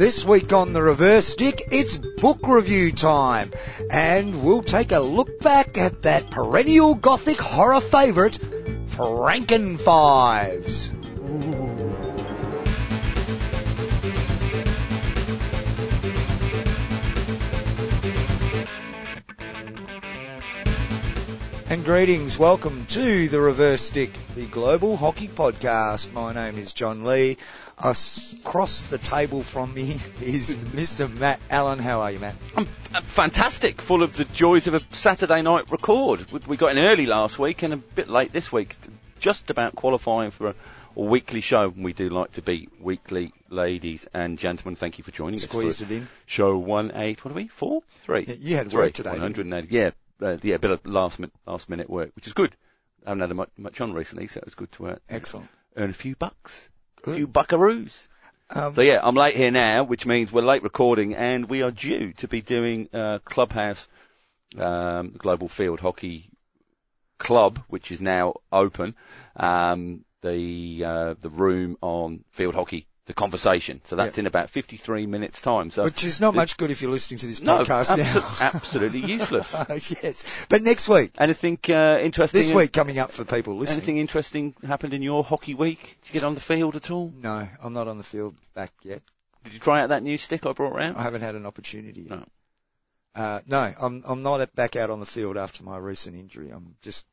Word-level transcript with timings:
This 0.00 0.24
week 0.24 0.52
on 0.54 0.72
the 0.72 0.80
reverse 0.80 1.26
stick, 1.26 1.60
it's 1.70 1.98
book 1.98 2.38
review 2.42 2.90
time. 2.90 3.52
And 3.90 4.42
we'll 4.42 4.62
take 4.62 4.92
a 4.92 5.00
look 5.00 5.40
back 5.40 5.76
at 5.76 6.04
that 6.04 6.30
perennial 6.30 6.94
gothic 6.94 7.38
horror 7.38 7.82
favourite, 7.82 8.38
Frankenfives. 8.86 10.99
And 21.70 21.84
greetings, 21.84 22.36
welcome 22.36 22.84
to 22.86 23.28
the 23.28 23.40
Reverse 23.40 23.80
Stick, 23.80 24.10
the 24.34 24.46
Global 24.46 24.96
Hockey 24.96 25.28
Podcast. 25.28 26.12
My 26.12 26.32
name 26.32 26.58
is 26.58 26.72
John 26.72 27.04
Lee. 27.04 27.36
Across 27.78 28.82
the 28.90 28.98
table 28.98 29.44
from 29.44 29.72
me 29.72 29.92
is 30.20 30.54
Mr. 30.56 31.10
Matt 31.18 31.40
Allen. 31.48 31.78
How 31.78 32.00
are 32.00 32.10
you, 32.10 32.18
Matt? 32.18 32.34
I'm 32.56 32.66
f- 32.92 33.04
fantastic, 33.04 33.80
full 33.80 34.02
of 34.02 34.16
the 34.16 34.24
joys 34.26 34.66
of 34.66 34.74
a 34.74 34.80
Saturday 34.90 35.42
night 35.42 35.70
record. 35.70 36.26
We- 36.46 36.56
got 36.56 36.72
in 36.72 36.78
early 36.78 37.06
last 37.06 37.38
week 37.38 37.62
and 37.62 37.72
a 37.72 37.76
bit 37.76 38.08
late 38.08 38.32
this 38.32 38.50
week, 38.50 38.74
just 39.20 39.48
about 39.48 39.76
qualifying 39.76 40.32
for 40.32 40.48
a, 40.48 40.54
weekly 40.96 41.40
show. 41.40 41.68
We 41.68 41.92
do 41.92 42.08
like 42.10 42.32
to 42.32 42.42
be 42.42 42.68
weekly, 42.80 43.32
ladies 43.48 44.08
and 44.12 44.38
gentlemen. 44.40 44.74
Thank 44.74 44.98
you 44.98 45.04
for 45.04 45.12
joining 45.12 45.38
Squeezed 45.38 45.82
us. 45.84 45.90
it 45.90 45.94
in. 45.94 46.08
Show 46.26 46.58
one 46.58 46.90
eight. 46.96 47.24
What 47.24 47.30
are 47.30 47.34
we? 47.34 47.46
Four, 47.46 47.82
three. 47.88 48.24
Yeah, 48.26 48.34
you 48.40 48.56
had 48.56 48.70
Three. 48.72 48.82
work 48.86 48.92
today, 48.92 49.12
didn't 49.12 49.22
180. 49.36 49.68
Yeah, 49.74 49.90
uh, 50.22 50.36
yeah, 50.42 50.56
a 50.56 50.58
bit 50.58 50.70
of 50.70 50.86
last 50.86 51.18
minute, 51.18 51.32
last 51.46 51.68
minute 51.68 51.88
work, 51.90 52.10
which 52.14 52.26
is 52.26 52.32
good. 52.32 52.56
I 53.06 53.10
haven't 53.10 53.28
had 53.28 53.36
much, 53.36 53.50
much 53.56 53.80
on 53.80 53.92
recently, 53.92 54.26
so 54.26 54.38
it 54.38 54.44
was 54.44 54.54
good 54.54 54.72
to 54.72 54.88
uh, 54.88 54.96
Excellent. 55.08 55.48
earn 55.76 55.90
a 55.90 55.94
few 55.94 56.16
bucks, 56.16 56.68
a 57.04 57.14
few 57.14 57.26
buckaroos. 57.26 58.08
Um, 58.50 58.74
So 58.74 58.82
yeah, 58.82 59.00
I'm 59.02 59.14
late 59.14 59.36
here 59.36 59.50
now, 59.50 59.84
which 59.84 60.04
means 60.06 60.32
we're 60.32 60.42
late 60.42 60.62
recording, 60.62 61.14
and 61.14 61.48
we 61.48 61.62
are 61.62 61.70
due 61.70 62.12
to 62.14 62.28
be 62.28 62.40
doing 62.40 62.88
uh, 62.92 63.20
Clubhouse 63.24 63.88
um, 64.58 65.14
Global 65.16 65.48
Field 65.48 65.80
Hockey 65.80 66.30
Club, 67.18 67.62
which 67.68 67.92
is 67.92 68.00
now 68.00 68.34
open. 68.52 68.94
Um, 69.36 70.04
the 70.22 70.84
uh, 70.84 71.14
the 71.20 71.30
room 71.30 71.78
on 71.80 72.24
field 72.30 72.54
hockey, 72.54 72.86
the 73.06 73.14
conversation. 73.14 73.80
So 73.84 73.96
that's 73.96 74.18
Yeah. 74.18 74.22
in 74.22 74.26
about 74.26 74.50
53 74.50 75.06
minutes 75.06 75.40
time. 75.40 75.70
So 75.70 75.84
which 75.84 76.04
is 76.04 76.20
not 76.20 76.34
much 76.34 76.56
good 76.56 76.70
if 76.70 76.80
you're 76.82 76.90
listening 76.90 77.18
to 77.18 77.26
this 77.26 77.40
no, 77.40 77.64
podcast 77.64 77.96
abso- 77.96 78.40
absolutely 78.40 79.00
useless. 79.00 79.52
yes. 80.02 80.46
But 80.48 80.62
next 80.62 80.88
week, 80.88 81.12
Anything 81.18 81.58
uh, 81.70 81.98
interesting? 82.00 82.40
this 82.40 82.52
week 82.52 82.72
coming 82.72 82.98
up 82.98 83.10
for 83.10 83.24
people 83.24 83.56
listening. 83.56 83.78
Anything 83.78 83.98
interesting 83.98 84.54
happened 84.66 84.94
in 84.94 85.02
your 85.02 85.24
hockey 85.24 85.54
week? 85.54 85.98
Did 86.02 86.08
you 86.08 86.20
get 86.20 86.26
on 86.26 86.34
the 86.34 86.40
field 86.40 86.76
at 86.76 86.90
all? 86.90 87.12
No, 87.16 87.48
I'm 87.62 87.72
not 87.72 87.88
on 87.88 87.98
the 87.98 88.04
field 88.04 88.34
back 88.54 88.70
yet. 88.82 89.02
Did 89.44 89.54
you 89.54 89.58
try 89.60 89.80
out 89.80 89.88
that 89.88 90.02
new 90.02 90.18
stick 90.18 90.44
I 90.46 90.52
brought 90.52 90.74
around? 90.74 90.96
I 90.96 91.02
haven't 91.02 91.22
had 91.22 91.34
an 91.34 91.46
opportunity 91.46 92.02
yet. 92.02 92.10
No. 92.10 92.24
Uh, 93.14 93.40
no, 93.46 93.74
I'm 93.80 94.04
I'm 94.06 94.22
not 94.22 94.54
back 94.54 94.76
out 94.76 94.90
on 94.90 95.00
the 95.00 95.06
field 95.06 95.36
after 95.36 95.64
my 95.64 95.78
recent 95.78 96.14
injury. 96.16 96.50
I'm 96.50 96.76
just 96.80 97.08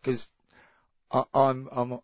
because 0.00 0.30
I'm 1.12 1.68
I'm 1.70 1.98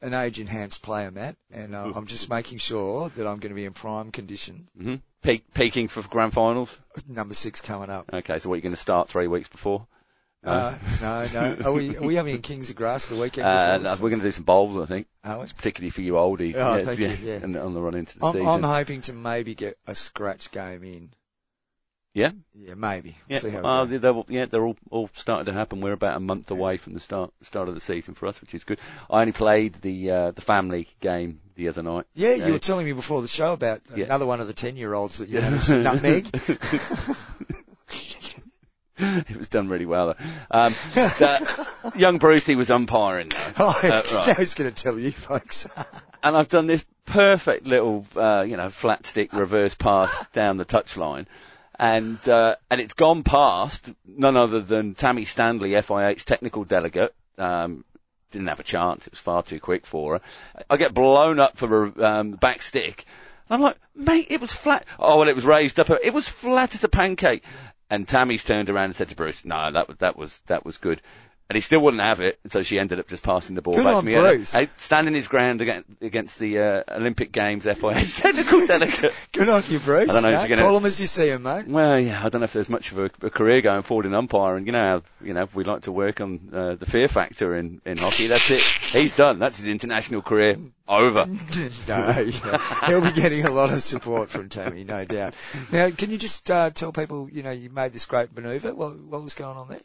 an 0.00 0.14
age 0.14 0.38
enhanced 0.40 0.82
player, 0.82 1.10
Matt, 1.10 1.36
and 1.52 1.74
uh, 1.74 1.92
I'm 1.94 2.06
just 2.06 2.28
making 2.30 2.58
sure 2.58 3.08
that 3.08 3.26
I'm 3.26 3.38
going 3.38 3.50
to 3.50 3.54
be 3.54 3.64
in 3.64 3.72
prime 3.72 4.10
condition. 4.12 4.68
hmm 4.78 4.96
Peak, 5.22 5.42
peaking 5.54 5.88
for 5.88 6.02
grand 6.02 6.34
finals. 6.34 6.78
Number 7.08 7.32
six 7.32 7.62
coming 7.62 7.88
up. 7.88 8.10
Okay, 8.12 8.38
so 8.38 8.48
what, 8.50 8.54
are 8.54 8.56
you're 8.58 8.62
going 8.62 8.74
to 8.74 8.80
start 8.80 9.08
three 9.08 9.26
weeks 9.26 9.48
before? 9.48 9.86
Uh, 10.44 10.76
no, 11.00 11.26
no. 11.32 11.56
Are 11.64 11.72
we 11.72 11.96
are 11.96 12.02
we 12.02 12.16
having 12.16 12.42
Kings 12.42 12.68
of 12.68 12.76
Grass 12.76 13.08
the 13.08 13.16
weekend? 13.16 13.46
Uh, 13.46 13.78
no, 13.78 13.92
we're 13.94 14.10
going 14.10 14.20
to 14.20 14.26
do 14.26 14.30
some 14.30 14.44
bowls, 14.44 14.76
I 14.76 14.84
think, 14.84 15.06
Oh, 15.24 15.36
it's- 15.36 15.54
particularly 15.54 15.88
for 15.88 16.02
you 16.02 16.12
oldies. 16.12 16.56
Oh, 16.56 16.76
Yes, 16.76 16.84
thank 16.84 16.98
yeah, 16.98 17.12
you, 17.14 17.16
yeah. 17.26 17.38
And 17.42 17.56
on 17.56 17.72
the 17.72 17.80
run 17.80 17.94
into 17.94 18.18
the 18.18 18.26
I'm, 18.26 18.32
season. 18.34 18.48
I'm 18.48 18.62
hoping 18.62 19.00
to 19.02 19.14
maybe 19.14 19.54
get 19.54 19.78
a 19.86 19.94
scratch 19.94 20.50
game 20.50 20.84
in. 20.84 21.10
Yeah? 22.14 22.30
Yeah, 22.54 22.74
maybe. 22.74 23.16
Yeah, 23.28 23.38
See 23.40 23.50
how 23.50 23.58
it 23.58 23.64
uh, 23.64 23.84
they're, 23.98 24.12
all- 24.12 24.26
yeah, 24.28 24.46
they're 24.46 24.64
all, 24.64 24.76
all 24.88 25.10
starting 25.14 25.46
to 25.46 25.52
happen. 25.52 25.80
We're 25.80 25.92
about 25.94 26.16
a 26.16 26.20
month 26.20 26.50
away 26.52 26.76
from 26.76 26.94
the 26.94 27.00
start 27.00 27.32
start 27.42 27.68
of 27.68 27.74
the 27.74 27.80
season 27.80 28.14
for 28.14 28.26
us, 28.28 28.40
which 28.40 28.54
is 28.54 28.62
good. 28.62 28.78
I 29.10 29.20
only 29.20 29.32
played 29.32 29.74
the 29.74 30.10
uh, 30.12 30.30
the 30.30 30.40
family 30.40 30.86
game 31.00 31.40
the 31.56 31.66
other 31.68 31.82
night. 31.82 32.06
Yeah, 32.14 32.34
you 32.34 32.44
Uh, 32.44 32.50
were 32.52 32.58
telling 32.60 32.86
me 32.86 32.92
before 32.92 33.20
the 33.20 33.26
show 33.28 33.52
about 33.52 33.80
Yeah. 33.96 34.04
another 34.04 34.26
one 34.26 34.40
of 34.40 34.46
the 34.46 34.52
ten-year-olds 34.52 35.18
that 35.18 35.28
you 35.28 35.40
to 35.40 35.78
nutmeg. 35.82 36.28
it 38.96 39.36
was 39.36 39.48
done 39.48 39.68
really 39.68 39.86
well. 39.86 40.14
Um, 40.50 40.72
young 41.96 42.18
Brucey 42.18 42.54
was 42.54 42.70
umpiring 42.70 43.30
though. 43.30 43.36
Oh, 43.58 43.80
Uh, 43.82 44.02
right. 44.18 44.36
I 44.36 44.40
was 44.40 44.54
going 44.54 44.72
to 44.72 44.82
tell 44.82 44.98
you 44.98 45.10
folks. 45.10 45.68
and 46.22 46.36
I've 46.36 46.48
done 46.48 46.66
this 46.68 46.84
perfect 47.06 47.66
little, 47.66 48.06
uh, 48.16 48.44
you 48.46 48.56
know, 48.56 48.70
flat 48.70 49.04
stick 49.04 49.32
reverse 49.32 49.74
pass 49.74 50.24
down 50.32 50.56
the 50.58 50.64
touchline, 50.64 51.26
and 51.78 52.28
uh, 52.28 52.56
and 52.70 52.80
it's 52.80 52.94
gone 52.94 53.22
past 53.22 53.92
none 54.06 54.36
other 54.36 54.60
than 54.60 54.94
Tammy 54.94 55.24
Stanley, 55.24 55.70
FIH 55.70 56.24
technical 56.24 56.64
delegate. 56.64 57.14
Um, 57.38 57.84
didn't 58.30 58.48
have 58.48 58.60
a 58.60 58.64
chance; 58.64 59.06
it 59.06 59.12
was 59.12 59.20
far 59.20 59.42
too 59.42 59.60
quick 59.60 59.86
for 59.86 60.14
her. 60.14 60.20
I 60.70 60.76
get 60.76 60.94
blown 60.94 61.40
up 61.40 61.56
for 61.56 61.86
a 61.86 62.04
um, 62.04 62.32
back 62.32 62.62
stick. 62.62 63.04
I'm 63.50 63.60
like, 63.60 63.76
mate, 63.94 64.28
it 64.30 64.40
was 64.40 64.52
flat. 64.52 64.86
Oh 64.98 65.18
well, 65.18 65.28
it 65.28 65.34
was 65.34 65.44
raised 65.44 65.78
up. 65.78 65.90
It 65.90 66.14
was 66.14 66.28
flat 66.28 66.74
as 66.74 66.84
a 66.84 66.88
pancake. 66.88 67.44
And 67.90 68.08
Tammy's 68.08 68.42
turned 68.42 68.70
around 68.70 68.86
and 68.86 68.96
said 68.96 69.10
to 69.10 69.16
Bruce, 69.16 69.44
"No, 69.44 69.70
that 69.70 69.88
was 69.88 69.98
that 69.98 70.16
was 70.16 70.40
that 70.46 70.64
was 70.64 70.78
good." 70.78 71.02
And 71.50 71.56
he 71.56 71.60
still 71.60 71.80
wouldn't 71.80 72.02
have 72.02 72.20
it, 72.20 72.40
so 72.46 72.62
she 72.62 72.78
ended 72.78 72.98
up 72.98 73.06
just 73.06 73.22
passing 73.22 73.54
the 73.54 73.60
ball 73.60 73.74
Good 73.74 73.84
back 73.84 74.00
to 74.00 74.04
me. 74.04 74.14
Bruce. 74.14 74.54
Uh, 74.54 74.64
standing 74.76 75.12
his 75.12 75.28
ground 75.28 75.60
against, 75.60 75.88
against 76.00 76.38
the 76.38 76.58
uh, 76.58 76.82
Olympic 76.88 77.32
Games 77.32 77.66
FIH 77.66 78.20
technical 78.22 78.66
delegate. 78.66 79.12
Good 79.32 79.50
on 79.50 79.62
you, 79.68 79.78
Bruce. 79.78 80.08
I 80.08 80.14
don't 80.14 80.22
know 80.22 80.30
if 80.30 80.48
you're 80.48 80.56
gonna- 80.56 80.66
Call 80.66 80.78
him 80.78 80.86
as 80.86 80.98
you 80.98 81.06
see 81.06 81.28
him, 81.28 81.42
mate. 81.42 81.66
Well, 81.66 82.00
yeah, 82.00 82.24
I 82.24 82.30
don't 82.30 82.40
know 82.40 82.44
if 82.44 82.54
there's 82.54 82.70
much 82.70 82.92
of 82.92 82.98
a, 82.98 83.04
a 83.20 83.30
career 83.30 83.60
going 83.60 83.82
forward 83.82 84.06
in 84.06 84.14
umpiring. 84.14 84.64
You 84.64 84.72
know 84.72 84.82
how 84.82 85.02
you 85.22 85.34
know 85.34 85.46
we 85.52 85.64
like 85.64 85.82
to 85.82 85.92
work 85.92 86.22
on 86.22 86.48
uh, 86.50 86.74
the 86.76 86.86
fear 86.86 87.08
factor 87.08 87.54
in, 87.54 87.82
in 87.84 87.98
hockey. 87.98 88.26
That's 88.28 88.50
it. 88.50 88.62
He's 88.62 89.14
done. 89.14 89.38
That's 89.38 89.58
his 89.58 89.66
international 89.66 90.22
career 90.22 90.56
over. 90.88 91.26
no, 91.88 92.20
yeah. 92.20 92.86
he'll 92.86 93.02
be 93.02 93.12
getting 93.12 93.44
a 93.44 93.50
lot 93.50 93.70
of 93.70 93.82
support 93.82 94.30
from 94.30 94.48
Tammy, 94.48 94.84
no 94.84 95.04
doubt. 95.04 95.34
Now, 95.72 95.90
can 95.90 96.10
you 96.10 96.18
just 96.18 96.50
uh, 96.50 96.70
tell 96.70 96.92
people, 96.92 97.28
you 97.30 97.42
know, 97.42 97.50
you 97.50 97.70
made 97.70 97.92
this 97.92 98.06
great 98.06 98.34
manoeuvre? 98.34 98.74
What, 98.74 98.98
what 99.00 99.22
was 99.22 99.34
going 99.34 99.56
on 99.56 99.68
there? 99.68 99.80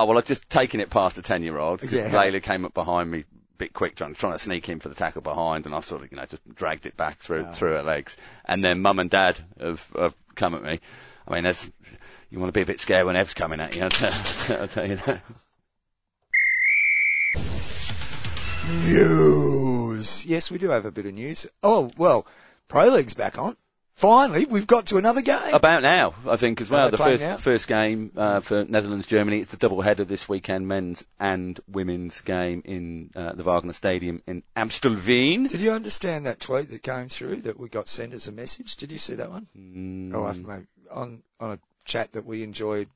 Oh 0.00 0.04
well, 0.04 0.16
I've 0.16 0.26
just 0.26 0.48
taken 0.48 0.78
it 0.78 0.90
past 0.90 1.18
a 1.18 1.22
ten 1.22 1.42
year 1.42 1.58
old 1.58 1.80
because 1.80 1.92
Yeah. 1.92 2.08
Layla 2.10 2.40
came 2.40 2.64
up 2.64 2.72
behind 2.72 3.10
me 3.10 3.20
a 3.20 3.24
bit 3.58 3.72
quick, 3.72 3.96
trying, 3.96 4.14
trying 4.14 4.32
to 4.34 4.38
sneak 4.38 4.68
in 4.68 4.78
for 4.78 4.88
the 4.88 4.94
tackle 4.94 5.22
behind, 5.22 5.66
and 5.66 5.74
I've 5.74 5.84
sort 5.84 6.04
of 6.04 6.12
you 6.12 6.16
know 6.16 6.24
just 6.24 6.54
dragged 6.54 6.86
it 6.86 6.96
back 6.96 7.18
through 7.18 7.44
Oh. 7.48 7.52
through 7.52 7.72
her 7.72 7.82
legs. 7.82 8.16
And 8.44 8.64
then 8.64 8.80
mum 8.80 9.00
and 9.00 9.10
dad 9.10 9.40
have, 9.60 9.84
have 9.98 10.14
come 10.36 10.54
at 10.54 10.62
me. 10.62 10.78
I 11.26 11.34
mean, 11.34 11.42
there's 11.42 11.68
you 12.30 12.38
want 12.38 12.48
to 12.48 12.56
be 12.56 12.62
a 12.62 12.66
bit 12.66 12.78
scared 12.78 13.06
when 13.06 13.16
Ev's 13.16 13.34
coming 13.34 13.58
at 13.60 13.74
you. 13.74 13.82
I'll 13.82 13.90
tell, 13.90 14.12
I'll 14.60 14.68
tell 14.68 14.86
you 14.86 14.96
that. 14.96 15.20
News. 18.98 20.26
Yes, 20.26 20.50
we 20.50 20.58
do 20.58 20.68
have 20.70 20.84
a 20.84 20.92
bit 20.92 21.06
of 21.06 21.14
news. 21.14 21.46
Oh, 21.62 21.90
well, 21.96 22.26
Pro 22.68 22.86
League's 22.88 23.14
back 23.14 23.38
on. 23.38 23.56
Finally, 23.98 24.46
we've 24.46 24.68
got 24.68 24.86
to 24.86 24.96
another 24.96 25.22
game. 25.22 25.52
About 25.52 25.82
now, 25.82 26.14
I 26.24 26.36
think 26.36 26.60
as 26.60 26.70
well. 26.70 26.88
the 26.88 26.96
first 26.96 27.24
now? 27.24 27.36
first 27.36 27.66
game 27.66 28.12
uh, 28.16 28.38
for 28.38 28.64
Netherlands 28.64 29.08
Germany. 29.08 29.40
It's 29.40 29.50
the 29.50 29.56
double 29.56 29.80
header 29.80 30.02
of 30.02 30.08
this 30.08 30.28
weekend, 30.28 30.68
men's 30.68 31.02
and 31.18 31.58
women's 31.66 32.20
game 32.20 32.62
in 32.64 33.10
uh, 33.16 33.32
the 33.32 33.42
Wagner 33.42 33.72
Stadium 33.72 34.22
in 34.24 34.44
Amstelveen. 34.56 35.48
Did 35.48 35.60
you 35.60 35.72
understand 35.72 36.26
that 36.26 36.38
tweet 36.38 36.70
that 36.70 36.84
came 36.84 37.08
through 37.08 37.42
that 37.42 37.58
we 37.58 37.68
got 37.68 37.88
sent 37.88 38.12
as 38.12 38.28
a 38.28 38.32
message? 38.32 38.76
Did 38.76 38.92
you 38.92 38.98
see 38.98 39.16
that 39.16 39.30
one? 39.30 39.48
Mm, 39.58 40.14
Oh, 40.14 40.24
I've 40.24 40.46
made, 40.46 40.68
on 40.92 41.24
on 41.40 41.50
a 41.50 41.58
chat 41.84 42.12
that 42.12 42.24
we 42.24 42.44
enjoyed 42.44 42.86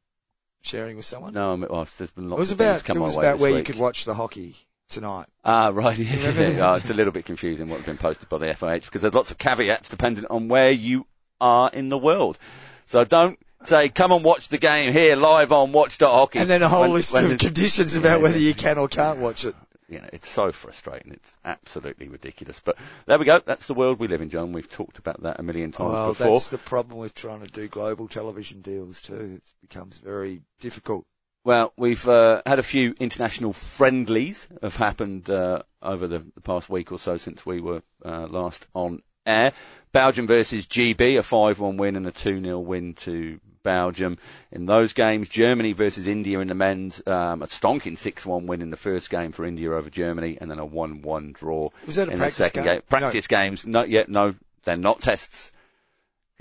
sharing 0.61 0.97
with 0.97 1.07
someone. 1.07 1.35
no, 1.35 1.57
well, 1.69 1.85
there's 1.99 2.13
been 2.13 2.27
it 2.27 2.29
lots 2.29 2.39
was 2.39 2.53
of 2.53 2.59
things 2.59 2.81
about 2.81 2.97
it 2.97 2.99
my 3.01 3.05
was 3.05 3.17
about 3.17 3.41
where 3.41 3.51
you 3.51 3.65
could 3.65 3.77
watch 3.77 4.05
the 4.05 4.15
hockey 4.15 4.55
tonight. 4.93 5.27
Ah, 5.45 5.71
right. 5.73 5.99
Oh, 5.99 6.75
it's 6.75 6.91
a 6.91 6.95
little 6.95 7.13
bit 7.13 7.25
confusing 7.25 7.69
what's 7.69 7.85
been 7.87 7.99
posted 7.99 8.29
by 8.29 8.39
the 8.39 8.47
FIH 8.47 8.85
because 8.85 9.03
there's 9.03 9.15
lots 9.15 9.31
of 9.31 9.39
caveats 9.39 9.89
depending 9.89 10.27
on 10.31 10.49
where 10.49 10.71
you 10.71 11.07
are 11.41 11.71
in 11.73 11.89
the 11.89 11.99
world. 11.99 12.39
So 12.87 13.05
don't 13.05 13.39
say, 13.65 13.89
come 13.89 14.13
and 14.13 14.25
watch 14.25 14.49
the 14.49 14.59
game 14.59 14.93
here 14.93 15.17
live 15.17 15.53
on 15.53 15.73
Watch.hockey. 15.73 16.39
And 16.39 16.49
then 16.51 16.63
a 16.63 16.69
whole 16.69 16.83
when- 16.83 16.93
list 16.93 17.15
when 17.15 17.31
of 17.31 17.39
conditions 17.39 17.95
about 17.97 18.19
Yeah, 18.19 18.23
whether 18.23 18.39
you 18.39 18.55
can 18.55 18.79
or 18.79 18.89
can't 18.89 19.19
watch 19.19 19.45
it. 19.45 19.55
you 19.89 19.99
know, 19.99 20.09
it's 20.13 20.29
so 20.29 20.53
frustrating. 20.53 21.13
It's 21.13 21.35
absolutely 21.45 22.09
ridiculous. 22.09 22.61
But 22.61 22.77
there 23.07 23.19
we 23.19 23.25
go. 23.25 23.39
That's 23.41 23.67
the 23.67 23.75
world 23.75 23.99
we 23.99 24.09
live 24.09 24.21
in, 24.21 24.31
John. 24.31 24.53
We've 24.53 24.69
talked 24.69 24.99
about 24.99 25.23
that 25.23 25.39
a 25.39 25.43
million 25.43 25.71
times 25.71 25.93
Well, 25.93 26.09
before. 26.09 26.27
that's 26.37 26.51
the 26.51 26.59
problem 26.59 26.99
with 26.99 27.15
trying 27.15 27.41
to 27.41 27.47
do 27.47 27.69
global 27.69 28.09
television 28.09 28.61
deals 28.63 29.01
too. 29.01 29.37
It 29.37 29.53
becomes 29.69 29.99
very 29.99 30.41
difficult. 30.61 31.05
Well, 31.45 31.73
we've 31.77 32.07
uh, 32.09 32.43
had 32.47 32.59
a 32.59 32.63
few 32.63 32.95
international 33.01 33.53
friendlies 33.53 34.47
have 34.63 34.77
happened 34.77 35.29
uh, 35.29 35.63
over 35.83 36.07
the, 36.07 36.21
the 36.35 36.41
past 36.41 36.71
week 36.71 36.93
or 36.93 36.99
so 36.99 37.17
since 37.17 37.45
we 37.45 37.61
were 37.61 37.83
uh, 38.05 38.29
last 38.29 38.67
on 38.75 39.03
air. 39.27 39.53
Belgium 39.91 40.27
versus 40.27 40.67
GB, 40.67 41.19
a 41.19 41.23
5-1 41.23 41.77
win 41.77 41.97
and 41.97 42.07
a 42.07 42.13
2-0 42.13 42.63
win 42.63 42.95
to 42.95 43.41
Belgium 43.65 44.19
in 44.53 44.67
those 44.67 44.93
games. 44.93 45.29
Germany 45.29 45.73
versus 45.73 46.07
India 46.07 46.39
in 46.39 46.47
the 46.49 46.55
men's, 46.55 47.03
um, 47.07 47.43
a 47.43 47.47
stonking 47.47 47.95
6-1 47.95 48.47
win 48.47 48.63
in 48.63 48.71
the 48.71 48.77
first 48.77 49.11
game 49.11 49.33
for 49.33 49.45
India 49.45 49.73
over 49.73 49.91
Germany, 49.91 50.39
and 50.41 50.51
then 50.51 50.59
a 50.59 50.67
1-1 50.67 51.33
draw 51.33 51.71
Was 51.87 51.97
that 51.97 52.09
a 52.09 52.13
in 52.13 52.19
practice 52.19 52.39
the 52.39 52.45
second 52.45 52.65
game? 52.65 52.75
game. 52.75 52.83
Practice 52.89 53.27
games, 53.27 53.67
not 53.67 53.89
yet, 53.89 54.09
no, 54.09 54.35
they're 54.65 54.77
not 54.77 55.01
tests. 55.01 55.51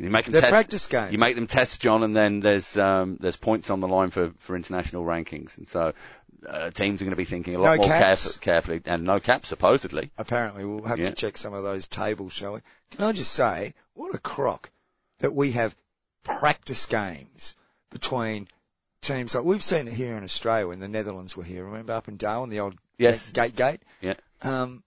You 0.04 0.10
make 0.10 0.26
them 0.26 0.32
They're 0.34 0.42
test, 0.42 0.52
practice 0.52 0.88
games. 0.88 1.12
You 1.12 1.18
make 1.18 1.36
them 1.36 1.48
test, 1.48 1.82
John, 1.82 2.04
and 2.04 2.16
then 2.16 2.40
there's 2.40 2.78
um, 2.78 3.18
there's 3.20 3.36
points 3.36 3.70
on 3.70 3.80
the 3.82 3.88
line 3.88 4.10
for, 4.10 4.32
for 4.40 4.56
international 4.56 5.04
rankings, 5.06 5.58
and 5.58 5.68
so 5.70 5.94
uh, 6.48 6.72
teams 6.72 7.02
are 7.02 7.06
going 7.06 7.12
to 7.12 7.16
be 7.16 7.26
thinking 7.26 7.56
a 7.56 7.60
lot 7.60 7.78
No 7.78 7.84
more 7.88 7.96
caref- 7.96 8.42
carefully, 8.42 8.82
and 8.86 9.04
no 9.04 9.20
caps 9.20 9.48
supposedly. 9.48 10.10
Apparently, 10.18 10.66
we'll 10.66 10.84
have 10.84 11.00
Yeah. 11.00 11.10
to 11.10 11.14
check 11.16 11.38
some 11.38 11.54
of 11.54 11.64
those 11.64 11.88
tables, 11.88 12.34
shall 12.34 12.54
we? 12.54 12.60
Can 12.90 13.06
I 13.06 13.12
just 13.12 13.32
say, 13.32 13.74
what 13.94 14.16
a 14.16 14.18
crock 14.18 14.72
that 15.20 15.34
we 15.34 15.52
have 15.52 15.76
practice 16.24 16.86
games 16.88 17.56
between 17.92 18.48
teams 19.02 19.36
like 19.36 19.44
we've 19.44 19.64
seen 19.64 19.88
it 19.88 19.94
here 19.94 20.16
in 20.18 20.24
Australia 20.24 20.68
when 20.68 20.80
the 20.80 20.88
Netherlands 20.88 21.36
were 21.38 21.44
here. 21.44 21.64
Remember 21.66 21.94
up 21.94 22.08
in 22.08 22.18
Darwin, 22.18 22.50
the 22.50 22.60
old 22.60 22.76
Yes. 22.98 23.32
gate 23.32 23.56
gate. 23.56 23.82
Yeah. 24.02 24.14
Um, 24.42 24.84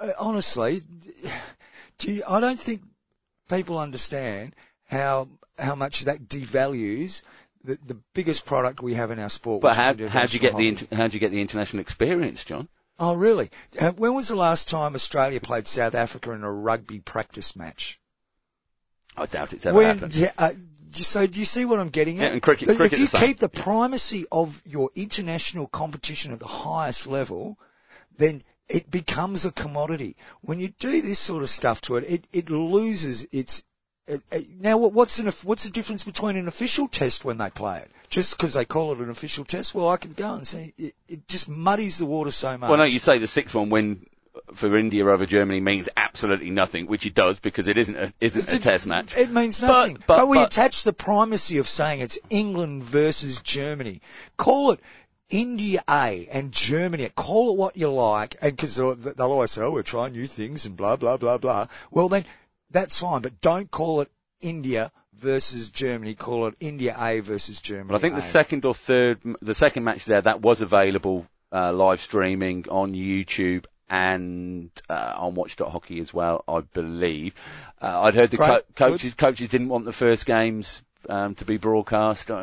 uh, 0.00 0.10
honestly, 0.18 0.80
do 1.98 2.12
you, 2.12 2.22
I 2.28 2.40
don't 2.40 2.60
think 2.60 2.82
people 3.48 3.78
understand 3.78 4.54
how 4.88 5.28
how 5.58 5.74
much 5.74 6.02
that 6.02 6.28
devalues 6.28 7.22
the, 7.64 7.78
the 7.86 7.96
biggest 8.14 8.44
product 8.44 8.82
we 8.82 8.94
have 8.94 9.10
in 9.10 9.18
our 9.18 9.28
sport. 9.30 9.62
But 9.62 9.76
how 9.76 9.92
is 9.92 10.10
how 10.10 10.26
do 10.26 10.34
you 10.34 10.40
get 10.40 10.56
the 10.56 10.68
international 10.68 10.96
how 11.02 11.08
do 11.08 11.14
you 11.14 11.20
get 11.20 11.30
the 11.30 11.40
international 11.40 11.80
experience, 11.80 12.44
John? 12.44 12.68
Oh, 12.98 13.14
really? 13.14 13.50
Uh, 13.80 13.92
when 13.92 14.14
was 14.14 14.28
the 14.28 14.36
last 14.36 14.68
time 14.68 14.94
Australia 14.94 15.40
played 15.40 15.66
South 15.66 15.94
Africa 15.94 16.32
in 16.32 16.44
a 16.44 16.52
rugby 16.52 17.00
practice 17.00 17.56
match? 17.56 17.98
I 19.16 19.26
doubt 19.26 19.52
it's 19.52 19.66
ever 19.66 19.76
When, 19.76 19.86
happened. 19.86 20.14
yeah, 20.14 20.32
uh, 20.38 20.52
so 20.92 21.26
do 21.26 21.38
you 21.38 21.44
see 21.44 21.64
what 21.64 21.80
I'm 21.80 21.88
getting 21.88 22.18
at? 22.18 22.22
Yeah, 22.22 22.32
and 22.34 22.42
cricket- 22.42 22.68
That 22.68 22.76
cricket 22.76 22.98
if 23.00 23.12
you 23.12 23.18
the 23.18 23.26
keep 23.26 23.38
the 23.38 23.48
primacy 23.48 24.26
of 24.30 24.62
your 24.64 24.90
international 24.94 25.66
competition 25.66 26.32
at 26.32 26.38
the 26.38 26.46
highest 26.46 27.06
level, 27.06 27.58
then 28.18 28.42
it 28.72 28.90
becomes 28.90 29.44
a 29.44 29.52
commodity. 29.52 30.16
When 30.40 30.58
you 30.58 30.68
do 30.68 31.00
this 31.02 31.18
sort 31.18 31.42
of 31.42 31.50
stuff 31.50 31.80
to 31.82 31.96
it, 31.96 32.04
it, 32.10 32.26
it 32.32 32.50
loses 32.50 33.26
its. 33.32 33.62
It, 34.08 34.20
it, 34.32 34.46
now, 34.60 34.78
what- 34.78 34.92
what's 34.92 35.18
an, 35.18 35.26
what's 35.44 35.64
the 35.64 35.70
difference 35.70 36.04
between 36.04 36.36
an 36.36 36.48
official 36.48 36.88
test 36.88 37.24
when 37.24 37.38
they 37.38 37.50
play 37.50 37.78
it? 37.78 37.90
Just 38.10 38.36
because 38.36 38.54
they 38.54 38.64
call 38.64 38.92
it 38.92 38.98
an 38.98 39.10
official 39.10 39.44
test? 39.44 39.74
Well, 39.74 39.88
I 39.88 39.96
can 39.96 40.12
go 40.12 40.34
and 40.34 40.46
say 40.46 40.72
it, 40.76 40.94
it 41.08 41.28
just 41.28 41.48
muddies 41.48 41.98
the 41.98 42.06
water 42.06 42.30
so 42.30 42.58
much. 42.58 42.68
Well, 42.68 42.78
no, 42.78 42.84
you 42.84 42.98
say 42.98 43.18
the 43.18 43.26
sixth 43.28 43.54
one 43.54 43.70
win 43.70 44.06
for 44.54 44.76
India 44.76 45.06
over 45.06 45.26
Germany 45.26 45.60
means 45.60 45.88
absolutely 45.96 46.50
nothing, 46.50 46.86
which 46.86 47.04
it 47.06 47.14
does 47.14 47.38
because 47.38 47.68
it 47.68 47.76
isn't 47.76 47.96
a, 47.96 48.12
isn't 48.20 48.42
It's 48.44 48.52
a, 48.52 48.58
test 48.58 48.86
match. 48.86 49.16
It 49.16 49.30
means 49.30 49.60
But- 49.60 49.66
nothing. 49.68 49.94
But, 50.06 50.16
but- 50.16 50.28
we 50.28 50.38
but- 50.38 50.46
attach 50.46 50.82
the 50.84 50.92
primacy 50.94 51.58
of 51.58 51.68
saying 51.68 52.00
it's 52.00 52.18
England 52.30 52.82
versus 52.82 53.40
Germany. 53.42 54.00
Call 54.36 54.72
it 54.72 54.80
India 55.32 55.82
A 55.88 56.28
and 56.30 56.52
Germany. 56.52 57.08
Call 57.16 57.50
it 57.50 57.56
what 57.56 57.76
you 57.76 57.90
like, 57.90 58.36
and 58.40 58.54
because 58.54 58.76
they'll, 58.76 58.94
they'll 58.94 59.32
always 59.32 59.50
say, 59.50 59.62
"Oh, 59.62 59.72
we're 59.72 59.82
trying 59.82 60.12
new 60.12 60.26
things," 60.26 60.66
and 60.66 60.76
blah 60.76 60.96
blah 60.96 61.16
blah 61.16 61.38
blah. 61.38 61.66
Well, 61.90 62.08
then 62.10 62.24
that's 62.70 63.00
fine, 63.00 63.22
but 63.22 63.40
don't 63.40 63.70
call 63.70 64.02
it 64.02 64.10
India 64.42 64.92
versus 65.14 65.70
Germany. 65.70 66.14
Call 66.14 66.46
it 66.48 66.54
India 66.60 66.94
A 67.00 67.20
versus 67.20 67.60
Germany. 67.60 67.88
But 67.88 67.96
I 67.96 67.98
think 67.98 68.14
the 68.14 68.18
A. 68.18 68.22
second 68.22 68.64
or 68.66 68.74
third, 68.74 69.20
the 69.40 69.54
second 69.54 69.84
match 69.84 70.04
there, 70.04 70.20
that 70.20 70.42
was 70.42 70.60
available 70.60 71.26
uh, 71.50 71.72
live 71.72 72.00
streaming 72.00 72.66
on 72.68 72.92
YouTube 72.92 73.64
and 73.88 74.70
uh, 74.90 75.14
on 75.16 75.34
Watch.Hockey 75.34 75.98
as 75.98 76.12
well, 76.12 76.44
I 76.46 76.60
believe. 76.60 77.34
Uh, 77.80 78.02
I'd 78.02 78.14
heard 78.14 78.30
the 78.30 78.36
co- 78.36 78.62
coaches 78.76 79.14
coaches 79.14 79.48
didn't 79.48 79.70
want 79.70 79.86
the 79.86 79.92
first 79.92 80.26
games 80.26 80.82
um, 81.08 81.34
to 81.36 81.46
be 81.46 81.56
broadcast. 81.56 82.30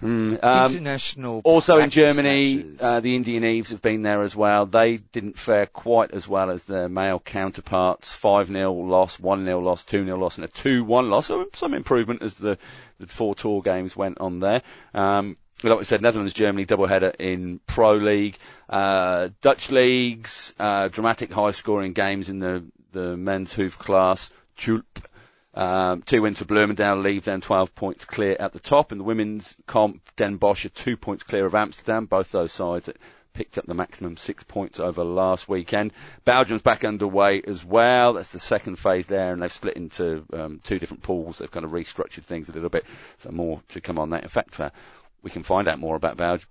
Hmm, 0.00 0.34
um, 0.42 0.70
international. 0.70 1.40
also 1.44 1.78
in 1.78 1.88
Germany, 1.88 2.64
uh, 2.80 3.00
the 3.00 3.16
Indian 3.16 3.44
Eves 3.44 3.70
have 3.70 3.80
been 3.80 4.02
there 4.02 4.22
as 4.22 4.36
well. 4.36 4.66
They 4.66 4.98
didn't 4.98 5.38
fare 5.38 5.66
quite 5.66 6.10
as 6.10 6.28
well 6.28 6.50
as 6.50 6.64
their 6.64 6.88
male 6.88 7.18
counterparts. 7.18 8.12
5-0 8.14 8.88
loss, 8.88 9.16
1-0 9.16 9.62
loss, 9.62 9.84
2-0 9.84 10.18
loss, 10.18 10.36
and 10.36 10.44
a 10.44 10.48
2-1 10.48 11.08
loss. 11.08 11.26
So 11.26 11.48
some 11.54 11.72
improvement 11.72 12.22
as 12.22 12.36
the, 12.36 12.58
the 12.98 13.06
four 13.06 13.34
tour 13.34 13.62
games 13.62 13.96
went 13.96 14.18
on 14.20 14.40
there. 14.40 14.62
Um, 14.92 15.38
like 15.62 15.78
we 15.78 15.84
said, 15.84 16.02
Netherlands, 16.02 16.34
Germany, 16.34 16.66
doubleheader 16.66 17.14
in 17.18 17.60
Pro 17.66 17.94
League. 17.94 18.36
Uh, 18.68 19.30
Dutch 19.40 19.70
leagues, 19.70 20.52
uh, 20.58 20.88
dramatic 20.88 21.32
high 21.32 21.52
scoring 21.52 21.94
games 21.94 22.28
in 22.28 22.40
the, 22.40 22.64
the 22.92 23.16
men's 23.16 23.54
Hoofdklasse. 23.54 24.30
Tulp. 24.58 24.84
Um, 25.56 26.02
two 26.02 26.20
wins 26.22 26.38
for 26.38 26.44
Bloemendaal 26.44 27.02
leave 27.02 27.24
them 27.24 27.40
12 27.40 27.74
points 27.74 28.04
clear 28.04 28.36
at 28.38 28.52
the 28.52 28.60
top. 28.60 28.92
In 28.92 28.98
the 28.98 29.04
women's 29.04 29.56
comp, 29.66 30.02
Den 30.14 30.36
Bosch 30.36 30.66
are 30.66 30.70
two 30.70 30.96
points 30.96 31.22
clear 31.24 31.46
of 31.46 31.54
Amsterdam. 31.54 32.04
Both 32.04 32.30
those 32.30 32.52
sides 32.52 32.90
picked 33.32 33.58
up 33.58 33.66
the 33.66 33.74
maximum 33.74 34.16
six 34.16 34.44
points 34.44 34.78
over 34.80 35.02
last 35.02 35.48
weekend. 35.48 35.92
Belgium's 36.24 36.62
back 36.62 36.84
underway 36.84 37.42
as 37.42 37.64
well. 37.64 38.14
That's 38.14 38.30
the 38.30 38.38
second 38.38 38.76
phase 38.78 39.06
there, 39.06 39.32
and 39.32 39.42
they've 39.42 39.52
split 39.52 39.76
into 39.76 40.24
um, 40.32 40.60
two 40.62 40.78
different 40.78 41.02
pools. 41.02 41.38
They've 41.38 41.50
kind 41.50 41.64
of 41.64 41.72
restructured 41.72 42.24
things 42.24 42.48
a 42.48 42.52
little 42.52 42.70
bit. 42.70 42.84
So 43.18 43.30
more 43.30 43.62
to 43.68 43.80
come 43.80 43.98
on 43.98 44.10
that. 44.10 44.22
In 44.22 44.28
fact, 44.28 44.60
uh, 44.60 44.70
we 45.22 45.30
can 45.30 45.42
find 45.42 45.68
out 45.68 45.78
more 45.78 45.96
about 45.96 46.16
Belg- 46.16 46.46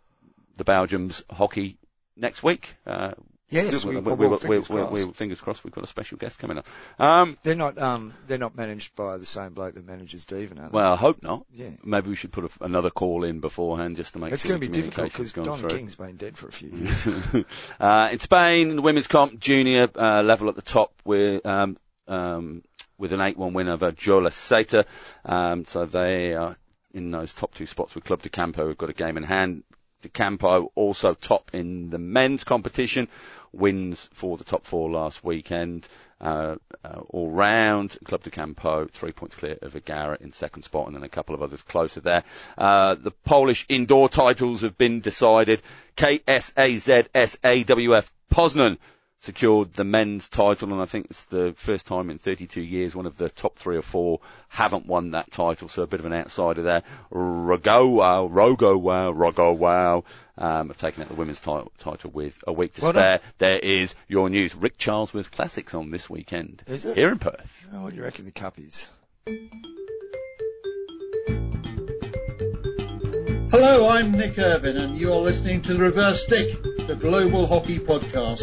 the 0.57 0.63
Belgium's 0.63 1.23
hockey 1.31 1.77
next 2.17 2.43
week. 2.43 2.75
Uh, 2.85 3.13
yes, 3.49 3.85
we, 3.85 3.95
we, 3.95 4.01
well, 4.01 4.15
we, 4.15 4.27
we, 4.27 4.37
fingers 4.37 4.67
crossed. 4.67 4.91
we- 4.91 5.11
fingers 5.13 5.41
crossed. 5.41 5.63
We've 5.63 5.73
got 5.73 5.83
a 5.83 5.87
special 5.87 6.17
guest 6.17 6.39
coming 6.39 6.57
up. 6.57 6.65
Um, 6.99 7.37
They're 7.43 7.55
not. 7.55 7.77
Um, 7.77 8.13
they're 8.27 8.37
not 8.37 8.55
managed 8.55 8.95
by 8.95 9.17
the 9.17 9.25
same 9.25 9.53
bloke 9.53 9.75
that 9.75 9.85
manages 9.85 10.25
Devon, 10.25 10.59
are 10.59 10.69
they? 10.69 10.75
well, 10.75 10.93
I 10.93 10.95
hope 10.95 11.21
not. 11.23 11.45
yeah. 11.53 11.69
Maybe 11.83 12.09
we 12.09 12.15
should 12.15 12.31
put 12.31 12.45
a, 12.45 12.63
another 12.63 12.89
call 12.89 13.23
in 13.23 13.39
beforehand 13.39 13.95
just 13.97 14.13
to 14.13 14.19
make 14.19 14.31
It's 14.33 14.43
sure 14.43 14.57
going 14.57 14.61
to 14.61 14.67
be 14.67 14.73
difficult 14.73 15.11
because 15.11 15.33
Don 15.33 15.57
through. 15.59 15.69
King's 15.69 15.95
been 15.95 16.15
dead 16.17 16.37
for 16.37 16.47
a 16.47 16.51
few 16.51 16.69
years. 16.73 17.07
uh, 17.79 18.09
in 18.11 18.19
Spain, 18.19 18.75
the 18.75 18.81
women's 18.81 19.07
comp, 19.07 19.39
junior 19.39 19.87
uh, 19.95 20.21
level 20.23 20.49
at 20.49 20.55
the 20.55 20.61
top 20.61 20.93
with 21.05 21.45
um, 21.45 21.77
um, 22.07 22.63
with 22.97 23.11
an 23.13 23.19
8-1 23.19 23.53
win 23.53 23.67
over 23.67 23.91
Jolaseta. 23.91 24.85
Um, 25.25 25.65
so 25.65 25.85
they 25.85 26.33
are 26.33 26.55
in 26.93 27.11
those 27.11 27.33
top 27.33 27.53
two 27.53 27.65
spots 27.65 27.93
with 27.93 28.05
Club 28.05 28.21
de 28.21 28.29
Campo, 28.29 28.65
We've 28.65 28.77
got 28.77 28.89
a 28.89 28.93
game 28.93 29.17
in 29.17 29.23
hand. 29.23 29.63
De 30.01 30.07
Campo 30.09 30.71
also 30.75 31.13
top 31.13 31.49
in 31.53 31.89
the 31.89 31.97
men's 31.97 32.43
competition. 32.43 33.07
Wins 33.55 34.09
for 34.13 34.37
the 34.37 34.43
top 34.43 34.65
four 34.65 34.89
last 34.89 35.23
weekend. 35.23 35.87
Uh, 36.21 36.55
uh, 36.83 37.01
all 37.09 37.29
round, 37.29 37.97
Club 38.05 38.23
de 38.23 38.29
Campo, 38.29 38.85
three 38.85 39.11
points 39.11 39.35
clear 39.35 39.57
of 39.61 39.73
Egara 39.73 40.19
in 40.21 40.31
second 40.31 40.63
spot, 40.63 40.87
and 40.87 40.95
then 40.95 41.03
a 41.03 41.09
couple 41.09 41.35
of 41.35 41.41
others 41.41 41.61
closer 41.61 41.99
there. 41.99 42.23
Uh, 42.57 42.95
the 42.95 43.11
Polish 43.11 43.65
indoor 43.67 44.07
titles 44.07 44.61
have 44.61 44.77
been 44.77 45.01
decided. 45.01 45.61
KSAZSAWF 45.97 46.51
Poznan 48.31 48.77
secured 49.19 49.73
the 49.73 49.83
men's 49.83 50.29
title, 50.29 50.71
and 50.71 50.81
I 50.81 50.85
think 50.85 51.07
it's 51.09 51.25
the 51.25 51.53
first 51.57 51.87
time 51.87 52.09
in 52.09 52.17
32 52.17 52.61
years 52.61 52.95
one 52.95 53.05
of 53.05 53.17
the 53.17 53.29
top 53.29 53.57
three 53.57 53.75
or 53.75 53.81
four 53.81 54.19
haven't 54.49 54.85
won 54.85 55.11
that 55.11 55.31
title, 55.31 55.67
so 55.67 55.83
a 55.83 55.87
bit 55.87 55.99
of 55.99 56.05
an 56.05 56.13
outsider 56.13 56.61
there. 56.61 56.83
Rogowow, 57.11 58.29
Rogowow, 58.29 59.13
Rogowow, 59.13 60.03
um, 60.37 60.67
have 60.67 60.77
taken 60.77 61.03
out 61.03 61.09
the 61.09 61.15
women's 61.15 61.39
title, 61.39 61.71
title 61.77 62.11
with 62.11 62.43
a 62.47 62.53
week 62.53 62.73
to 62.73 62.81
Well 62.81 62.93
done. 62.93 63.19
spare. 63.19 63.31
There 63.37 63.59
is 63.59 63.95
your 64.07 64.29
news. 64.29 64.55
Rick 64.55 64.77
Charlesworth 64.77 65.31
Classics 65.31 65.73
on 65.73 65.91
this 65.91 66.09
weekend 66.09 66.63
Is 66.67 66.85
it? 66.85 66.97
here 66.97 67.09
in 67.09 67.19
Perth. 67.19 67.67
Oh, 67.73 67.83
what 67.83 67.91
do 67.91 67.95
you 67.97 68.03
reckon 68.03 68.25
the 68.25 68.31
cup 68.31 68.57
is? 68.59 68.91
Hello, 73.51 73.87
I'm 73.87 74.11
Nick 74.11 74.37
Irvin, 74.37 74.75
and 74.77 74.97
you 74.97 75.11
are 75.13 75.19
listening 75.19 75.61
to 75.63 75.73
The 75.73 75.79
Reverse 75.79 76.23
Stick, 76.23 76.61
the 76.87 76.95
Global 76.99 77.47
Hockey 77.47 77.79
Podcast. 77.79 78.39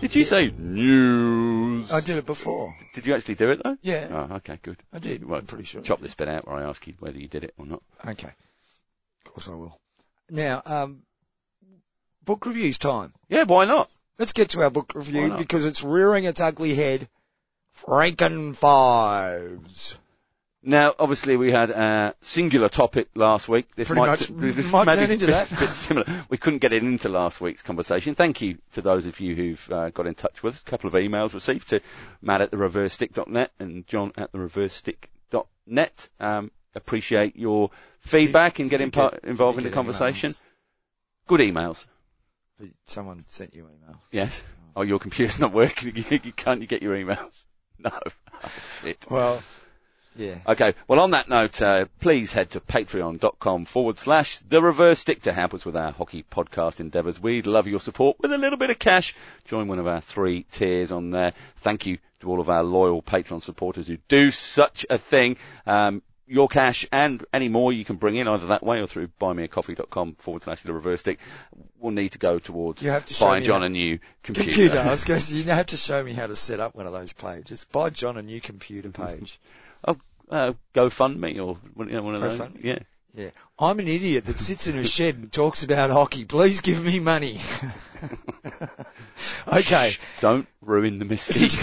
Did 0.00 0.14
you 0.14 0.24
say 0.24 0.52
news? 0.58 1.90
I 1.92 2.00
did 2.00 2.16
it 2.16 2.26
before. 2.26 2.74
Did 2.94 3.06
you 3.06 3.14
actually 3.14 3.36
do 3.36 3.50
it 3.50 3.60
though? 3.62 3.76
Yeah, 3.82 4.08
Oh, 4.30 4.34
okay, 4.36 4.58
good. 4.62 4.76
I 4.92 4.98
did. 4.98 5.24
Well, 5.24 5.38
I'm 5.40 5.46
pretty 5.46 5.64
sure. 5.64 5.80
Chop 5.82 6.00
this 6.00 6.14
bit 6.14 6.28
out 6.28 6.46
where 6.46 6.56
I 6.56 6.64
ask 6.64 6.86
you 6.86 6.94
whether 6.98 7.18
you 7.18 7.28
did 7.28 7.44
it 7.44 7.54
or 7.58 7.66
not. 7.66 7.82
Okay. 8.06 8.30
Of 9.36 9.44
course 9.44 9.48
I 9.48 9.58
will. 9.58 9.78
Now, 10.30 10.62
um, 10.64 11.02
book 12.24 12.46
reviews 12.46 12.78
time. 12.78 13.12
Yeah, 13.28 13.44
why 13.44 13.66
not? 13.66 13.90
Let's 14.18 14.32
get 14.32 14.50
to 14.50 14.62
our 14.62 14.70
book 14.70 14.94
review 14.94 15.34
because 15.36 15.66
it's 15.66 15.82
rearing 15.82 16.24
its 16.24 16.40
ugly 16.40 16.74
head. 16.74 17.08
Franken 17.76 18.56
Fives. 18.56 19.98
Now, 20.62 20.94
obviously, 20.98 21.36
we 21.36 21.52
had 21.52 21.70
a 21.70 22.14
singular 22.22 22.68
topic 22.68 23.08
last 23.14 23.48
week. 23.48 23.74
This 23.76 23.88
Pretty 23.88 24.00
might, 24.00 24.06
much 24.08 24.26
this 24.28 24.72
might 24.72 24.88
turn 24.88 25.06
be 25.06 25.12
into 25.12 25.26
a 25.26 25.28
bit, 25.28 25.48
that. 25.48 25.50
bit 25.50 25.68
similar. 25.68 26.06
We 26.28 26.38
couldn't 26.38 26.58
get 26.58 26.72
it 26.72 26.82
into 26.82 27.08
last 27.08 27.40
week's 27.40 27.62
conversation. 27.62 28.14
Thank 28.14 28.40
you 28.40 28.58
to 28.72 28.82
those 28.82 29.06
of 29.06 29.20
you 29.20 29.36
who've 29.36 29.70
uh, 29.70 29.90
got 29.90 30.06
in 30.06 30.14
touch 30.14 30.42
with 30.42 30.54
us. 30.54 30.62
A 30.62 30.64
couple 30.64 30.88
of 30.88 30.94
emails 30.94 31.34
received 31.34 31.68
to 31.68 31.80
Matt 32.22 32.40
at 32.40 32.50
the 32.50 32.56
reversestick.net 32.56 33.52
and 33.60 33.86
John 33.86 34.12
at 34.16 34.32
the 34.32 34.38
reversestick.net. 34.38 36.08
Um, 36.18 36.50
appreciate 36.76 37.34
your 37.36 37.70
feedback 38.00 38.58
and 38.60 38.70
getting 38.70 38.90
part, 38.92 39.14
get- 39.20 39.24
involved 39.24 39.58
in 39.58 39.64
the 39.64 39.70
conversation. 39.70 40.30
emails? 40.32 40.40
Good 41.26 41.40
emails. 41.40 41.86
Someone 42.84 43.24
sent 43.26 43.54
you 43.54 43.64
emails. 43.64 43.98
Yes. 44.12 44.44
Oh, 44.76 44.82
your 44.82 44.98
computer's 44.98 45.38
not 45.40 45.52
working. 45.52 45.92
You, 46.10 46.32
can't 46.32 46.60
you 46.60 46.66
get 46.66 46.82
your 46.82 46.94
emails? 46.96 47.44
No. 47.78 47.90
Oh. 48.42 48.94
Well, 49.10 49.42
Yeah. 50.16 50.36
Okay, 50.48 50.72
well 50.88 50.98
on 50.98 51.10
that 51.10 51.28
note, 51.28 51.60
uh, 51.60 51.84
please 52.00 52.32
head 52.32 52.48
to 52.52 52.60
patreon.com 52.60 53.66
forward 53.66 53.98
slash 53.98 54.38
the 54.38 54.62
reverse 54.62 55.00
stick 55.00 55.20
to 55.22 55.32
help 55.34 55.52
us 55.52 55.66
with 55.66 55.76
our 55.76 55.92
hockey 55.92 56.24
podcast 56.30 56.80
endeavours. 56.80 57.20
We'd 57.20 57.46
love 57.46 57.66
your 57.66 57.80
support 57.80 58.16
with 58.20 58.32
a 58.32 58.38
little 58.38 58.56
bit 58.58 58.70
of 58.70 58.78
cash. 58.78 59.14
Join 59.44 59.68
one 59.68 59.78
of 59.78 59.86
our 59.86 60.00
three 60.00 60.46
tiers 60.50 60.90
on 60.90 61.10
there. 61.10 61.34
Thank 61.56 61.84
you 61.84 61.98
to 62.20 62.30
all 62.30 62.40
of 62.40 62.48
our 62.48 62.62
loyal 62.62 63.02
Patreon 63.02 63.42
supporters 63.42 63.88
who 63.88 63.98
do 64.08 64.30
such 64.30 64.86
a 64.88 64.96
thing. 64.96 65.36
Um, 65.66 66.00
your 66.28 66.48
cash 66.48 66.86
and 66.90 67.24
any 67.32 67.48
more 67.48 67.72
you 67.72 67.84
can 67.84 67.96
bring 67.96 68.16
in 68.16 68.26
either 68.26 68.48
that 68.48 68.62
way 68.64 68.80
or 68.80 68.86
through 68.86 69.08
buymeacoffee.com 69.20 70.14
forward 70.16 70.42
slash 70.42 70.62
the 70.62 70.72
reverse 70.72 71.00
stick 71.00 71.20
will 71.78 71.92
need 71.92 72.10
to 72.12 72.18
go 72.18 72.38
towards 72.38 72.82
You 72.82 72.90
have 72.90 73.04
to 73.04 73.20
buying 73.24 73.44
John 73.44 73.60
how- 73.60 73.66
a 73.66 73.70
new 73.70 73.98
computer. 74.24 74.50
Computer. 74.50 74.78
I 74.80 74.90
was 74.90 75.04
going 75.08 75.20
to 75.20 75.24
say, 75.24 75.36
you 75.36 75.44
have 75.44 75.66
to 75.66 75.76
show 75.76 76.02
me 76.02 76.12
how 76.12 76.26
to 76.26 76.34
set 76.36 76.58
up 76.60 76.74
one 76.74 76.86
of 76.86 76.92
those 76.92 77.12
pages. 77.12 77.64
Buy 77.70 77.90
John 77.90 78.16
a 78.16 78.22
new 78.22 78.40
computer 78.40 78.90
page. 78.90 79.38
oh, 79.86 79.96
uh, 80.30 80.52
GoFundMe 80.74 81.36
or 81.44 81.58
one- 81.74 81.88
you 81.88 81.94
know, 81.94 82.02
one 82.02 82.14
of 82.16 82.20
those. 82.20 82.40
Yeah. 82.60 82.78
Yeah. 83.14 83.30
I'm 83.58 83.78
an 83.78 83.88
idiot 83.88 84.26
that 84.26 84.38
sits 84.38 84.66
in 84.66 84.76
a 84.76 84.84
shed 84.84 85.14
and 85.14 85.32
talks 85.32 85.62
about 85.62 85.88
hockey. 85.90 86.26
Please 86.26 86.60
give 86.60 86.84
me 86.84 86.98
money. 87.00 87.38
okay. 89.48 89.92
Don't 90.20 90.46
ruin 90.60 90.98
the 90.98 91.06
mystique. 91.06 91.56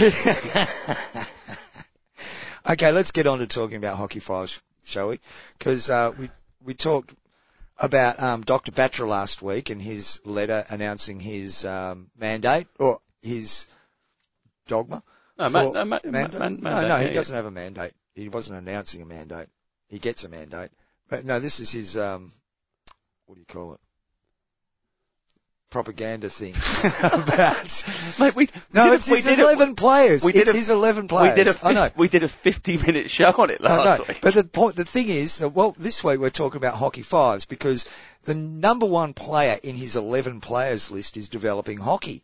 Okay, 2.68 2.92
let's 2.92 3.12
get 3.12 3.26
on 3.26 3.38
to 3.38 3.46
talking 3.46 3.76
about 3.76 3.96
hockey 3.96 4.20
files, 4.20 4.60
shall 4.84 5.08
we? 5.08 5.20
Because 5.58 5.90
uh, 5.90 6.12
we 6.18 6.30
we 6.62 6.74
talked 6.74 7.14
about 7.78 8.22
um, 8.22 8.42
Dr. 8.42 8.72
Batra 8.72 9.06
last 9.06 9.42
week 9.42 9.70
and 9.70 9.80
his 9.80 10.20
letter 10.24 10.64
announcing 10.70 11.20
his 11.20 11.64
um, 11.64 12.10
mandate 12.16 12.66
or 12.78 13.00
his 13.22 13.68
dogma. 14.66 15.02
No, 15.38 15.48
ma- 15.48 15.62
no, 15.62 15.72
ma- 15.72 15.84
ma- 15.84 16.10
mandate? 16.10 16.40
man- 16.40 16.54
no, 16.54 16.70
mandate, 16.70 16.88
no, 16.88 16.96
yeah, 16.96 17.00
he 17.00 17.06
yeah. 17.08 17.12
doesn't 17.12 17.34
have 17.34 17.46
a 17.46 17.50
mandate. 17.50 17.92
He 18.14 18.28
wasn't 18.28 18.58
announcing 18.58 19.02
a 19.02 19.06
mandate. 19.06 19.48
He 19.88 19.98
gets 19.98 20.24
a 20.24 20.28
mandate. 20.28 20.70
But 21.08 21.24
no, 21.24 21.40
this 21.40 21.60
is 21.60 21.72
his, 21.72 21.96
um, 21.96 22.32
what 23.26 23.34
do 23.34 23.40
you 23.40 23.46
call 23.46 23.74
it? 23.74 23.80
Propaganda 25.74 26.30
thing 26.30 26.54
about, 27.02 27.84
Mate, 28.20 28.36
we, 28.36 28.48
no, 28.72 28.90
we 28.90 28.96
it's 28.96 29.06
did 29.06 29.14
his 29.16 29.24
did 29.24 29.38
a- 29.40 29.42
11 29.42 29.74
players. 29.74 30.24
we 30.24 30.30
did 30.32 30.42
it's 30.42 30.52
a- 30.52 30.56
his 30.56 30.70
eleven 30.70 31.08
players. 31.08 31.36
We 31.36 31.44
did 31.44 31.54
a, 31.54 31.66
I 31.66 31.72
know. 31.72 31.90
We 31.96 32.06
did 32.08 32.22
a 32.22 32.28
fifty-minute 32.28 33.10
show 33.10 33.34
on 33.36 33.50
it 33.50 33.60
last 33.60 34.06
week. 34.06 34.20
But 34.22 34.34
the 34.34 34.44
point, 34.44 34.76
the 34.76 34.84
thing 34.84 35.08
is, 35.08 35.38
that, 35.38 35.48
well, 35.48 35.74
this 35.76 36.04
week 36.04 36.20
we're 36.20 36.30
talking 36.30 36.58
about 36.58 36.74
hockey 36.74 37.02
fives 37.02 37.44
because 37.44 37.92
the 38.22 38.34
number 38.36 38.86
one 38.86 39.14
player 39.14 39.58
in 39.64 39.74
his 39.74 39.96
11 39.96 40.40
players 40.40 40.92
list 40.92 41.16
is 41.16 41.28
developing 41.28 41.78
hockey. 41.78 42.22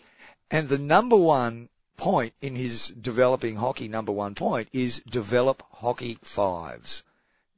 And 0.53 0.69
the 0.69 0.79
number 0.79 1.17
one 1.17 1.69
point 1.97 2.33
in 2.41 2.55
his 2.55 2.89
developing 2.89 3.57
hockey 3.57 3.89
number 3.89 4.13
one 4.13 4.37
point 4.37 4.69
is 4.73 5.01
develop 5.11 5.63
hockey 5.73 6.19
fives. 6.23 7.03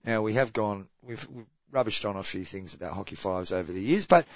Now 0.07 0.23
we 0.23 0.33
have 0.35 0.55
gone, 0.55 0.89
we've, 1.03 1.29
we've 1.31 1.45
rubbished 1.73 2.09
on 2.09 2.17
a 2.17 2.23
few 2.23 2.45
things 2.45 2.75
about 2.75 2.93
hockey 2.95 3.15
fives 3.15 3.53
over 3.53 3.71
the 3.73 3.81
years, 3.81 4.05
but 4.07 4.27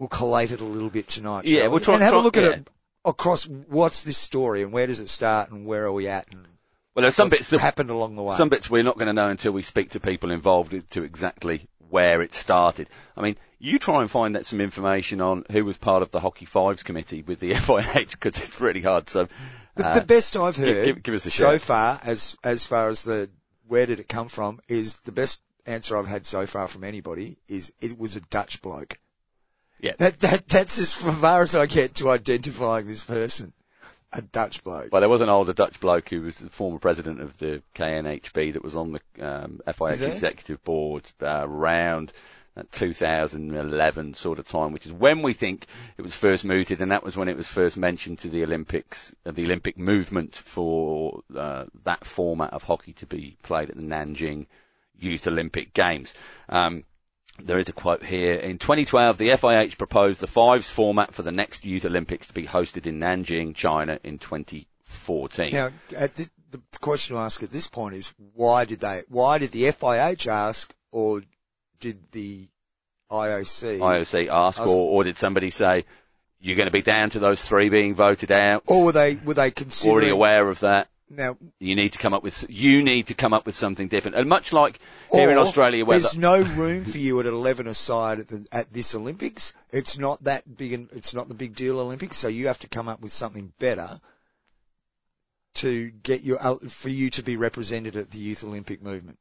we'll 0.00 0.08
collate 0.08 0.50
it 0.50 0.60
a 0.60 0.64
little 0.64 0.90
bit 0.90 1.06
tonight. 1.06 1.44
Yeah, 1.44 1.68
we'll 1.68 1.78
we? 1.78 1.84
try- 1.84 1.94
and 1.94 2.02
have 2.02 2.12
try- 2.14 2.20
a 2.20 2.24
look 2.24 2.34
yeah. 2.36 2.42
at 2.42 2.58
it 2.58 2.68
across 3.04 3.44
what's 3.46 4.02
this 4.02 4.18
story 4.18 4.62
and 4.62 4.72
where 4.72 4.86
does 4.88 4.98
it 5.00 5.08
start 5.08 5.50
and 5.52 5.64
where 5.64 5.84
are 5.84 5.92
we 5.92 6.08
at 6.08 6.26
and 6.32 6.46
well, 6.94 7.02
there's 7.02 7.14
some 7.14 7.28
bits 7.28 7.50
that 7.50 7.60
happened 7.60 7.88
along 7.88 8.16
the 8.16 8.22
way. 8.22 8.34
some 8.34 8.48
bits 8.48 8.68
we're 8.68 8.82
not 8.82 8.96
going 8.96 9.06
to 9.06 9.12
know 9.12 9.28
until 9.28 9.52
we 9.52 9.62
speak 9.62 9.90
to 9.90 10.00
people 10.00 10.30
involved 10.32 10.90
to 10.90 11.02
exactly 11.04 11.68
where 11.88 12.20
it 12.20 12.34
started. 12.34 12.90
I 13.16 13.22
mean, 13.22 13.36
you 13.58 13.78
try 13.78 14.00
and 14.02 14.10
find 14.10 14.36
out 14.36 14.44
some 14.46 14.60
information 14.60 15.20
on 15.20 15.44
who 15.50 15.64
was 15.64 15.76
part 15.76 16.02
of 16.02 16.10
the 16.10 16.20
Hockey 16.20 16.46
Fives 16.46 16.82
committee 16.82 17.22
with 17.22 17.38
the 17.40 17.52
FIH 17.66 18.10
because 18.10 18.36
it's 18.38 18.60
really 18.60 18.80
hard. 18.82 19.08
So, 19.08 19.28
The, 19.76 19.86
uh, 19.86 19.94
the 19.94 20.04
best 20.04 20.36
I've 20.36 20.56
heard 20.56 20.84
give- 20.84 21.02
give 21.02 21.14
us 21.14 21.26
a 21.26 21.30
so 21.30 21.58
far, 21.58 22.00
as 22.02 22.36
as 22.44 22.66
far 22.66 22.88
as 22.88 23.02
the 23.04 23.30
where 23.66 23.86
did 23.86 24.00
it 24.00 24.08
come 24.08 24.28
from, 24.28 24.60
is 24.68 24.98
the 25.00 25.12
best 25.12 25.42
answer 25.66 25.96
I've 25.96 26.08
had 26.08 26.26
so 26.26 26.44
far 26.46 26.66
from 26.68 26.82
anybody 26.84 27.38
is 27.48 27.72
it 27.80 27.96
was 27.98 28.16
a 28.16 28.20
Dutch 28.20 28.60
bloke. 28.62 28.98
Yeah. 29.80 29.92
That 29.98 30.20
that 30.20 30.48
that's 30.48 30.78
as 30.78 30.94
far 30.94 31.42
as 31.42 31.54
I 31.54 31.66
get 31.66 31.94
to 31.96 32.10
identifying 32.10 32.86
this 32.86 33.04
person. 33.04 33.52
A 34.12 34.22
Dutch 34.22 34.64
bloke. 34.64 34.88
well, 34.90 35.00
there 35.00 35.08
was 35.08 35.20
an 35.20 35.28
older 35.28 35.52
Dutch 35.52 35.78
bloke 35.78 36.08
who 36.08 36.22
was 36.22 36.38
the 36.38 36.50
former 36.50 36.80
president 36.80 37.20
of 37.20 37.38
the 37.38 37.62
KNHB 37.76 38.54
that 38.54 38.64
was 38.64 38.74
on 38.74 38.90
the 38.92 39.00
um, 39.20 39.60
executive 39.64 40.64
board 40.64 41.08
uh, 41.22 41.44
around 41.46 42.12
that 42.56 42.72
2011 42.72 44.14
sort 44.14 44.38
of 44.40 44.46
time, 44.46 44.72
which 44.72 44.86
is 44.86 44.92
when 44.92 45.22
we 45.22 45.32
think 45.32 45.66
it 45.96 46.02
was 46.02 46.16
first 46.16 46.44
mooted, 46.44 46.80
and 46.80 46.90
that 46.90 47.04
was 47.04 47.16
when 47.16 47.28
it 47.28 47.36
was 47.36 47.46
first 47.46 47.76
mentioned 47.76 48.18
to 48.18 48.28
the 48.28 48.42
Olympics, 48.42 49.14
uh, 49.24 49.30
the 49.30 49.44
Olympic 49.44 49.78
movement 49.78 50.34
for 50.34 51.22
uh, 51.36 51.66
that 51.84 52.04
format 52.04 52.52
of 52.52 52.64
hockey 52.64 52.92
to 52.94 53.06
be 53.06 53.36
played 53.44 53.70
at 53.70 53.76
the 53.76 53.82
Nanjing 53.82 54.46
Youth 54.98 55.26
Olympic 55.26 55.72
Games. 55.72 56.14
Um, 56.48 56.84
there 57.38 57.58
is 57.58 57.68
a 57.68 57.72
quote 57.72 58.02
here. 58.02 58.34
In 58.34 58.58
2012, 58.58 59.18
the 59.18 59.28
FIH 59.30 59.78
proposed 59.78 60.20
the 60.20 60.26
fives 60.26 60.68
format 60.70 61.14
for 61.14 61.22
the 61.22 61.32
next 61.32 61.64
Youth 61.64 61.84
Olympics 61.84 62.26
to 62.28 62.34
be 62.34 62.46
hosted 62.46 62.86
in 62.86 62.98
Nanjing, 63.00 63.54
China 63.54 63.98
in 64.04 64.18
2014. 64.18 65.52
Now, 65.52 65.70
the, 65.88 66.28
the 66.50 66.60
question 66.80 67.16
to 67.16 67.22
ask 67.22 67.42
at 67.42 67.50
this 67.50 67.68
point 67.68 67.94
is 67.94 68.12
why 68.34 68.64
did 68.64 68.80
they? 68.80 69.02
Why 69.08 69.38
did 69.38 69.50
the 69.50 69.64
FIH 69.64 70.26
ask, 70.26 70.72
or 70.90 71.22
did 71.78 71.98
the 72.12 72.48
IOC? 73.10 73.78
IOC 73.78 74.28
ask, 74.30 74.60
Ask- 74.60 74.68
or, 74.68 74.90
or 74.90 75.04
did 75.04 75.16
somebody 75.16 75.50
say, 75.50 75.84
you're 76.40 76.56
going 76.56 76.66
to 76.66 76.72
be 76.72 76.82
down 76.82 77.10
to 77.10 77.18
those 77.18 77.42
three 77.42 77.68
being 77.68 77.94
voted 77.94 78.32
out? 78.32 78.64
or 78.66 78.84
were 78.84 78.92
they 78.92 79.16
were 79.16 79.34
they 79.34 79.50
considering? 79.50 79.92
Already 79.94 80.10
aware 80.10 80.48
of 80.48 80.60
that? 80.60 80.88
Now, 81.12 81.36
You 81.58 81.74
need 81.74 81.92
to 81.92 81.98
come 81.98 82.14
up 82.14 82.22
with, 82.22 82.46
you 82.48 82.84
need 82.84 83.08
to 83.08 83.14
come 83.14 83.32
up 83.32 83.44
with 83.44 83.56
something 83.56 83.88
different. 83.88 84.16
And 84.16 84.28
much 84.28 84.52
like 84.52 84.78
here 85.10 85.28
in 85.28 85.38
Australia 85.38 85.84
where 85.84 85.98
there's 85.98 86.12
the, 86.12 86.20
no 86.20 86.40
room 86.56 86.84
for 86.84 86.98
you 86.98 87.18
at 87.18 87.26
11 87.26 87.66
aside 87.66 88.20
at, 88.20 88.28
the, 88.28 88.46
at 88.52 88.72
this 88.72 88.94
Olympics. 88.94 89.52
It's 89.72 89.98
not 89.98 90.22
that 90.22 90.56
big. 90.56 90.72
An, 90.72 90.88
it's 90.92 91.12
not 91.12 91.26
the 91.26 91.34
big 91.34 91.56
deal 91.56 91.80
Olympics. 91.80 92.16
So 92.16 92.28
you 92.28 92.46
have 92.46 92.60
to 92.60 92.68
come 92.68 92.88
up 92.88 93.00
with 93.00 93.10
something 93.10 93.52
better 93.58 94.00
to 95.54 95.90
get 95.90 96.22
your 96.22 96.38
uh, 96.40 96.56
for 96.68 96.88
you 96.88 97.10
to 97.10 97.24
be 97.24 97.36
represented 97.36 97.96
at 97.96 98.12
the 98.12 98.18
Youth 98.18 98.44
Olympic 98.44 98.80
movement. 98.80 99.18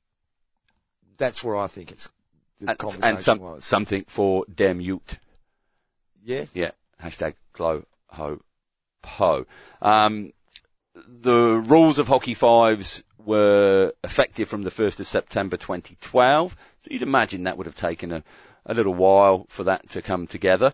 That's 1.18 1.44
where 1.44 1.58
I 1.58 1.66
think 1.66 1.92
it's 1.92 2.08
the 2.60 2.70
and, 2.70 2.78
conversation 2.78 3.16
and 3.16 3.20
some, 3.20 3.40
was. 3.40 3.66
something 3.66 4.06
for 4.08 4.46
dem 4.54 4.80
youth. 4.80 5.20
Yeah. 6.24 6.46
Yeah. 6.54 6.72
Hashtag 7.02 7.34
glow 7.54 7.86
ho 8.10 8.42
po. 9.02 9.46
Um, 9.82 10.34
the 11.08 11.64
rules 11.66 12.00
of 12.00 12.08
Hockey 12.08 12.34
Fives 12.34 13.04
were 13.18 13.94
effective 14.04 14.48
from 14.48 14.64
the 14.64 14.72
1st 14.72 15.02
of 15.02 15.08
September 15.08 15.58
2012. 15.58 16.56
So 16.78 16.88
you'd 16.92 17.02
imagine 17.02 17.44
that 17.44 17.58
would 17.58 17.68
have 17.68 17.76
taken 17.76 18.12
a, 18.12 18.24
a 18.66 18.74
little 18.74 18.94
while 18.94 19.46
for 19.50 19.64
that 19.66 19.90
to 19.90 20.02
come 20.02 20.28
together. 20.28 20.74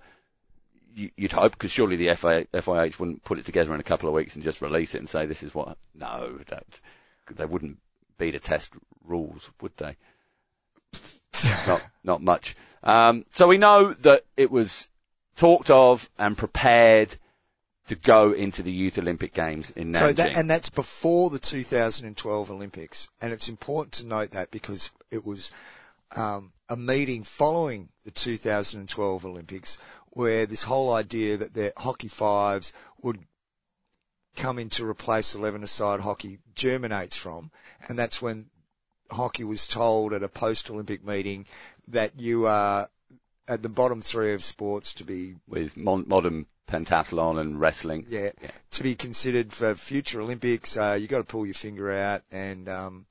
You, 0.95 1.09
you'd 1.17 1.33
hope, 1.33 1.53
because 1.53 1.71
surely 1.71 1.95
the 1.95 2.07
FIH 2.07 2.99
wouldn't 2.99 3.23
put 3.23 3.39
it 3.39 3.45
together 3.45 3.73
in 3.73 3.79
a 3.79 3.83
couple 3.83 4.07
of 4.07 4.15
weeks 4.15 4.35
and 4.35 4.43
just 4.43 4.61
release 4.61 4.95
it 4.95 4.99
and 4.99 5.09
say 5.09 5.25
this 5.25 5.43
is 5.43 5.53
what. 5.53 5.77
No, 5.93 6.37
that, 6.47 6.79
they 7.35 7.45
wouldn't 7.45 7.79
beta 8.17 8.39
test 8.39 8.71
rules, 9.03 9.51
would 9.61 9.75
they? 9.77 9.97
not 11.67 11.85
not 12.03 12.21
much. 12.21 12.55
Um, 12.83 13.25
so 13.31 13.47
we 13.47 13.57
know 13.57 13.93
that 13.93 14.23
it 14.37 14.51
was 14.51 14.87
talked 15.35 15.69
of 15.69 16.09
and 16.17 16.37
prepared 16.37 17.17
to 17.87 17.95
go 17.95 18.31
into 18.31 18.63
the 18.63 18.71
Youth 18.71 18.97
Olympic 18.97 19.33
Games 19.33 19.69
in 19.71 19.91
Nanjing. 19.91 19.99
So 19.99 20.13
that, 20.13 20.37
and 20.37 20.49
that's 20.49 20.69
before 20.69 21.29
the 21.29 21.39
2012 21.39 22.51
Olympics. 22.51 23.09
And 23.21 23.31
it's 23.31 23.49
important 23.49 23.93
to 23.93 24.07
note 24.07 24.31
that 24.31 24.51
because 24.51 24.91
it 25.11 25.23
was 25.23 25.51
um, 26.15 26.51
a 26.67 26.75
meeting 26.75 27.23
following 27.23 27.89
the 28.03 28.11
2012 28.11 29.25
Olympics 29.25 29.77
where 30.09 30.45
this 30.45 30.63
whole 30.63 30.93
idea 30.93 31.37
that 31.37 31.53
the 31.53 31.73
hockey 31.77 32.07
fives 32.07 32.73
would 33.01 33.19
come 34.35 34.59
in 34.59 34.69
to 34.69 34.87
replace 34.87 35.35
11-a-side 35.35 35.99
hockey 35.99 36.39
germinates 36.55 37.15
from. 37.15 37.51
And 37.87 37.99
that's 37.99 38.21
when 38.21 38.47
hockey 39.11 39.43
was 39.43 39.67
told 39.67 40.13
at 40.13 40.23
a 40.23 40.29
post-Olympic 40.29 41.05
meeting 41.05 41.45
that 41.89 42.19
you 42.19 42.47
are 42.47 42.89
at 43.47 43.61
the 43.61 43.69
bottom 43.69 44.01
three 44.01 44.33
of 44.33 44.43
sports 44.43 44.93
to 44.95 45.03
be 45.03 45.35
with 45.47 45.77
mon- 45.77 46.05
modern 46.07 46.47
pentathlon 46.67 47.39
and 47.39 47.59
wrestling. 47.59 48.05
yeah, 48.09 48.31
Yeah. 48.41 48.49
to 48.71 48.83
be 48.83 48.95
considered 48.95 49.53
for 49.53 49.75
future 49.75 50.21
Olympics, 50.21 50.77
uh, 50.77 50.97
you 50.99 51.07
got 51.07 51.19
to 51.19 51.23
pull 51.23 51.45
your 51.45 51.53
finger 51.55 51.91
out 51.91 52.21
and, 52.31 52.67
um, 52.69 53.05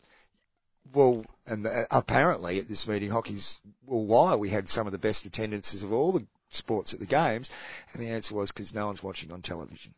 well, 0.92 1.24
and 1.46 1.66
uh, 1.66 1.84
apparently 1.90 2.58
at 2.58 2.68
this 2.68 2.86
meeting, 2.88 3.10
hockey's, 3.10 3.60
well, 3.86 4.04
why 4.04 4.34
we 4.36 4.48
had 4.48 4.68
some 4.68 4.86
of 4.86 4.92
the 4.92 4.98
best 4.98 5.24
attendances 5.26 5.82
of 5.82 5.92
all 5.92 6.12
the 6.12 6.26
sports 6.48 6.92
at 6.94 7.00
the 7.00 7.06
games, 7.06 7.50
and 7.92 8.02
the 8.02 8.08
answer 8.10 8.34
was 8.34 8.50
because 8.52 8.74
no 8.74 8.86
one's 8.86 9.02
watching 9.02 9.32
on 9.32 9.42
television, 9.42 9.92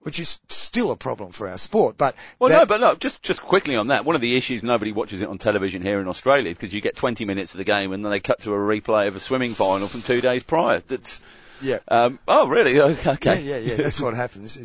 which 0.00 0.20
is 0.20 0.40
still 0.48 0.90
a 0.92 0.96
problem 0.96 1.32
for 1.32 1.48
our 1.48 1.58
sport. 1.58 1.96
But 1.98 2.14
Well, 2.38 2.48
that- 2.50 2.58
no, 2.60 2.66
but 2.66 2.80
look, 2.80 3.00
just 3.00 3.22
just 3.22 3.40
quickly 3.42 3.74
on 3.76 3.88
that. 3.88 4.04
One 4.04 4.14
of 4.14 4.20
the 4.20 4.36
issues 4.36 4.62
nobody 4.62 4.92
watches 4.92 5.20
it 5.20 5.28
on 5.28 5.38
television 5.38 5.82
here 5.82 6.00
in 6.00 6.06
Australia 6.08 6.52
because 6.52 6.72
you 6.72 6.80
get 6.80 6.96
20 6.96 7.24
minutes 7.24 7.54
of 7.54 7.58
the 7.58 7.64
game 7.64 7.92
and 7.92 8.04
then 8.04 8.10
they 8.12 8.20
cut 8.20 8.40
to 8.42 8.52
a 8.54 8.56
replay 8.58 9.08
of 9.08 9.16
a 9.16 9.20
swimming 9.20 9.52
final 9.54 9.88
from 9.88 10.02
two 10.02 10.20
days 10.20 10.42
prior. 10.44 10.82
That's 10.86 11.20
yeah, 11.62 11.78
um, 11.88 12.18
oh 12.28 12.48
really? 12.48 12.80
Okay. 12.80 13.42
yeah, 13.42 13.56
yeah, 13.56 13.58
yeah, 13.58 13.74
that's 13.76 14.00
what 14.00 14.14
happens. 14.14 14.58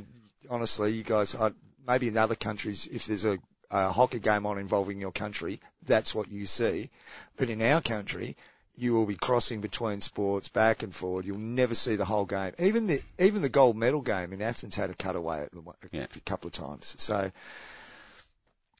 Honestly, 0.49 0.93
you 0.93 1.03
guys, 1.03 1.35
I, 1.35 1.51
maybe 1.87 2.07
in 2.07 2.17
other 2.17 2.35
countries, 2.35 2.87
if 2.87 3.05
there's 3.05 3.25
a, 3.25 3.37
a 3.71 3.91
hockey 3.91 4.19
game 4.19 4.45
on 4.45 4.57
involving 4.57 4.99
your 4.99 5.11
country, 5.11 5.59
that's 5.83 6.13
what 6.13 6.31
you 6.31 6.45
see. 6.45 6.89
But 7.37 7.49
in 7.49 7.61
our 7.61 7.81
country, 7.81 8.37
you 8.77 8.93
will 8.93 9.05
be 9.05 9.15
crossing 9.15 9.61
between 9.61 10.01
sports 10.01 10.49
back 10.49 10.83
and 10.83 10.93
forward. 10.93 11.25
You'll 11.25 11.37
never 11.37 11.73
see 11.73 11.95
the 11.95 12.05
whole 12.05 12.25
game. 12.25 12.51
Even 12.59 12.87
the 12.87 13.01
even 13.17 13.41
the 13.41 13.49
gold 13.49 13.77
medal 13.77 14.01
game 14.01 14.33
in 14.33 14.41
Athens 14.41 14.75
had 14.75 14.89
a 14.89 14.93
cutaway 14.93 15.47
a, 15.51 15.73
Yeah. 15.91 16.05
a 16.15 16.19
couple 16.21 16.47
of 16.47 16.53
times. 16.53 16.93
So 16.99 17.31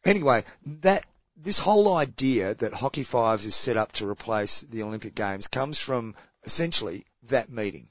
anyway, 0.06 0.44
that 0.82 1.06
this 1.38 1.60
whole 1.60 1.96
idea 1.96 2.54
that 2.56 2.74
Hockey 2.74 3.04
Fives 3.04 3.46
is 3.46 3.56
set 3.56 3.78
up 3.78 3.92
to 3.94 4.08
replace 4.10 4.62
the 4.62 4.84
Olympic 4.84 5.16
Games 5.16 5.48
comes 5.48 5.78
from 5.78 6.16
essentially 6.44 7.06
that 7.24 7.50
meeting. 7.50 7.88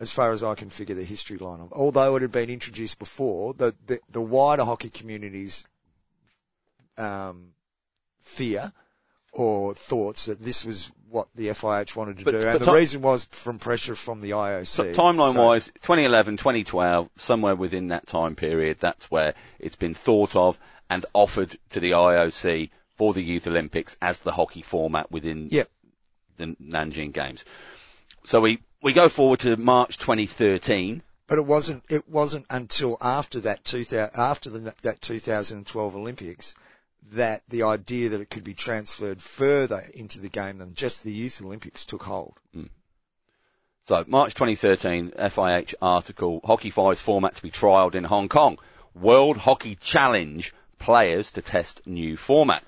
As 0.00 0.10
far 0.10 0.32
as 0.32 0.42
I 0.42 0.54
can 0.56 0.68
figure 0.68 0.96
the 0.96 1.04
history 1.04 1.38
line 1.38 1.60
of, 1.60 1.72
although 1.72 2.16
it 2.16 2.22
had 2.22 2.32
been 2.32 2.50
introduced 2.50 2.98
before, 2.98 3.54
the 3.54 3.74
the, 3.86 4.00
the 4.10 4.20
wider 4.20 4.64
hockey 4.64 4.90
community's 4.90 5.66
um, 6.98 7.50
fear 8.18 8.72
or 9.32 9.74
thoughts 9.74 10.26
that 10.26 10.42
this 10.42 10.64
was 10.64 10.90
what 11.08 11.28
the 11.34 11.48
FIH 11.48 11.94
wanted 11.94 12.18
to 12.18 12.24
But- 12.24 12.30
do, 12.32 12.38
but 12.42 12.48
and 12.48 12.60
the 12.60 12.64
ti- 12.66 12.72
reason 12.72 13.02
was 13.02 13.24
from 13.30 13.58
pressure 13.58 13.94
from 13.94 14.20
the 14.20 14.30
IOC. 14.30 14.66
So 14.66 14.92
timeline 14.92 15.34
So- 15.34 15.46
wise, 15.46 15.66
2011, 15.82 16.36
2012, 16.36 17.10
somewhere 17.16 17.54
within 17.54 17.88
that 17.88 18.06
time 18.06 18.34
period, 18.34 18.78
that's 18.80 19.10
where 19.10 19.34
it's 19.58 19.76
been 19.76 19.94
thought 19.94 20.34
of 20.36 20.58
and 20.90 21.04
offered 21.14 21.56
to 21.70 21.80
the 21.80 21.92
IOC 21.92 22.70
for 22.94 23.12
the 23.14 23.22
Youth 23.22 23.46
Olympics 23.46 23.96
as 24.02 24.20
the 24.20 24.32
hockey 24.32 24.62
format 24.62 25.10
within 25.10 25.48
Yep. 25.50 25.70
the 26.38 26.46
Nanjing 26.62 27.12
Games. 27.12 27.44
So 28.24 28.40
we, 28.40 28.60
we 28.82 28.92
go 28.92 29.08
forward 29.08 29.38
to 29.40 29.56
March 29.56 29.96
2013. 29.96 31.02
But 31.28 31.38
it 31.38 31.46
wasn't. 31.46 31.84
It 31.88 32.08
wasn't 32.08 32.46
until 32.50 32.98
after 33.00 33.40
that 33.40 33.64
2000, 33.64 34.10
after 34.18 34.50
the, 34.50 34.74
that 34.82 35.00
2012 35.00 35.96
Olympics 35.96 36.54
that 37.12 37.42
the 37.48 37.62
idea 37.62 38.08
that 38.08 38.20
it 38.20 38.30
could 38.30 38.44
be 38.44 38.54
transferred 38.54 39.20
further 39.20 39.80
into 39.94 40.20
the 40.20 40.28
game 40.28 40.58
than 40.58 40.74
just 40.74 41.02
the 41.02 41.12
Youth 41.12 41.42
Olympics 41.42 41.84
took 41.84 42.02
hold. 42.04 42.38
Hmm. 42.52 42.66
So 43.84 44.04
March 44.06 44.34
2013, 44.34 45.10
FIH 45.10 45.74
article, 45.82 46.40
Hockey 46.44 46.70
Fives 46.70 47.00
format 47.00 47.34
to 47.36 47.42
be 47.42 47.50
trialled 47.50 47.94
in 47.94 48.04
Hong 48.04 48.28
Kong. 48.28 48.58
World 48.94 49.38
Hockey 49.38 49.76
Challenge 49.76 50.54
players 50.78 51.30
to 51.32 51.42
test 51.42 51.86
new 51.86 52.16
format. 52.16 52.62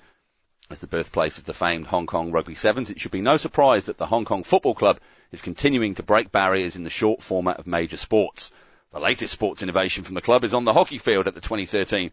As 0.69 0.79
the 0.79 0.87
birthplace 0.87 1.37
of 1.37 1.45
the 1.45 1.53
famed 1.53 1.87
Hong 1.87 2.07
Kong 2.07 2.31
Rugby 2.31 2.55
Sevens, 2.55 2.89
it 2.89 2.99
should 2.99 3.11
be 3.11 3.21
no 3.21 3.37
surprise 3.37 3.85
that 3.85 3.97
the 3.97 4.07
Hong 4.07 4.25
Kong 4.25 4.43
Football 4.43 4.73
Club 4.73 4.99
is 5.35 5.41
continuing 5.41 5.93
to 5.95 6.01
break 6.03 6.31
barriers 6.31 6.77
in 6.77 6.83
the 6.83 6.89
short 6.89 7.21
format 7.21 7.59
of 7.59 7.67
major 7.67 7.97
sports. 7.97 8.51
The 8.91 8.99
latest 9.01 9.33
sports 9.33 9.61
innovation 9.61 10.05
from 10.05 10.15
the 10.15 10.21
club 10.21 10.45
is 10.45 10.53
on 10.53 10.63
the 10.63 10.73
hockey 10.73 10.97
field 10.97 11.27
at 11.27 11.35
the 11.35 11.41
2013 11.41 12.11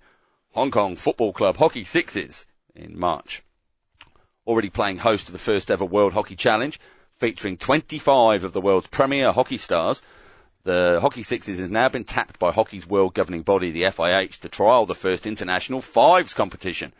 Hong 0.54 0.72
Kong 0.72 0.96
Football 0.96 1.32
Club 1.32 1.56
Hockey 1.56 1.84
Sixes 1.84 2.46
in 2.74 2.98
March. 2.98 3.42
Already 4.44 4.70
playing 4.70 4.98
host 4.98 5.26
to 5.26 5.32
the 5.32 5.38
first 5.38 5.70
ever 5.70 5.84
World 5.84 6.14
Hockey 6.14 6.34
Challenge, 6.34 6.80
featuring 7.14 7.56
25 7.56 8.42
of 8.42 8.52
the 8.52 8.60
world's 8.60 8.88
premier 8.88 9.30
hockey 9.30 9.58
stars, 9.58 10.02
the 10.64 10.98
Hockey 11.00 11.22
Sixes 11.22 11.60
has 11.60 11.70
now 11.70 11.88
been 11.88 12.04
tapped 12.04 12.40
by 12.40 12.50
hockey's 12.50 12.88
world 12.88 13.14
governing 13.14 13.42
body, 13.42 13.70
the 13.70 13.84
FIH, 13.84 14.40
to 14.40 14.48
trial 14.48 14.84
the 14.84 14.96
first 14.96 15.28
international 15.28 15.80
fives 15.80 16.34
competition. 16.34 16.92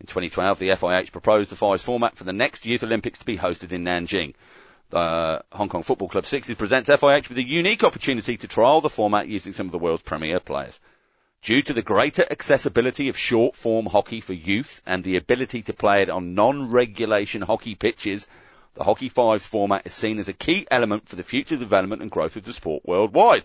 In 0.00 0.06
2012, 0.06 0.58
the 0.58 0.68
FIH 0.68 1.12
proposed 1.12 1.50
the 1.50 1.56
fives 1.56 1.82
format 1.82 2.14
for 2.14 2.24
the 2.24 2.32
next 2.34 2.66
Youth 2.66 2.82
Olympics 2.82 3.18
to 3.20 3.24
be 3.24 3.38
hosted 3.38 3.72
in 3.72 3.84
Nanjing. 3.84 4.34
The 4.90 5.44
Hong 5.52 5.68
Kong 5.68 5.82
Football 5.82 6.08
Club 6.08 6.26
Sixes 6.26 6.54
presents 6.54 6.88
FIH 6.88 7.28
with 7.28 7.38
a 7.38 7.42
unique 7.42 7.82
opportunity 7.82 8.36
to 8.36 8.46
trial 8.46 8.80
the 8.80 8.88
format 8.88 9.28
using 9.28 9.52
some 9.52 9.66
of 9.66 9.72
the 9.72 9.78
world's 9.78 10.02
premier 10.02 10.38
players. 10.38 10.80
Due 11.42 11.62
to 11.62 11.72
the 11.72 11.82
greater 11.82 12.24
accessibility 12.30 13.08
of 13.08 13.18
short 13.18 13.56
form 13.56 13.86
hockey 13.86 14.20
for 14.20 14.32
youth 14.32 14.80
and 14.86 15.04
the 15.04 15.16
ability 15.16 15.62
to 15.62 15.72
play 15.72 16.02
it 16.02 16.10
on 16.10 16.34
non-regulation 16.34 17.42
hockey 17.42 17.74
pitches, 17.74 18.26
the 18.74 18.84
Hockey 18.84 19.08
Fives 19.08 19.46
format 19.46 19.86
is 19.86 19.94
seen 19.94 20.18
as 20.18 20.28
a 20.28 20.32
key 20.32 20.66
element 20.70 21.08
for 21.08 21.16
the 21.16 21.22
future 21.22 21.56
development 21.56 22.02
and 22.02 22.10
growth 22.10 22.36
of 22.36 22.44
the 22.44 22.52
sport 22.52 22.82
worldwide. 22.84 23.44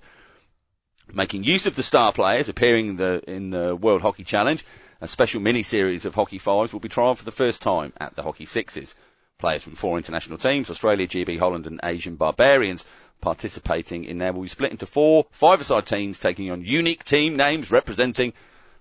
Making 1.13 1.43
use 1.43 1.65
of 1.65 1.75
the 1.75 1.83
star 1.83 2.11
players 2.13 2.49
appearing 2.49 2.87
in 2.87 2.95
the, 2.97 3.23
in 3.27 3.49
the 3.49 3.75
World 3.75 4.01
Hockey 4.01 4.23
Challenge, 4.23 4.63
a 4.99 5.07
special 5.07 5.41
mini-series 5.41 6.05
of 6.05 6.15
Hockey 6.15 6.37
Fives 6.37 6.73
will 6.73 6.79
be 6.79 6.89
trialled 6.89 7.17
for 7.17 7.25
the 7.25 7.31
first 7.31 7.61
time 7.61 7.93
at 7.97 8.15
the 8.15 8.23
Hockey 8.23 8.45
Sixes. 8.45 8.95
Players 9.41 9.63
from 9.63 9.73
four 9.73 9.97
international 9.97 10.37
teams, 10.37 10.69
Australia, 10.69 11.07
GB, 11.07 11.39
Holland 11.39 11.65
and 11.65 11.79
Asian 11.83 12.15
Barbarians, 12.15 12.85
participating 13.21 14.05
in 14.05 14.19
there 14.19 14.31
will 14.31 14.43
be 14.43 14.47
split 14.47 14.69
into 14.71 14.85
four 14.85 15.25
five-a-side 15.31 15.87
teams 15.87 16.19
taking 16.19 16.51
on 16.51 16.63
unique 16.63 17.03
team 17.03 17.35
names 17.35 17.71
representing 17.71 18.33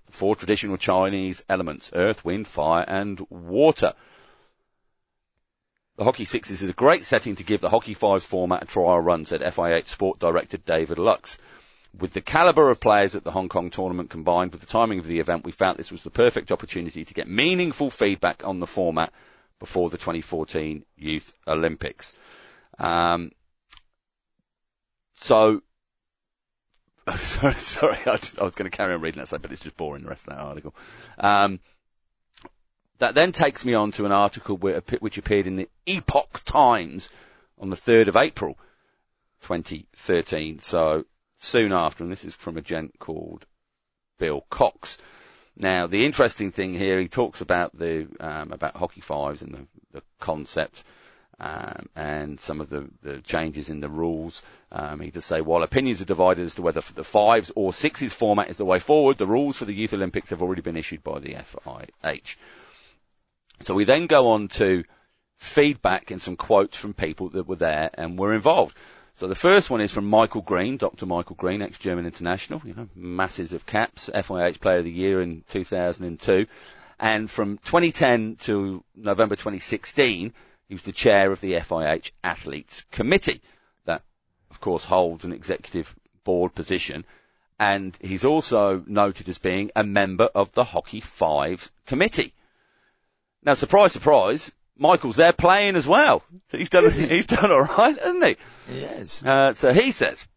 the 0.05 0.11
four 0.11 0.35
traditional 0.35 0.77
Chinese 0.77 1.43
elements, 1.49 1.91
earth, 1.95 2.23
wind, 2.23 2.47
fire 2.47 2.85
and 2.87 3.25
water. 3.31 3.93
The 5.97 6.03
Hockey 6.03 6.25
Sixes 6.25 6.61
is 6.61 6.69
a 6.69 6.73
great 6.73 7.05
setting 7.05 7.35
to 7.37 7.43
give 7.43 7.61
the 7.61 7.69
Hockey 7.69 7.95
Fives 7.95 8.25
format 8.25 8.61
a 8.61 8.67
trial 8.67 8.99
run, 8.99 9.25
said 9.25 9.41
FIH 9.41 9.87
Sport 9.87 10.19
Director 10.19 10.57
David 10.57 10.99
Luckes. 10.99 11.39
With 11.97 12.13
the 12.13 12.21
calibre 12.21 12.71
of 12.71 12.79
players 12.79 13.15
at 13.15 13.23
the 13.23 13.31
Hong 13.31 13.49
Kong 13.49 13.71
tournament 13.71 14.11
combined 14.11 14.51
with 14.51 14.61
the 14.61 14.67
timing 14.67 14.99
of 14.99 15.07
the 15.07 15.19
event, 15.19 15.43
we 15.43 15.51
felt 15.51 15.77
this 15.77 15.91
was 15.91 16.03
the 16.03 16.11
perfect 16.11 16.51
opportunity 16.51 17.03
to 17.03 17.13
get 17.15 17.27
meaningful 17.27 17.89
feedback 17.89 18.45
on 18.45 18.59
the 18.59 18.67
format 18.67 19.11
before 19.61 19.91
the 19.91 19.97
2014 19.97 20.83
Youth 20.97 21.35
Olympics. 21.47 22.13
Um, 22.79 23.31
so, 25.13 25.61
sorry, 27.15 27.53
sorry, 27.53 27.99
I 28.07 28.11
was, 28.11 28.37
I 28.39 28.43
was 28.43 28.55
going 28.55 28.69
to 28.69 28.75
carry 28.75 28.95
on 28.95 29.01
reading 29.01 29.23
that, 29.23 29.41
but 29.41 29.51
it's 29.51 29.61
just 29.61 29.77
boring 29.77 30.01
the 30.01 30.09
rest 30.09 30.27
of 30.27 30.33
that 30.33 30.41
article. 30.41 30.75
Um, 31.19 31.59
that 32.97 33.13
then 33.13 33.31
takes 33.31 33.63
me 33.63 33.75
on 33.75 33.91
to 33.91 34.05
an 34.05 34.11
article 34.11 34.57
which 34.57 35.17
appeared 35.19 35.45
in 35.45 35.57
the 35.57 35.69
Epoch 35.85 36.41
Times 36.43 37.09
on 37.59 37.69
the 37.69 37.75
3rd 37.75 38.07
of 38.07 38.17
April 38.17 38.57
2013. 39.41 40.57
So 40.57 41.05
soon 41.37 41.71
after, 41.71 42.03
and 42.03 42.11
this 42.11 42.25
is 42.25 42.35
from 42.35 42.57
a 42.57 42.61
gent 42.61 42.97
called 42.97 43.45
Bill 44.17 44.45
Cox. 44.49 44.97
Now, 45.61 45.85
the 45.85 46.05
interesting 46.05 46.51
thing 46.51 46.73
here, 46.73 46.99
he 46.99 47.07
talks 47.07 47.39
about 47.39 47.77
the 47.77 48.07
um, 48.19 48.51
about 48.51 48.75
hockey 48.75 49.01
fives 49.01 49.43
and 49.43 49.53
the, 49.53 49.67
the 49.91 50.03
concept 50.19 50.83
um, 51.39 51.87
and 51.95 52.39
some 52.39 52.59
of 52.59 52.69
the, 52.69 52.89
the 53.03 53.21
changes 53.21 53.69
in 53.69 53.79
the 53.79 53.87
rules. 53.89 54.41
Um, 54.71 55.01
he 55.01 55.11
does 55.11 55.25
say, 55.25 55.39
while 55.39 55.61
opinions 55.61 56.01
are 56.01 56.05
divided 56.05 56.45
as 56.45 56.55
to 56.55 56.63
whether 56.63 56.81
the 56.81 57.03
fives 57.03 57.51
or 57.55 57.73
sixes 57.73 58.11
format 58.11 58.49
is 58.49 58.57
the 58.57 58.65
way 58.65 58.79
forward, 58.79 59.17
the 59.17 59.27
rules 59.27 59.57
for 59.57 59.65
the 59.65 59.73
Youth 59.73 59.93
Olympics 59.93 60.31
have 60.31 60.41
already 60.41 60.63
been 60.63 60.77
issued 60.77 61.03
by 61.03 61.19
the 61.19 61.35
FIH. 61.35 62.37
So 63.59 63.75
we 63.75 63.83
then 63.83 64.07
go 64.07 64.29
on 64.29 64.47
to 64.49 64.83
feedback 65.37 66.09
and 66.09 66.19
some 66.19 66.37
quotes 66.37 66.75
from 66.75 66.95
people 66.95 67.29
that 67.29 67.47
were 67.47 67.55
there 67.55 67.91
and 67.93 68.17
were 68.17 68.33
involved. 68.33 68.75
So 69.13 69.27
the 69.27 69.35
first 69.35 69.69
one 69.69 69.81
is 69.81 69.91
from 69.91 70.09
Michael 70.09 70.41
Green, 70.41 70.77
Dr. 70.77 71.05
Michael 71.05 71.35
Green, 71.35 71.61
ex-German 71.61 72.05
international, 72.05 72.61
you 72.65 72.73
know, 72.73 72.89
masses 72.95 73.53
of 73.53 73.65
caps, 73.65 74.09
FIH 74.13 74.59
Player 74.59 74.79
of 74.79 74.85
the 74.85 74.91
Year 74.91 75.21
in 75.21 75.43
2002. 75.47 76.47
And 76.99 77.29
from 77.29 77.57
2010 77.57 78.37
to 78.41 78.83
November 78.95 79.35
2016, 79.35 80.33
he 80.67 80.73
was 80.73 80.83
the 80.83 80.91
chair 80.91 81.31
of 81.31 81.41
the 81.41 81.53
FIH 81.53 82.11
Athletes 82.23 82.85
Committee 82.91 83.41
that, 83.85 84.03
of 84.49 84.61
course, 84.61 84.85
holds 84.85 85.25
an 85.25 85.33
executive 85.33 85.95
board 86.23 86.55
position. 86.55 87.03
And 87.59 87.97
he's 88.01 88.23
also 88.25 88.83
noted 88.87 89.27
as 89.29 89.37
being 89.37 89.71
a 89.75 89.83
member 89.83 90.29
of 90.33 90.53
the 90.53 90.63
Hockey 90.63 91.01
Five 91.01 91.71
Committee. 91.85 92.33
Now, 93.43 93.55
surprise, 93.55 93.91
surprise, 93.91 94.51
Michael's 94.81 95.15
there 95.15 95.31
playing 95.31 95.75
as 95.75 95.87
well. 95.87 96.23
So 96.47 96.57
he's 96.57 96.69
done, 96.69 96.83
he's 96.83 97.27
done 97.27 97.51
alright, 97.51 97.99
hasn't 97.99 98.25
he? 98.25 98.35
Yes. 98.71 99.23
Uh, 99.23 99.53
so 99.53 99.73
he 99.73 99.91
says, 99.91 100.27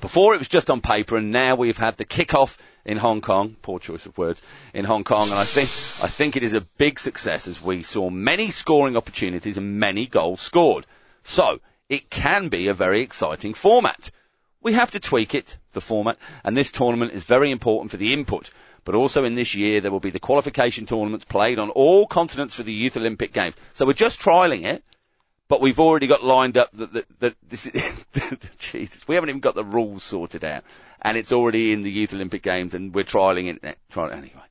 before 0.00 0.34
it 0.34 0.38
was 0.38 0.48
just 0.48 0.70
on 0.70 0.80
paper 0.80 1.18
and 1.18 1.30
now 1.30 1.54
we've 1.54 1.76
had 1.76 1.98
the 1.98 2.06
kick-off 2.06 2.56
in 2.86 2.96
Hong 2.96 3.20
Kong, 3.20 3.56
poor 3.60 3.78
choice 3.78 4.06
of 4.06 4.16
words, 4.16 4.40
in 4.72 4.86
Hong 4.86 5.04
Kong 5.04 5.28
and 5.28 5.38
I 5.38 5.44
think, 5.44 5.68
I 6.02 6.08
think 6.08 6.34
it 6.34 6.42
is 6.42 6.54
a 6.54 6.62
big 6.62 6.98
success 6.98 7.46
as 7.46 7.62
we 7.62 7.82
saw 7.82 8.08
many 8.08 8.50
scoring 8.50 8.96
opportunities 8.96 9.58
and 9.58 9.78
many 9.78 10.06
goals 10.06 10.40
scored. 10.40 10.86
So, 11.22 11.60
it 11.90 12.08
can 12.08 12.48
be 12.48 12.68
a 12.68 12.74
very 12.74 13.02
exciting 13.02 13.52
format. 13.52 14.10
We 14.62 14.72
have 14.72 14.92
to 14.92 15.00
tweak 15.00 15.34
it, 15.34 15.58
the 15.72 15.82
format, 15.82 16.16
and 16.42 16.56
this 16.56 16.72
tournament 16.72 17.12
is 17.12 17.24
very 17.24 17.50
important 17.50 17.90
for 17.90 17.98
the 17.98 18.14
input. 18.14 18.50
But 18.84 18.94
also 18.94 19.24
in 19.24 19.34
this 19.34 19.54
year, 19.54 19.80
there 19.80 19.90
will 19.90 20.00
be 20.00 20.10
the 20.10 20.20
qualification 20.20 20.86
tournaments 20.86 21.24
played 21.24 21.58
on 21.58 21.70
all 21.70 22.06
continents 22.06 22.54
for 22.54 22.62
the 22.62 22.72
Youth 22.72 22.96
Olympic 22.96 23.32
Games. 23.32 23.54
So 23.72 23.86
we're 23.86 23.94
just 23.94 24.20
trialing 24.20 24.64
it, 24.64 24.84
but 25.48 25.60
we've 25.60 25.80
already 25.80 26.06
got 26.06 26.22
lined 26.22 26.58
up 26.58 26.70
that, 26.72 26.92
that, 26.92 27.20
that 27.20 27.36
this 27.48 27.66
is, 27.66 28.04
Jesus, 28.58 29.08
we 29.08 29.14
haven't 29.14 29.30
even 29.30 29.40
got 29.40 29.54
the 29.54 29.64
rules 29.64 30.04
sorted 30.04 30.44
out. 30.44 30.64
And 31.00 31.16
it's 31.16 31.32
already 31.32 31.72
in 31.72 31.82
the 31.82 31.90
Youth 31.90 32.12
Olympic 32.14 32.42
Games 32.42 32.74
and 32.74 32.94
we're 32.94 33.04
trialing 33.04 33.62
it, 33.62 33.78
trying, 33.90 34.12
anyway. 34.12 34.42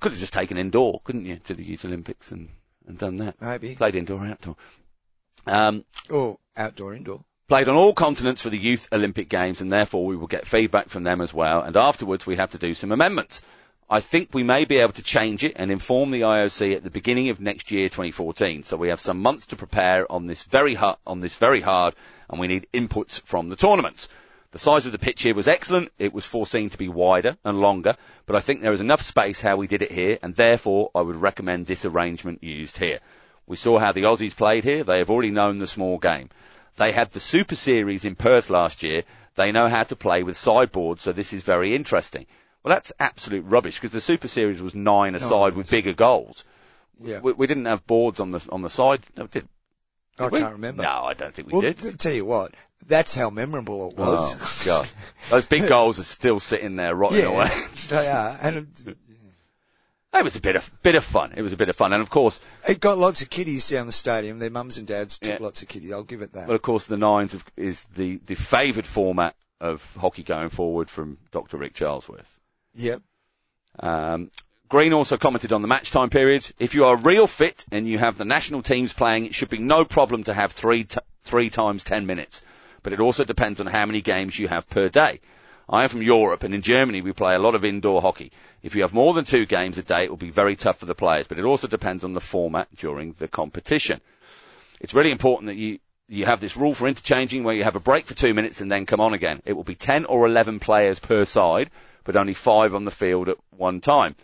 Could 0.00 0.12
have 0.12 0.20
just 0.20 0.32
taken 0.32 0.56
indoor, 0.56 1.00
couldn't 1.02 1.26
you, 1.26 1.36
to 1.44 1.54
the 1.54 1.64
Youth 1.64 1.84
Olympics 1.84 2.30
and, 2.30 2.48
and 2.86 2.98
done 2.98 3.16
that. 3.16 3.40
Maybe. 3.40 3.74
Played 3.74 3.96
indoor 3.96 4.24
or 4.24 4.26
outdoor. 4.26 4.56
Um, 5.46 5.84
Or 6.10 6.38
outdoor, 6.56 6.94
indoor. 6.94 7.24
Played 7.48 7.66
on 7.66 7.76
all 7.76 7.94
continents 7.94 8.42
for 8.42 8.50
the 8.50 8.58
Youth 8.58 8.86
Olympic 8.92 9.30
Games 9.30 9.62
and 9.62 9.72
therefore 9.72 10.04
we 10.04 10.16
will 10.16 10.26
get 10.26 10.46
feedback 10.46 10.90
from 10.90 11.04
them 11.04 11.22
as 11.22 11.32
well 11.32 11.62
and 11.62 11.78
afterwards 11.78 12.26
we 12.26 12.36
have 12.36 12.50
to 12.50 12.58
do 12.58 12.74
some 12.74 12.92
amendments. 12.92 13.40
I 13.88 14.00
think 14.00 14.28
we 14.34 14.42
may 14.42 14.66
be 14.66 14.76
able 14.76 14.92
to 14.92 15.02
change 15.02 15.42
it 15.42 15.54
and 15.56 15.70
inform 15.70 16.10
the 16.10 16.20
IOC 16.20 16.76
at 16.76 16.84
the 16.84 16.90
beginning 16.90 17.30
of 17.30 17.40
next 17.40 17.70
year, 17.70 17.88
2014. 17.88 18.64
So 18.64 18.76
we 18.76 18.90
have 18.90 19.00
some 19.00 19.22
months 19.22 19.46
to 19.46 19.56
prepare 19.56 20.10
on 20.12 20.26
this 20.26 20.42
very 20.42 20.74
hard, 20.74 20.98
on 21.06 21.20
this 21.20 21.36
very 21.36 21.62
hard, 21.62 21.94
and 22.28 22.38
we 22.38 22.48
need 22.48 22.66
inputs 22.74 23.22
from 23.22 23.48
the 23.48 23.56
tournaments. 23.56 24.10
The 24.50 24.58
size 24.58 24.84
of 24.84 24.92
the 24.92 24.98
pitch 24.98 25.22
here 25.22 25.34
was 25.34 25.48
excellent. 25.48 25.90
It 25.98 26.12
was 26.12 26.26
foreseen 26.26 26.68
to 26.68 26.76
be 26.76 26.90
wider 26.90 27.38
and 27.44 27.62
longer, 27.62 27.96
but 28.26 28.36
I 28.36 28.40
think 28.40 28.60
there 28.60 28.74
is 28.74 28.82
enough 28.82 29.00
space 29.00 29.40
how 29.40 29.56
we 29.56 29.66
did 29.66 29.80
it 29.80 29.92
here, 29.92 30.18
and 30.22 30.34
therefore 30.34 30.90
I 30.94 31.00
would 31.00 31.16
recommend 31.16 31.64
this 31.64 31.86
arrangement 31.86 32.44
used 32.44 32.76
here. 32.76 33.00
We 33.46 33.56
saw 33.56 33.78
how 33.78 33.92
the 33.92 34.02
Aussies 34.02 34.36
played 34.36 34.64
here. 34.64 34.84
They 34.84 34.98
have 34.98 35.10
already 35.10 35.30
known 35.30 35.56
the 35.56 35.66
small 35.66 35.96
game. 35.96 36.28
They 36.78 36.92
had 36.92 37.10
the 37.10 37.20
Super 37.20 37.54
Series 37.56 38.04
in 38.04 38.14
Perth 38.14 38.48
last 38.50 38.82
year. 38.82 39.02
They 39.34 39.52
know 39.52 39.68
how 39.68 39.82
to 39.84 39.94
play 39.96 40.22
with 40.22 40.36
sideboards, 40.36 41.02
so 41.02 41.12
this 41.12 41.32
is 41.32 41.42
very 41.42 41.74
interesting. 41.74 42.26
Well, 42.62 42.74
that's 42.74 42.92
absolute 42.98 43.44
rubbish 43.44 43.76
because 43.76 43.92
the 43.92 44.00
Super 44.00 44.28
Series 44.28 44.62
was 44.62 44.74
nine 44.74 45.14
aside 45.14 45.54
with 45.54 45.70
bigger 45.70 45.92
goals. 45.92 46.44
Yeah. 47.00 47.20
We, 47.20 47.32
we 47.32 47.46
didn't 47.46 47.66
have 47.66 47.86
boards 47.86 48.18
on 48.20 48.30
the 48.32 48.44
on 48.50 48.62
the 48.62 48.70
side. 48.70 49.06
No, 49.16 49.26
did, 49.26 49.42
did 49.42 50.24
I 50.24 50.28
we? 50.28 50.40
can't 50.40 50.52
remember. 50.54 50.82
No, 50.82 51.04
I 51.04 51.14
don't 51.14 51.32
think 51.32 51.48
we 51.48 51.52
Well, 51.52 51.62
did. 51.62 51.98
tell 52.00 52.12
you 52.12 52.24
what, 52.24 52.54
that's 52.86 53.14
how 53.14 53.30
memorable 53.30 53.90
it 53.90 53.96
was. 53.96 54.66
Oh 54.66 54.66
God, 54.66 54.90
those 55.30 55.46
big 55.46 55.68
goals 55.74 55.98
are 56.00 56.04
still 56.04 56.40
sitting 56.40 56.76
there 56.76 56.94
rotting 56.94 57.20
yeah, 57.20 57.26
away. 57.26 57.50
they 57.90 58.08
are, 58.08 58.38
and 58.42 58.96
it, 60.14 60.24
was 60.24 60.36
a 60.36 60.40
bit 60.40 60.56
of 60.56 60.70
bit 60.82 60.94
of 60.94 61.04
fun. 61.04 61.32
It 61.36 61.42
was 61.42 61.52
a 61.52 61.56
bit 61.56 61.68
of 61.68 61.76
fun, 61.76 61.92
and 61.92 62.02
of 62.02 62.10
course, 62.10 62.40
it 62.68 62.80
got 62.80 62.98
lots 62.98 63.22
of 63.22 63.30
kiddies 63.30 63.68
down 63.68 63.86
the 63.86 63.92
stadium. 63.92 64.38
Their 64.38 64.50
mums 64.50 64.78
and 64.78 64.86
dads 64.86 65.18
took 65.18 65.38
Yeah. 65.38 65.44
lots 65.44 65.62
of 65.62 65.68
kiddies. 65.68 65.92
I'll 65.92 66.02
give 66.02 66.22
it 66.22 66.32
that. 66.32 66.46
But 66.46 66.54
of 66.56 66.62
course, 66.62 66.86
the 66.86 66.96
nines 66.96 67.34
of, 67.34 67.44
is 67.56 67.84
the, 67.96 68.16
the 68.26 68.34
favoured 68.34 68.86
format 68.86 69.34
of 69.60 69.94
hockey 69.96 70.22
going 70.22 70.48
forward 70.48 70.88
from 70.90 71.18
Dr. 71.30 71.56
Rick 71.56 71.74
Charlesworth. 71.74 72.38
yep. 72.74 73.02
Um, 73.80 74.30
Green 74.68 74.92
also 74.92 75.16
commented 75.16 75.52
on 75.52 75.62
the 75.62 75.68
match 75.68 75.90
time 75.90 76.10
periods. 76.10 76.52
If 76.58 76.74
you 76.74 76.84
are 76.84 76.96
real 76.96 77.26
fit 77.26 77.64
and 77.72 77.88
you 77.88 77.96
have 77.98 78.18
the 78.18 78.24
national 78.26 78.62
teams 78.62 78.92
playing, 78.92 79.24
it 79.24 79.34
should 79.34 79.48
be 79.48 79.58
no 79.58 79.84
problem 79.84 80.24
to 80.24 80.34
have 80.34 80.52
three 80.52 80.84
t- 80.84 80.98
three 81.22 81.48
times 81.48 81.84
ten 81.84 82.04
minutes. 82.06 82.44
But 82.82 82.92
it 82.92 83.00
also 83.00 83.24
depends 83.24 83.60
on 83.60 83.66
how 83.66 83.86
many 83.86 84.02
games 84.02 84.38
you 84.38 84.48
have 84.48 84.68
per 84.68 84.88
day. 84.90 85.20
I 85.70 85.82
am 85.82 85.90
from 85.90 86.02
Europe, 86.02 86.44
and 86.44 86.54
in 86.54 86.62
Germany 86.62 87.02
we 87.02 87.12
play 87.12 87.34
a 87.34 87.38
lot 87.38 87.54
of 87.54 87.64
indoor 87.64 88.00
hockey. 88.00 88.32
If 88.62 88.74
you 88.74 88.82
have 88.82 88.94
more 88.94 89.12
than 89.12 89.24
two 89.24 89.44
games 89.44 89.76
a 89.76 89.82
day, 89.82 90.04
it 90.04 90.10
will 90.10 90.16
be 90.16 90.30
very 90.30 90.56
tough 90.56 90.78
for 90.78 90.86
the 90.86 90.94
players. 90.94 91.26
But 91.26 91.38
it 91.38 91.44
also 91.44 91.68
depends 91.68 92.04
on 92.04 92.12
the 92.12 92.20
format 92.20 92.74
during 92.74 93.12
the 93.12 93.28
competition. 93.28 94.00
It's 94.80 94.94
really 94.94 95.10
important 95.10 95.48
that 95.48 95.56
you 95.56 95.78
you 96.10 96.24
have 96.24 96.40
this 96.40 96.56
rule 96.56 96.72
for 96.72 96.88
interchanging 96.88 97.44
where 97.44 97.54
you 97.54 97.64
have 97.64 97.76
a 97.76 97.80
break 97.80 98.06
for 98.06 98.14
two 98.14 98.32
minutes 98.32 98.62
and 98.62 98.72
then 98.72 98.86
come 98.86 99.00
on 99.00 99.12
again. 99.12 99.42
It 99.44 99.52
will 99.52 99.64
be 99.64 99.74
10 99.74 100.06
or 100.06 100.26
11 100.26 100.58
players 100.58 100.98
per 100.98 101.26
side, 101.26 101.70
but 102.02 102.16
only 102.16 102.32
five 102.32 102.74
on 102.74 102.84
the 102.84 102.90
field 102.90 103.28
at 103.28 103.36
one 103.50 103.82
time. 103.82 104.16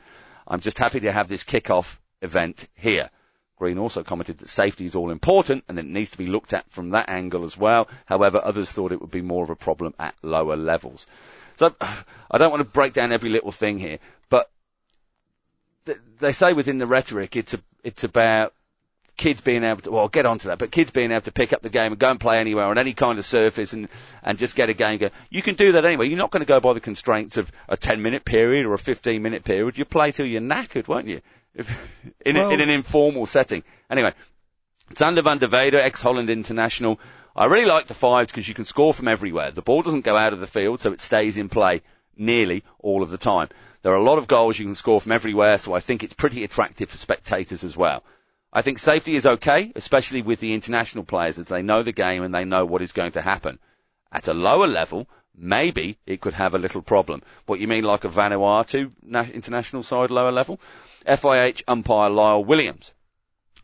I'm 0.48 0.60
just 0.60 0.78
happy 0.78 1.00
to 1.00 1.12
have 1.12 1.28
this 1.28 1.42
kick-off 1.42 2.00
event 2.22 2.68
here. 2.74 3.10
Green 3.56 3.78
also 3.78 4.02
commented 4.02 4.38
that 4.38 4.48
safety 4.48 4.86
is 4.86 4.94
all 4.94 5.10
important 5.10 5.64
and 5.68 5.78
it 5.78 5.84
needs 5.84 6.10
to 6.10 6.18
be 6.18 6.26
looked 6.26 6.52
at 6.52 6.68
from 6.70 6.90
that 6.90 7.08
angle 7.08 7.44
as 7.44 7.56
well. 7.56 7.88
However, 8.06 8.40
others 8.42 8.72
thought 8.72 8.92
it 8.92 9.00
would 9.00 9.10
be 9.10 9.22
more 9.22 9.44
of 9.44 9.50
a 9.50 9.56
problem 9.56 9.94
at 9.98 10.14
lower 10.22 10.56
levels. 10.56 11.06
So 11.56 11.74
I 11.80 12.38
don't 12.38 12.50
want 12.50 12.62
to 12.62 12.68
break 12.68 12.92
down 12.92 13.12
every 13.12 13.30
little 13.30 13.52
thing 13.52 13.78
here, 13.78 13.98
but 14.28 14.50
th- 15.86 15.98
they 16.18 16.32
say 16.32 16.52
within 16.52 16.78
the 16.78 16.86
rhetoric 16.86 17.36
it's 17.36 17.54
a, 17.54 17.60
it's 17.84 18.02
about 18.02 18.54
kids 19.16 19.40
being 19.40 19.62
able 19.62 19.80
to, 19.82 19.92
well, 19.92 20.02
I'll 20.02 20.08
get 20.08 20.26
onto 20.26 20.48
that, 20.48 20.58
but 20.58 20.72
kids 20.72 20.90
being 20.90 21.12
able 21.12 21.22
to 21.22 21.32
pick 21.32 21.52
up 21.52 21.62
the 21.62 21.68
game 21.68 21.92
and 21.92 21.98
go 21.98 22.10
and 22.10 22.18
play 22.18 22.40
anywhere 22.40 22.64
on 22.64 22.78
any 22.78 22.92
kind 22.92 23.18
of 23.18 23.24
surface 23.24 23.72
and, 23.72 23.88
and 24.22 24.38
just 24.38 24.56
get 24.56 24.68
a 24.68 24.74
game 24.74 24.98
going. 24.98 25.12
You 25.30 25.42
can 25.42 25.54
do 25.54 25.72
that 25.72 25.84
anyway. 25.84 26.08
You're 26.08 26.18
not 26.18 26.32
going 26.32 26.40
to 26.40 26.46
go 26.46 26.58
by 26.58 26.72
the 26.72 26.80
constraints 26.80 27.36
of 27.36 27.52
a 27.68 27.76
10 27.76 28.02
minute 28.02 28.24
period 28.24 28.66
or 28.66 28.74
a 28.74 28.78
15 28.78 29.22
minute 29.22 29.44
period. 29.44 29.78
You 29.78 29.84
play 29.84 30.10
till 30.10 30.26
you're 30.26 30.40
knackered, 30.40 30.88
won't 30.88 31.06
you? 31.06 31.20
If, 31.54 31.70
in, 32.26 32.36
a, 32.36 32.40
Well- 32.40 32.50
in 32.50 32.60
an 32.60 32.70
informal 32.70 33.26
setting. 33.26 33.62
Anyway, 33.90 34.12
Sander 34.94 35.22
van 35.22 35.38
der 35.38 35.48
Weide, 35.48 35.74
ex-Holland 35.74 36.30
international. 36.30 36.98
I 37.36 37.46
really 37.46 37.66
like 37.66 37.86
the 37.86 37.94
fives 37.94 38.30
because 38.30 38.48
you 38.48 38.54
can 38.54 38.64
score 38.64 38.94
from 38.94 39.08
everywhere. 39.08 39.50
The 39.50 39.62
ball 39.62 39.82
doesn't 39.82 40.04
go 40.04 40.16
out 40.16 40.32
of 40.32 40.40
the 40.40 40.46
field, 40.46 40.80
so 40.80 40.92
it 40.92 41.00
stays 41.00 41.36
in 41.36 41.48
play 41.48 41.82
nearly 42.16 42.62
all 42.78 43.02
of 43.02 43.10
the 43.10 43.18
time. 43.18 43.48
There 43.82 43.92
are 43.92 43.96
a 43.96 44.02
lot 44.02 44.18
of 44.18 44.28
goals 44.28 44.58
you 44.58 44.64
can 44.66 44.74
score 44.74 45.00
from 45.00 45.12
everywhere, 45.12 45.58
so 45.58 45.74
I 45.74 45.80
think 45.80 46.02
it's 46.02 46.14
pretty 46.14 46.44
attractive 46.44 46.90
for 46.90 46.96
spectators 46.96 47.64
as 47.64 47.76
well. 47.76 48.04
I 48.52 48.62
think 48.62 48.78
safety 48.78 49.16
is 49.16 49.26
okay, 49.26 49.72
especially 49.74 50.22
with 50.22 50.38
the 50.38 50.54
international 50.54 51.02
players 51.02 51.40
as 51.40 51.46
they 51.48 51.60
know 51.60 51.82
the 51.82 51.92
game 51.92 52.22
and 52.22 52.32
they 52.32 52.44
know 52.44 52.64
what 52.64 52.82
is 52.82 52.92
going 52.92 53.12
to 53.12 53.20
happen. 53.22 53.58
At 54.12 54.28
a 54.28 54.32
lower 54.32 54.68
level, 54.68 55.08
maybe 55.36 55.98
it 56.06 56.20
could 56.20 56.34
have 56.34 56.54
a 56.54 56.58
little 56.58 56.82
problem. 56.82 57.22
What 57.46 57.58
you 57.58 57.66
mean 57.66 57.82
like 57.82 58.04
a 58.04 58.08
Vanuatu 58.08 58.92
na- 59.02 59.26
international 59.34 59.82
side 59.82 60.12
lower 60.12 60.30
level? 60.30 60.60
FIH 61.06 61.62
umpire 61.68 62.10
Lyle 62.10 62.44
Williams. 62.44 62.92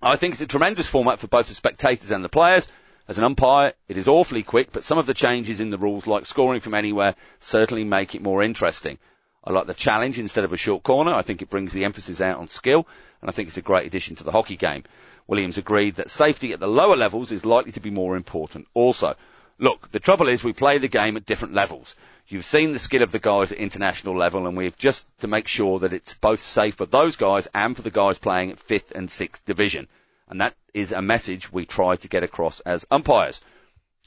I 0.02 0.16
think 0.16 0.32
it's 0.32 0.40
a 0.40 0.46
tremendous 0.46 0.86
format 0.86 1.18
for 1.18 1.26
both 1.26 1.48
the 1.48 1.54
spectators 1.54 2.10
and 2.10 2.24
the 2.24 2.28
players. 2.28 2.68
As 3.08 3.18
an 3.18 3.24
umpire, 3.24 3.72
it 3.88 3.96
is 3.96 4.06
awfully 4.06 4.42
quick, 4.42 4.72
but 4.72 4.84
some 4.84 4.98
of 4.98 5.06
the 5.06 5.14
changes 5.14 5.60
in 5.60 5.70
the 5.70 5.78
rules, 5.78 6.06
like 6.06 6.26
scoring 6.26 6.60
from 6.60 6.74
anywhere, 6.74 7.16
certainly 7.40 7.84
make 7.84 8.14
it 8.14 8.22
more 8.22 8.42
interesting. 8.42 8.98
I 9.42 9.52
like 9.52 9.66
the 9.66 9.74
challenge 9.74 10.18
instead 10.18 10.44
of 10.44 10.52
a 10.52 10.56
short 10.56 10.82
corner. 10.82 11.12
I 11.12 11.22
think 11.22 11.42
it 11.42 11.50
brings 11.50 11.72
the 11.72 11.84
emphasis 11.84 12.20
out 12.20 12.38
on 12.38 12.48
skill, 12.48 12.86
and 13.20 13.28
I 13.28 13.32
think 13.32 13.48
it's 13.48 13.56
a 13.56 13.62
great 13.62 13.86
addition 13.86 14.16
to 14.16 14.24
the 14.24 14.32
hockey 14.32 14.56
game. 14.56 14.84
Williams 15.26 15.58
agreed 15.58 15.96
that 15.96 16.10
safety 16.10 16.52
at 16.52 16.60
the 16.60 16.68
lower 16.68 16.96
levels 16.96 17.32
is 17.32 17.44
likely 17.44 17.72
to 17.72 17.80
be 17.80 17.90
more 17.90 18.16
important 18.16 18.68
also. 18.74 19.14
Look, 19.58 19.90
the 19.90 20.00
trouble 20.00 20.28
is 20.28 20.44
we 20.44 20.52
play 20.52 20.78
the 20.78 20.88
game 20.88 21.16
at 21.16 21.26
different 21.26 21.54
levels. 21.54 21.94
You've 22.30 22.44
seen 22.44 22.70
the 22.70 22.78
skill 22.78 23.02
of 23.02 23.10
the 23.10 23.18
guys 23.18 23.50
at 23.50 23.58
international 23.58 24.16
level, 24.16 24.46
and 24.46 24.56
we've 24.56 24.78
just 24.78 25.04
to 25.18 25.26
make 25.26 25.48
sure 25.48 25.80
that 25.80 25.92
it's 25.92 26.14
both 26.14 26.38
safe 26.38 26.76
for 26.76 26.86
those 26.86 27.16
guys 27.16 27.48
and 27.52 27.74
for 27.74 27.82
the 27.82 27.90
guys 27.90 28.20
playing 28.20 28.52
at 28.52 28.60
fifth 28.60 28.92
and 28.92 29.10
sixth 29.10 29.44
division. 29.44 29.88
And 30.28 30.40
that 30.40 30.54
is 30.72 30.92
a 30.92 31.02
message 31.02 31.52
we 31.52 31.66
try 31.66 31.96
to 31.96 32.06
get 32.06 32.22
across 32.22 32.60
as 32.60 32.86
umpires. 32.88 33.40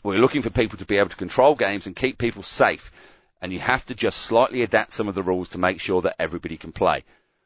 We're 0.04 0.20
looking 0.20 0.42
for 0.42 0.50
people 0.50 0.78
to 0.78 0.86
be 0.86 0.98
able 0.98 1.10
to 1.10 1.18
control 1.18 1.56
games 1.56 1.86
and 1.86 1.98
keep 1.98 2.18
people 2.18 2.44
safe, 2.44 2.94
and 3.42 3.52
you 3.52 3.60
have 3.60 3.86
to 3.88 3.94
just 3.94 4.20
slightly 4.20 4.62
adapt 4.62 4.94
some 4.94 5.10
of 5.10 5.16
the 5.16 5.22
rules 5.22 5.50
to 5.50 5.58
make 5.58 5.82
sure 5.82 6.00
that 6.00 6.16
everybody 6.18 6.56
can 6.56 6.72
play. 6.72 7.04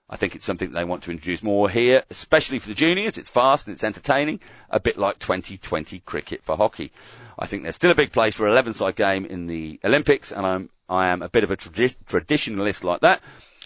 I 0.10 0.16
think 0.16 0.36
it's 0.36 0.46
something 0.46 0.72
they 0.72 0.86
want 0.86 1.04
to 1.04 1.12
introduce 1.12 1.44
more 1.44 1.70
here, 1.70 2.04
especially 2.10 2.60
for 2.60 2.70
the 2.70 2.76
juniors. 2.76 3.18
It's 3.18 3.30
fast 3.30 3.68
and 3.68 3.74
it's 3.74 3.84
entertaining, 3.84 4.40
a 4.70 4.80
bit 4.80 4.98
like 4.98 5.20
2020 5.20 6.00
cricket 6.00 6.44
for 6.44 6.56
hockey. 6.56 6.92
I 7.38 7.46
think 7.46 7.64
there's 7.64 7.76
still 7.76 7.92
a 7.92 7.96
big 7.96 8.14
place 8.14 8.36
for 8.36 8.48
an 8.48 8.54
11-side 8.54 8.96
game 8.96 9.26
in 9.26 9.48
the 9.48 9.80
Olympics, 9.84 10.32
and 10.32 10.46
I'm 10.46 10.70
I 10.90 11.10
am 11.10 11.22
a 11.22 11.30
bit 11.30 11.44
of 11.44 11.52
a 11.52 11.58
tradi- 11.58 11.96
traditionalist 12.06 12.84
like 12.84 13.02
that. 13.02 13.22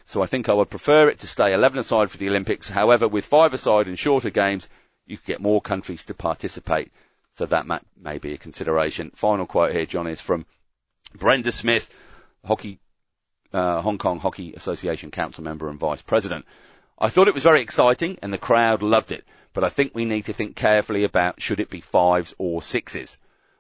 So 0.08 0.24
I 0.24 0.26
think 0.26 0.50
I 0.50 0.54
would 0.54 0.70
prefer 0.70 1.08
it 1.08 1.20
to 1.20 1.28
stay 1.28 1.52
11-a-side 1.52 2.10
for 2.10 2.18
the 2.18 2.28
Olympics. 2.28 2.70
However, 2.70 3.08
with 3.08 3.26
five-a-side 3.26 3.88
and 3.88 3.98
shorter 3.98 4.30
games, 4.32 4.68
you 5.06 5.18
could 5.18 5.28
get 5.28 5.40
more 5.40 5.62
countries 5.62 6.04
to 6.06 6.14
participate. 6.14 6.92
So 7.34 7.46
that 7.46 7.66
ma- 7.66 7.80
may 7.96 8.18
be 8.18 8.34
a 8.34 8.38
consideration. 8.38 9.12
Final 9.16 9.46
quote 9.46 9.72
here, 9.72 9.86
John, 9.86 10.08
is 10.08 10.20
from 10.20 10.46
Brenda 11.18 11.52
Smith, 11.52 11.98
hockey, 12.44 12.80
uh, 13.54 13.82
Hong 13.82 13.98
Kong 13.98 14.20
Hockey 14.20 14.54
Association 14.54 15.12
council 15.12 15.44
member 15.44 15.70
and 15.70 15.80
vice 15.80 16.02
president. 16.02 16.46
I 17.00 17.10
thought 17.10 17.28
it 17.28 17.34
was 17.34 17.44
very 17.44 17.62
exciting 17.62 18.18
and 18.22 18.32
the 18.32 18.38
crowd 18.38 18.82
loved 18.84 19.12
it, 19.12 19.26
but 19.54 19.64
I 19.64 19.70
think 19.70 19.94
we 19.94 20.06
need 20.06 20.26
to 20.26 20.34
think 20.34 20.56
carefully 20.56 21.04
about 21.04 21.42
should 21.42 21.60
it 21.60 21.70
be 21.70 21.82
fives 21.82 22.34
or 22.38 22.62
sixes. 22.62 23.18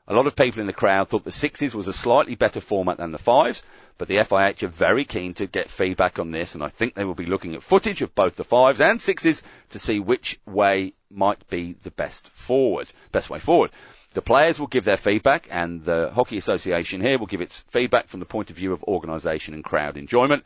A 0.07 0.15
lot 0.15 0.27
of 0.27 0.35
people 0.35 0.59
in 0.59 0.67
the 0.67 0.73
crowd 0.73 1.09
thought 1.09 1.23
the 1.23 1.31
sixes 1.31 1.73
was 1.73 1.87
a 1.87 1.93
slightly 1.93 2.35
better 2.35 2.59
format 2.59 2.97
than 2.97 3.11
the 3.11 3.17
fives, 3.17 3.63
but 3.97 4.07
the 4.07 4.17
FIH 4.17 4.63
are 4.63 4.67
very 4.67 5.05
keen 5.05 5.33
to 5.35 5.45
get 5.45 5.69
feedback 5.69 6.19
on 6.19 6.31
this, 6.31 6.53
and 6.53 6.63
I 6.63 6.69
think 6.69 6.95
they 6.95 7.05
will 7.05 7.13
be 7.13 7.25
looking 7.25 7.55
at 7.55 7.63
footage 7.63 8.01
of 8.01 8.15
both 8.15 8.35
the 8.35 8.43
fives 8.43 8.81
and 8.81 9.01
sixes 9.01 9.43
to 9.69 9.79
see 9.79 9.99
which 9.99 10.39
way 10.45 10.93
might 11.09 11.47
be 11.49 11.73
the 11.83 11.91
best 11.91 12.29
forward, 12.33 12.91
best 13.11 13.29
way 13.29 13.39
forward. 13.39 13.71
The 14.13 14.21
players 14.21 14.59
will 14.59 14.67
give 14.67 14.83
their 14.83 14.97
feedback, 14.97 15.47
and 15.49 15.85
the 15.85 16.11
Hockey 16.13 16.37
Association 16.37 16.99
here 16.99 17.17
will 17.17 17.27
give 17.27 17.39
its 17.39 17.61
feedback 17.69 18.07
from 18.07 18.19
the 18.19 18.25
point 18.25 18.49
of 18.49 18.57
view 18.57 18.73
of 18.73 18.83
organisation 18.83 19.53
and 19.53 19.63
crowd 19.63 19.95
enjoyment. 19.95 20.43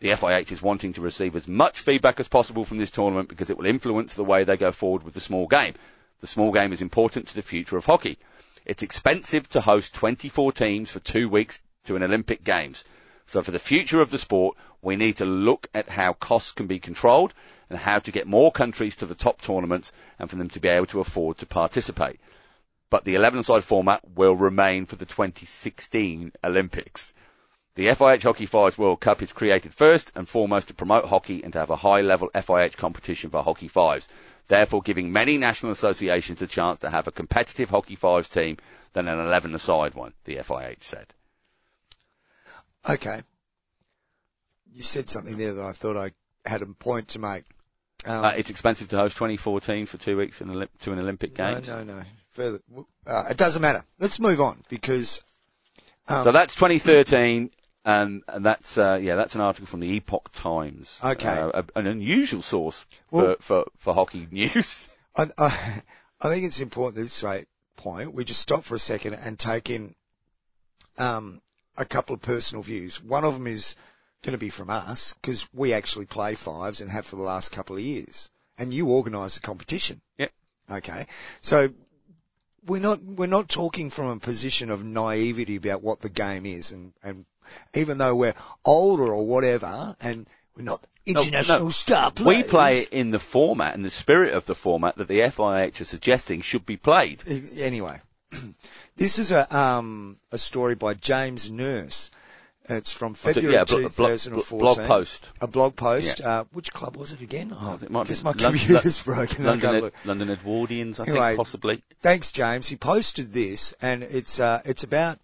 The 0.00 0.08
FIH 0.08 0.50
is 0.50 0.62
wanting 0.62 0.94
to 0.94 1.02
receive 1.02 1.36
as 1.36 1.46
much 1.46 1.78
feedback 1.78 2.18
as 2.18 2.26
possible 2.26 2.64
from 2.64 2.78
this 2.78 2.90
tournament 2.90 3.28
because 3.28 3.50
it 3.50 3.58
will 3.58 3.66
influence 3.66 4.14
the 4.14 4.24
way 4.24 4.44
they 4.44 4.56
go 4.56 4.72
forward 4.72 5.02
with 5.02 5.12
the 5.12 5.20
small 5.20 5.46
game. 5.46 5.74
The 6.20 6.26
small 6.26 6.52
game 6.52 6.72
is 6.72 6.80
important 6.80 7.28
to 7.28 7.34
the 7.34 7.42
future 7.42 7.76
of 7.76 7.84
hockey. 7.84 8.16
It's 8.64 8.82
expensive 8.82 9.46
to 9.50 9.60
host 9.60 9.94
24 9.94 10.52
teams 10.52 10.90
for 10.90 11.00
two 11.00 11.28
weeks 11.28 11.62
to 11.84 11.96
an 11.96 12.02
Olympic 12.02 12.44
Games. 12.44 12.82
So 13.26 13.42
for 13.42 13.50
the 13.50 13.58
future 13.58 14.00
of 14.00 14.10
the 14.10 14.18
sport, 14.18 14.56
we 14.80 14.96
need 14.96 15.18
to 15.18 15.26
look 15.26 15.68
at 15.74 15.90
how 15.90 16.14
costs 16.14 16.52
can 16.52 16.66
be 16.66 16.78
controlled 16.78 17.34
and 17.68 17.78
how 17.78 17.98
to 17.98 18.10
get 18.10 18.26
more 18.26 18.50
countries 18.50 18.96
to 18.96 19.06
the 19.06 19.14
top 19.14 19.42
tournaments 19.42 19.92
and 20.18 20.30
for 20.30 20.36
them 20.36 20.48
to 20.48 20.60
be 20.60 20.68
able 20.68 20.86
to 20.86 21.00
afford 21.00 21.36
to 21.38 21.46
participate. 21.46 22.18
But 22.92 23.04
the 23.06 23.14
11 23.14 23.42
side 23.44 23.64
format 23.64 24.02
will 24.16 24.36
remain 24.36 24.84
for 24.84 24.96
the 24.96 25.06
2016 25.06 26.30
Olympics. 26.44 27.14
The 27.74 27.86
FIH 27.86 28.22
Hockey 28.22 28.44
Fives 28.44 28.76
World 28.76 29.00
Cup 29.00 29.22
is 29.22 29.32
created 29.32 29.72
first 29.72 30.12
and 30.14 30.28
foremost 30.28 30.68
to 30.68 30.74
promote 30.74 31.06
hockey 31.06 31.42
and 31.42 31.54
to 31.54 31.58
have 31.58 31.70
a 31.70 31.76
high 31.76 32.02
level 32.02 32.28
FIH 32.34 32.76
competition 32.76 33.30
for 33.30 33.42
Hockey 33.42 33.68
Fives, 33.68 34.08
therefore 34.48 34.82
giving 34.82 35.10
many 35.10 35.38
national 35.38 35.72
associations 35.72 36.42
a 36.42 36.46
chance 36.46 36.80
to 36.80 36.90
have 36.90 37.08
a 37.08 37.12
competitive 37.12 37.70
Hockey 37.70 37.96
Fives 37.96 38.28
team 38.28 38.58
than 38.92 39.08
an 39.08 39.18
11 39.18 39.54
aside 39.54 39.94
one, 39.94 40.12
the 40.24 40.36
FIH 40.36 40.82
said. 40.82 41.14
Okay. 42.86 43.22
you 44.70 44.82
said 44.82 45.08
something 45.08 45.38
there 45.38 45.54
that 45.54 45.64
I 45.64 45.72
thought 45.72 45.96
I 45.96 46.10
had 46.44 46.60
a 46.60 46.66
point 46.66 47.08
to 47.08 47.18
make. 47.18 47.44
Um, 48.04 48.26
Uh, 48.26 48.32
it's 48.36 48.50
expensive 48.50 48.88
to 48.88 48.98
host 48.98 49.16
2014 49.16 49.86
for 49.86 49.96
two 49.96 50.18
weeks 50.18 50.42
in 50.42 50.48
Olymp- 50.48 50.76
to 50.80 50.92
an 50.92 50.98
Olympic 50.98 51.38
no, 51.38 51.54
Games. 51.54 51.68
no, 51.68 51.84
no. 51.84 52.02
Further, 52.32 52.60
uh, 53.06 53.24
it 53.30 53.36
doesn't 53.36 53.60
matter. 53.62 53.84
Let's 53.98 54.18
move 54.18 54.40
on 54.40 54.62
because 54.68 55.24
um, 56.08 56.24
So 56.24 56.32
that's 56.32 56.54
2013, 56.54 57.50
and, 57.84 58.22
and 58.26 58.46
that's 58.46 58.78
uh, 58.78 58.98
yeah, 59.00 59.16
that's 59.16 59.34
an 59.34 59.40
article 59.42 59.66
from 59.66 59.80
the 59.80 59.96
Epoch 59.96 60.30
Times. 60.32 60.98
Okay. 61.04 61.28
Uh, 61.28 61.50
a- 61.62 61.78
an 61.78 61.86
unusual 61.86 62.42
source 62.42 62.86
Well- 63.10 63.36
for, 63.40 63.42
for 63.42 63.64
for 63.76 63.94
hockey 63.94 64.26
news. 64.30 64.88
I, 65.16 65.26
I, 65.36 65.82
I 66.22 66.28
think 66.28 66.44
it's 66.46 66.60
important 66.60 66.98
at 66.98 67.04
this 67.04 67.22
rate 67.22 67.46
point 67.76 68.14
we 68.14 68.24
just 68.24 68.40
stop 68.40 68.62
for 68.62 68.74
a 68.74 68.78
second 68.78 69.14
and 69.14 69.38
take 69.38 69.68
in 69.68 69.94
um, 70.98 71.40
a 71.76 71.84
couple 71.84 72.14
of 72.14 72.22
personal 72.22 72.62
views. 72.62 73.02
One 73.02 73.24
of 73.24 73.34
them 73.34 73.46
is 73.46 73.74
going 74.22 74.32
to 74.32 74.38
be 74.38 74.50
from 74.50 74.70
us 74.70 75.14
because 75.14 75.48
we 75.52 75.72
actually 75.74 76.06
play 76.06 76.34
fives 76.34 76.80
and 76.80 76.90
have 76.90 77.04
for 77.04 77.16
the 77.16 77.22
last 77.22 77.50
couple 77.52 77.76
of 77.76 77.82
years, 77.82 78.30
and 78.56 78.72
you 78.72 78.88
organise 78.88 79.34
the 79.34 79.40
competition. 79.40 80.00
Yep. 80.18 80.32
Okay, 80.70 81.06
so 81.40 81.68
we're 82.66 82.80
not 82.80 83.02
we're 83.02 83.26
not 83.26 83.48
talking 83.48 83.90
from 83.90 84.06
a 84.06 84.18
position 84.18 84.70
of 84.70 84.84
naivety 84.84 85.56
about 85.56 85.82
what 85.82 86.00
the 86.00 86.08
game 86.08 86.46
is, 86.46 86.72
and 86.72 86.92
and 87.02 87.24
even 87.74 87.98
though 87.98 88.14
we're 88.14 88.34
older 88.64 89.12
or 89.12 89.26
whatever, 89.26 89.96
and 90.00 90.26
we're 90.56 90.64
not 90.64 90.86
international 91.06 91.64
no. 91.64 91.70
star 91.70 92.10
players, 92.12 92.44
We 92.44 92.48
play 92.48 92.78
it 92.80 92.88
in 92.90 93.10
the 93.10 93.18
format 93.18 93.74
and 93.74 93.84
the 93.84 93.90
spirit 93.90 94.34
of 94.34 94.46
the 94.46 94.54
format 94.54 94.96
that 94.96 95.08
the 95.08 95.20
FIH 95.20 95.80
are 95.80 95.84
suggesting 95.84 96.40
should 96.42 96.64
be 96.64 96.76
played. 96.76 97.24
anyway, 97.58 98.00
this 98.96 99.18
is 99.18 99.32
a 99.32 99.56
um, 99.56 100.18
a 100.30 100.38
story 100.38 100.74
by 100.74 100.94
James 100.94 101.50
Nurse. 101.50 102.10
It's 102.68 102.92
from 102.92 103.14
February 103.14 103.54
yeah, 103.54 103.64
blo- 103.64 103.78
blo- 103.88 103.88
2014. 103.88 104.58
blog 104.60 104.78
post. 104.86 105.28
A 105.40 105.46
blog 105.48 105.74
post. 105.74 106.20
Uh, 106.20 106.44
which 106.52 106.72
club 106.72 106.96
was 106.96 107.12
it 107.12 107.20
again? 107.20 107.52
Oh, 107.54 107.78
It 107.82 107.90
might 107.90 108.06
guess 108.06 108.22
my 108.22 108.32
computer's 108.32 109.02
broken. 109.02 109.44
London, 109.44 109.84
Ed- 109.84 109.92
London 110.04 110.28
Edwardians, 110.28 111.00
I 111.00 111.04
Anyway. 111.04 111.26
think, 111.30 111.36
possibly. 111.38 111.82
Thanks, 112.00 112.30
James. 112.30 112.68
He 112.68 112.76
posted 112.76 113.32
this, 113.32 113.74
and 113.82 114.02
it's 114.04 114.38
uh, 114.38 114.60
it's 114.64 114.84
about 114.84 115.18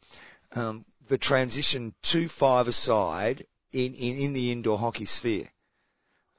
um, 0.56 0.84
the 1.06 1.18
transition 1.18 1.94
to 2.02 2.26
five 2.28 2.66
aside 2.66 3.46
in, 3.72 3.94
in 3.94 4.16
in 4.18 4.32
the 4.32 4.50
indoor 4.50 4.78
hockey 4.78 5.04
sphere. 5.04 5.48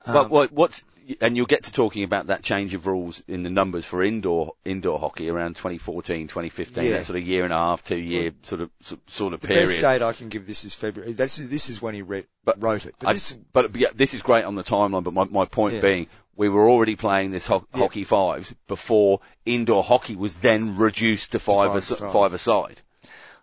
Um, 0.10 0.14
but 0.14 0.30
what, 0.30 0.52
what's, 0.52 0.84
and 1.22 1.36
you'll 1.36 1.46
get 1.48 1.64
to 1.64 1.72
talking 1.72 2.04
about 2.04 2.28
that 2.28 2.44
change 2.44 2.74
of 2.76 2.86
rules 2.86 3.24
in 3.28 3.42
the 3.44 3.50
numbers 3.50 3.84
for 3.86 4.04
indoor 4.04 4.54
indoor 4.64 5.00
hockey 5.00 5.30
around 5.30 5.56
2014, 5.56 6.28
2015, 6.28 6.84
Yeah. 6.84 6.92
that 6.92 7.06
sort 7.06 7.18
of 7.20 7.26
year 7.26 7.44
and 7.44 7.52
a 7.54 7.58
half, 7.58 7.84
two 7.84 7.98
year 7.98 8.32
sort 8.44 8.62
of 8.62 8.70
sort 9.08 9.34
of 9.34 9.42
the 9.42 9.48
period. 9.48 9.68
The 9.68 9.72
best 9.74 9.82
date 9.82 10.02
I 10.04 10.14
can 10.14 10.30
give 10.30 10.46
this 10.46 10.66
is 10.66 10.76
February. 10.76 11.14
This 11.14 11.40
is, 11.40 11.50
this 11.50 11.70
is 11.70 11.82
when 11.82 11.96
he 11.96 12.02
read, 12.04 12.28
But 12.46 12.62
wrote 12.62 12.86
it. 12.86 12.96
But 13.00 13.08
I- 13.10 13.14
this, 13.14 13.34
but 13.54 13.76
yeah, 13.76 13.88
this 13.96 14.14
is 14.14 14.22
great 14.22 14.46
on 14.46 14.56
the 14.56 14.64
timeline. 14.64 15.04
But 15.04 15.14
my, 15.14 15.24
my 15.26 15.46
point 15.46 15.76
Yeah. 15.76 15.82
being, 15.82 16.08
we 16.36 16.48
were 16.48 16.70
already 16.70 16.96
playing 16.96 17.32
this 17.32 17.48
ho- 17.48 17.66
Yeah. 17.74 17.82
hockey 17.82 18.04
fives 18.04 18.54
before 18.68 19.20
indoor 19.46 19.84
hockey 19.84 20.16
was 20.16 20.36
then 20.36 20.78
reduced 20.78 21.32
to 21.32 21.40
five, 21.40 21.70
five 21.70 21.78
as- 21.78 21.90
aside. 21.92 22.14
five 22.14 22.34
aside. 22.34 22.82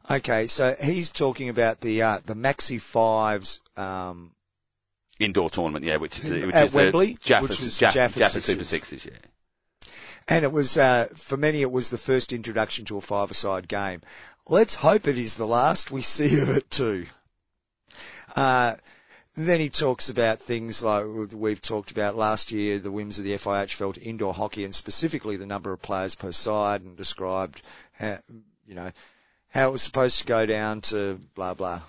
okay, 0.09 0.47
so 0.47 0.77
he's 0.81 1.11
talking 1.11 1.49
about 1.49 1.81
the 1.81 2.01
uh, 2.03 2.21
the 2.25 2.35
Maxi 2.35 2.81
Fives. 2.81 3.61
Um, 3.77 4.31
Indoor 5.19 5.49
tournament, 5.49 5.85
yeah, 5.85 5.97
which 5.97 6.23
is 6.23 6.31
which 6.31 6.55
At 6.55 6.67
is 6.67 6.75
Wembley, 6.75 7.15
the 7.15 7.19
Jaffa, 7.21 7.43
which 7.43 7.61
was 7.61 7.79
Jaffa, 7.79 7.99
Jaffa 7.99 8.19
Jaffa 8.19 8.41
Super 8.41 8.65
Sixes. 8.65 9.07
Yeah. 9.07 9.13
And 10.29 10.45
it 10.45 10.53
was, 10.53 10.77
uh, 10.77 11.07
for 11.15 11.37
many, 11.37 11.63
it 11.63 11.71
was 11.71 11.91
the 11.91 11.99
first 11.99 12.33
introduction 12.33 12.85
to 12.87 12.97
a 12.97 13.01
five-a-side 13.01 13.69
game. 13.69 14.03
Let's 14.49 14.75
hope 14.75 15.07
it 15.07 15.17
is 15.17 15.37
the 15.37 15.47
last 15.47 15.91
we 15.91 16.03
see 16.03 16.41
of 16.41 16.51
it 16.51 16.71
too. 16.71 17.07
Uh, 18.35 18.75
then 19.37 19.61
he 19.61 19.69
talks 19.69 20.09
about 20.09 20.41
things 20.41 20.83
like 20.83 21.05
we've 21.33 21.61
talked 21.61 21.91
about 21.91 22.17
last 22.17 22.53
year, 22.53 22.79
the 22.79 22.91
whims 22.91 23.19
of 23.19 23.25
the 23.25 23.35
FIH 23.35 23.75
fell 23.75 23.93
to 23.93 24.03
indoor 24.03 24.35
hockey 24.35 24.65
and 24.65 24.75
specifically 24.75 25.37
the 25.37 25.47
number 25.47 25.73
of 25.73 25.83
players 25.83 26.15
per 26.15 26.33
side 26.33 26.83
and 26.83 26.97
described, 26.97 27.63
how, 27.93 28.19
you 28.67 28.75
know, 28.75 28.91
how 29.49 29.69
it 29.69 29.73
was 29.73 29.83
supposed 29.83 30.19
to 30.19 30.27
go 30.27 30.47
down 30.47 30.81
to 30.81 31.21
blah, 31.35 31.55
blah, 31.55 31.83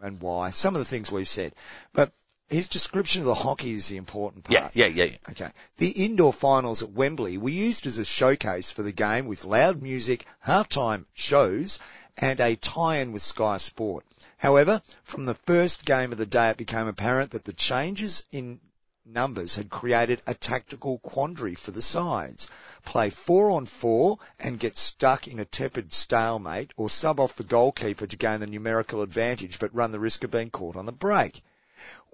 and 0.00 0.20
why. 0.20 0.50
Some 0.50 0.74
of 0.74 0.78
the 0.78 0.84
things 0.84 1.10
we've 1.10 1.26
said. 1.26 1.54
But 1.92 2.12
his 2.54 2.68
description 2.68 3.20
of 3.22 3.26
the 3.26 3.34
hockey 3.34 3.72
is 3.72 3.88
the 3.88 3.96
important 3.96 4.44
part. 4.44 4.74
Yeah, 4.74 4.86
yeah, 4.86 5.04
yeah, 5.04 5.10
yeah. 5.12 5.30
Okay. 5.30 5.50
The 5.78 5.90
indoor 5.90 6.32
finals 6.32 6.82
at 6.82 6.92
Wembley 6.92 7.36
were 7.36 7.48
used 7.48 7.84
as 7.86 7.98
a 7.98 8.04
showcase 8.04 8.70
for 8.70 8.82
the 8.82 8.92
game 8.92 9.26
with 9.26 9.44
loud 9.44 9.82
music, 9.82 10.24
halftime 10.46 11.06
shows, 11.14 11.80
and 12.16 12.38
a 12.40 12.54
tie-in 12.54 13.10
with 13.10 13.22
Sky 13.22 13.56
Sport. 13.56 14.04
However, 14.38 14.82
from 15.02 15.24
the 15.24 15.34
first 15.34 15.84
game 15.84 16.12
of 16.12 16.18
the 16.18 16.26
day 16.26 16.50
it 16.50 16.56
became 16.56 16.86
apparent 16.86 17.32
that 17.32 17.44
the 17.44 17.52
changes 17.52 18.22
in 18.30 18.60
numbers 19.04 19.56
had 19.56 19.68
created 19.68 20.22
a 20.26 20.34
tactical 20.34 20.98
quandary 20.98 21.56
for 21.56 21.72
the 21.72 21.82
sides. 21.82 22.48
Play 22.84 23.10
four 23.10 23.50
on 23.50 23.66
four 23.66 24.18
and 24.38 24.60
get 24.60 24.78
stuck 24.78 25.26
in 25.26 25.40
a 25.40 25.44
tepid 25.44 25.92
stalemate 25.92 26.72
or 26.76 26.88
sub 26.88 27.18
off 27.18 27.34
the 27.34 27.42
goalkeeper 27.42 28.06
to 28.06 28.16
gain 28.16 28.38
the 28.38 28.46
numerical 28.46 29.02
advantage 29.02 29.58
but 29.58 29.74
run 29.74 29.90
the 29.90 29.98
risk 29.98 30.22
of 30.22 30.30
being 30.30 30.50
caught 30.50 30.76
on 30.76 30.86
the 30.86 30.92
break. 30.92 31.42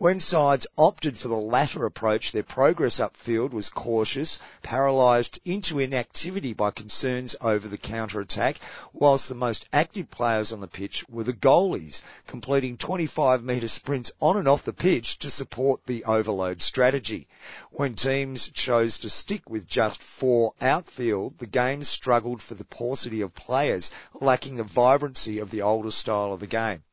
When 0.02 0.18
sides 0.18 0.66
opted 0.78 1.18
for 1.18 1.28
the 1.28 1.36
latter 1.36 1.84
approach, 1.84 2.32
their 2.32 2.42
progress 2.42 2.98
upfield 3.00 3.50
was 3.50 3.68
cautious, 3.68 4.38
paralysed 4.62 5.38
into 5.44 5.78
inactivity 5.78 6.54
by 6.54 6.70
concerns 6.70 7.36
over 7.42 7.68
the 7.68 7.76
counter-attack, 7.76 8.60
whilst 8.94 9.28
the 9.28 9.34
most 9.34 9.68
active 9.74 10.10
players 10.10 10.54
on 10.54 10.60
the 10.60 10.68
pitch 10.68 11.04
were 11.10 11.24
the 11.24 11.34
goalies, 11.34 12.00
completing 12.26 12.78
25 12.78 13.44
metre 13.44 13.68
sprints 13.68 14.10
on 14.20 14.38
and 14.38 14.48
off 14.48 14.64
the 14.64 14.72
pitch 14.72 15.18
to 15.18 15.28
support 15.28 15.84
the 15.84 16.02
overload 16.04 16.62
strategy. 16.62 17.28
When 17.70 17.94
teams 17.94 18.48
chose 18.48 18.96
to 19.00 19.10
stick 19.10 19.50
with 19.50 19.68
just 19.68 20.02
four 20.02 20.54
outfield, 20.62 21.36
the 21.40 21.46
game 21.46 21.84
struggled 21.84 22.42
for 22.42 22.54
the 22.54 22.64
paucity 22.64 23.20
of 23.20 23.34
players, 23.34 23.92
lacking 24.18 24.54
the 24.54 24.64
vibrancy 24.64 25.38
of 25.38 25.50
the 25.50 25.60
older 25.60 25.90
style 25.90 26.32
of 26.32 26.40
the 26.40 26.46
game. 26.46 26.84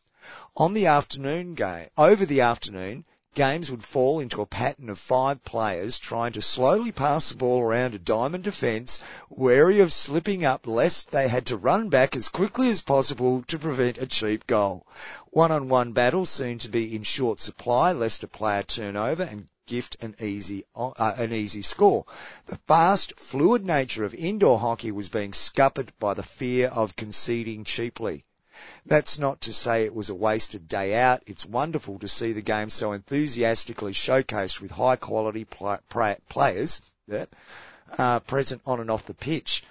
On 0.60 0.74
the 0.74 0.88
afternoon 0.88 1.54
game, 1.54 1.86
over 2.00 2.26
the 2.26 2.41
afternoon, 2.41 3.06
games 3.36 3.70
would 3.70 3.84
fall 3.84 4.20
into 4.20 4.41
a 4.41 4.48
pattern 4.48 4.89
of 4.89 4.98
five 4.98 5.43
players 5.43 6.00
trying 6.00 6.32
to 6.32 6.41
slowly 6.41 6.91
pass 6.91 7.30
the 7.30 7.38
ball 7.38 7.62
around 7.62 7.93
a 7.93 8.00
diamond 8.00 8.43
defence, 8.43 9.00
wary 9.30 9.80
of 9.80 9.93
slipping 9.93 10.43
up 10.43 10.65
lest 10.65 11.12
they 11.12 11.28
had 11.28 11.46
to 11.46 11.58
run 11.58 11.89
back 11.89 12.15
as 12.15 12.28
quickly 12.28 12.70
as 12.70 12.82
possible 12.82 13.43
to 13.43 13.60
prevent 13.60 14.00
a 14.00 14.08
cheap 14.08 14.48
goal. 14.48 14.88
One-on-one 15.30 15.91
battles 15.91 16.32
seemed 16.32 16.62
to 16.62 16.70
be 16.70 16.96
in 16.96 17.04
short 17.04 17.39
supply 17.39 17.91
lest 17.91 18.24
a 18.24 18.28
player 18.28 18.63
turn 18.63 18.96
over 18.96 19.22
and 19.22 19.50
gift 19.67 19.96
an 20.02 20.15
easy 20.20 20.65
uh, 20.76 21.13
an 21.20 21.34
easy 21.34 21.62
score. 21.62 22.08
The 22.48 22.58
fast, 22.65 23.13
fluid 23.20 23.63
nature 23.63 24.04
of 24.04 24.15
indoor 24.15 24.58
hockey 24.58 24.91
was 24.91 25.10
being 25.10 25.34
scuppered 25.34 25.93
by 26.00 26.15
the 26.15 26.24
fear 26.24 26.70
of 26.70 26.96
conceding 26.96 27.63
cheaply. 27.63 28.26
That's 28.86 29.20
not 29.20 29.41
to 29.41 29.54
say 29.54 29.84
it 29.84 29.93
was 29.93 30.10
a 30.10 30.15
wasted 30.15 30.67
day 30.67 30.96
out. 30.96 31.24
It's 31.26 31.46
wonderful 31.46 32.00
to 32.00 32.08
see 32.08 32.32
the 32.32 32.41
game 32.41 32.70
so 32.70 32.91
enthusiastically 32.91 33.93
showcased 33.93 34.62
with 34.62 34.72
high 34.72 34.96
quality 34.96 35.46
players 35.46 36.82
yeah, 37.08 37.26
uh, 37.98 38.20
present 38.22 38.62
on 38.65 38.80
and 38.80 38.91
off 38.91 39.06
the 39.06 39.13
pitch. 39.13 39.63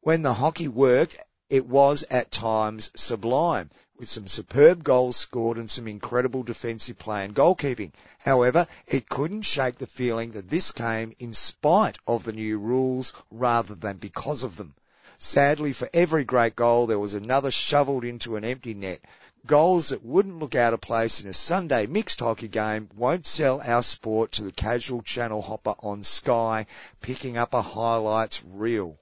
When 0.00 0.22
the 0.22 0.34
hockey 0.34 0.68
worked, 0.68 1.16
it 1.50 1.66
was 1.66 2.04
at 2.10 2.30
times 2.30 2.90
sublime, 2.94 3.70
with 3.98 4.08
some 4.08 4.26
superb 4.26 4.84
goals 4.84 5.16
scored 5.16 5.58
and 5.58 5.70
some 5.70 5.88
incredible 5.88 6.42
defensive 6.42 6.98
play 6.98 7.24
and 7.24 7.34
goalkeeping. 7.34 7.92
However, 8.18 8.66
it 8.86 9.08
couldn't 9.08 9.42
shake 9.42 9.76
the 9.76 9.86
feeling 9.86 10.32
that 10.32 10.50
this 10.50 10.70
came 10.70 11.14
in 11.18 11.32
spite 11.32 11.98
of 12.06 12.24
the 12.24 12.32
new 12.32 12.58
rules 12.58 13.12
rather 13.30 13.74
than 13.74 13.96
because 13.96 14.42
of 14.42 14.56
them. 14.56 14.74
Sadly, 15.18 15.72
for 15.72 15.88
every 15.94 16.24
great 16.24 16.56
goal, 16.56 16.86
there 16.86 16.98
was 16.98 17.14
another 17.14 17.50
shoveled 17.50 18.04
into 18.04 18.36
an 18.36 18.44
empty 18.44 18.74
net. 18.74 19.00
Goals 19.46 19.90
that 19.90 20.04
wouldn't 20.04 20.38
look 20.40 20.54
out 20.56 20.72
of 20.74 20.80
place 20.80 21.22
in 21.22 21.28
a 21.28 21.32
Sunday 21.32 21.86
mixed 21.86 22.18
hockey 22.20 22.48
game 22.48 22.90
won't 22.96 23.26
sell 23.26 23.62
our 23.64 23.82
sport 23.82 24.32
to 24.32 24.42
the 24.42 24.50
casual 24.50 25.02
channel 25.02 25.40
hopper 25.40 25.74
on 25.80 26.02
Sky, 26.02 26.66
picking 27.00 27.36
up 27.36 27.54
a 27.54 27.62
highlights 27.62 28.42
reel. 28.44 28.98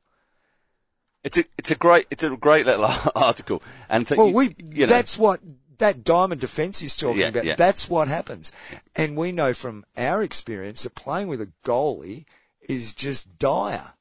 It's 1.22 1.38
a 1.38 1.44
it's 1.56 1.70
a 1.70 1.74
great 1.74 2.06
it's 2.10 2.22
a 2.22 2.36
great 2.36 2.66
little 2.66 2.84
article. 3.14 3.62
And 3.88 4.06
to, 4.08 4.16
Well, 4.16 4.28
you- 4.28 4.34
we, 4.34 4.56
you 4.58 4.86
know, 4.86 4.92
that's 4.92 5.18
what 5.18 5.40
that 5.78 6.04
diamond 6.04 6.40
defense 6.42 6.82
is 6.82 6.94
talking 6.94 7.20
Yeah, 7.22 7.28
about. 7.28 7.44
yeah. 7.46 7.54
That's 7.56 7.88
what 7.88 8.08
happens. 8.08 8.52
And 8.94 9.16
we 9.16 9.32
know 9.32 9.54
from 9.54 9.84
our 9.96 10.22
experience 10.22 10.82
that 10.82 10.94
playing 10.94 11.28
with 11.28 11.40
a 11.40 11.50
goalie 11.64 12.26
is 12.68 12.92
just 12.94 13.38
dire. 13.38 13.94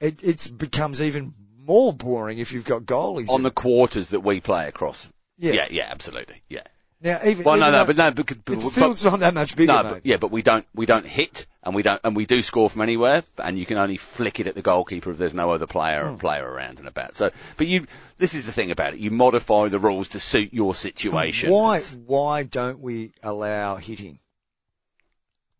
It 0.00 0.22
it's 0.22 0.48
becomes 0.48 1.00
even 1.02 1.34
more 1.58 1.92
boring 1.92 2.38
if 2.38 2.52
you've 2.52 2.64
got 2.64 2.82
goalies. 2.82 3.28
on 3.28 3.36
in 3.36 3.42
the 3.42 3.50
quarters 3.50 4.10
that 4.10 4.20
we 4.20 4.40
play 4.40 4.68
across. 4.68 5.10
Yeah. 5.36 5.52
yeah, 5.52 5.66
yeah, 5.70 5.88
absolutely, 5.90 6.42
yeah. 6.48 6.62
Now, 7.00 7.20
even, 7.24 7.44
Well, 7.44 7.56
no, 7.56 7.66
even 7.68 7.72
no, 7.72 7.78
though 7.78 7.86
but 7.86 7.96
no, 7.96 8.10
because 8.10 8.36
but- 8.38 8.58
the 8.60 8.70
field's 8.70 9.04
not 9.04 9.20
that 9.20 9.34
much 9.34 9.54
bigger, 9.54 9.72
no, 9.72 9.82
but, 9.84 10.06
yeah, 10.06 10.16
but 10.16 10.32
we 10.32 10.42
don't 10.42 10.66
we 10.74 10.84
don't 10.84 11.06
hit 11.06 11.46
and 11.62 11.72
we 11.74 11.82
don't 11.84 12.00
and 12.02 12.16
we 12.16 12.26
do 12.26 12.42
score 12.42 12.68
from 12.68 12.82
anywhere, 12.82 13.22
and 13.38 13.56
you 13.56 13.66
can 13.66 13.76
only 13.78 13.96
flick 13.96 14.40
it 14.40 14.48
at 14.48 14.56
the 14.56 14.62
goalkeeper 14.62 15.10
if 15.12 15.16
there's 15.18 15.34
no 15.34 15.52
other 15.52 15.66
player 15.66 16.08
Hmm. 16.08 16.16
player 16.16 16.44
around 16.48 16.80
and 16.80 16.88
about. 16.88 17.14
So, 17.16 17.30
but 17.56 17.68
you 17.68 17.86
this 18.18 18.34
is 18.34 18.46
the 18.46 18.52
thing 18.52 18.72
about 18.72 18.94
it. 18.94 18.98
You 18.98 19.12
modify 19.12 19.68
the 19.68 19.78
rules 19.78 20.08
to 20.10 20.20
suit 20.20 20.52
your 20.52 20.74
situation. 20.74 21.52
Why, 21.52 21.80
why 21.80 22.42
don't 22.42 22.80
we 22.80 23.12
allow 23.22 23.76
hitting? 23.76 24.18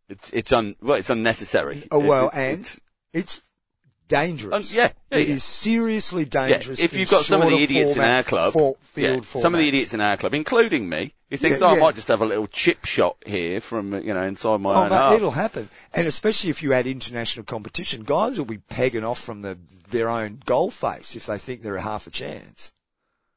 It's 0.09 0.31
it's 0.33 0.53
un 0.53 0.75
well, 0.81 0.97
it's 0.97 1.11
unnecessary. 1.11 1.87
Oh, 1.91 1.99
well, 2.01 2.29
It- 2.31 2.35
it- 2.35 2.39
and 2.59 2.79
it's 3.13 3.43
dangerous. 4.09 4.73
Um, 4.77 4.79
yeah, 4.83 4.93
yeah, 5.13 5.19
It 5.19 5.29
yeah. 5.29 5.35
is 5.35 5.45
seriously 5.45 6.25
dangerous. 6.25 6.81
if 6.81 6.95
you've 6.97 7.11
got 7.11 7.25
some 7.25 7.43
of 7.43 7.51
the 7.51 7.63
idiots 7.63 7.97
in 7.97 8.03
our 8.03 8.23
club, 8.23 8.53
for, 8.55 8.77
yeah, 8.97 9.21
some 9.21 9.55
of 9.55 9.61
the 9.61 9.69
idiots 9.69 9.95
in 9.95 10.01
our 10.01 10.17
club, 10.17 10.35
including 10.35 10.89
me, 10.89 11.15
who 11.31 11.37
thinks, 11.37 11.61
oh, 11.63 11.67
I 11.69 11.79
might 11.79 11.95
just 11.95 12.09
have 12.09 12.23
a 12.23 12.27
little 12.27 12.47
chip 12.47 12.85
shot 12.87 13.17
here 13.27 13.61
from 13.61 13.93
uh, 13.93 13.99
you 14.01 14.15
know 14.15 14.23
inside 14.23 14.61
my 14.63 14.73
Oh, 14.75 14.83
own 14.85 14.89
mate, 14.89 14.97
half. 14.97 15.13
it'll 15.15 15.31
happen. 15.31 15.69
And 15.93 16.07
especially 16.07 16.51
if 16.51 16.63
you 16.63 16.73
add 16.73 16.87
international 16.87 17.45
competition, 17.45 18.03
guys 18.05 18.39
will 18.39 18.47
be 18.47 18.59
pegging 18.59 19.05
off 19.05 19.21
from 19.21 19.43
the, 19.43 19.59
their 19.91 20.09
own 20.09 20.41
goal 20.47 20.71
face 20.71 21.15
if 21.17 21.27
they 21.27 21.37
think 21.39 21.61
they're 21.61 21.77
a 21.77 21.83
half 21.83 22.07
a 22.07 22.11
chance. 22.11 22.73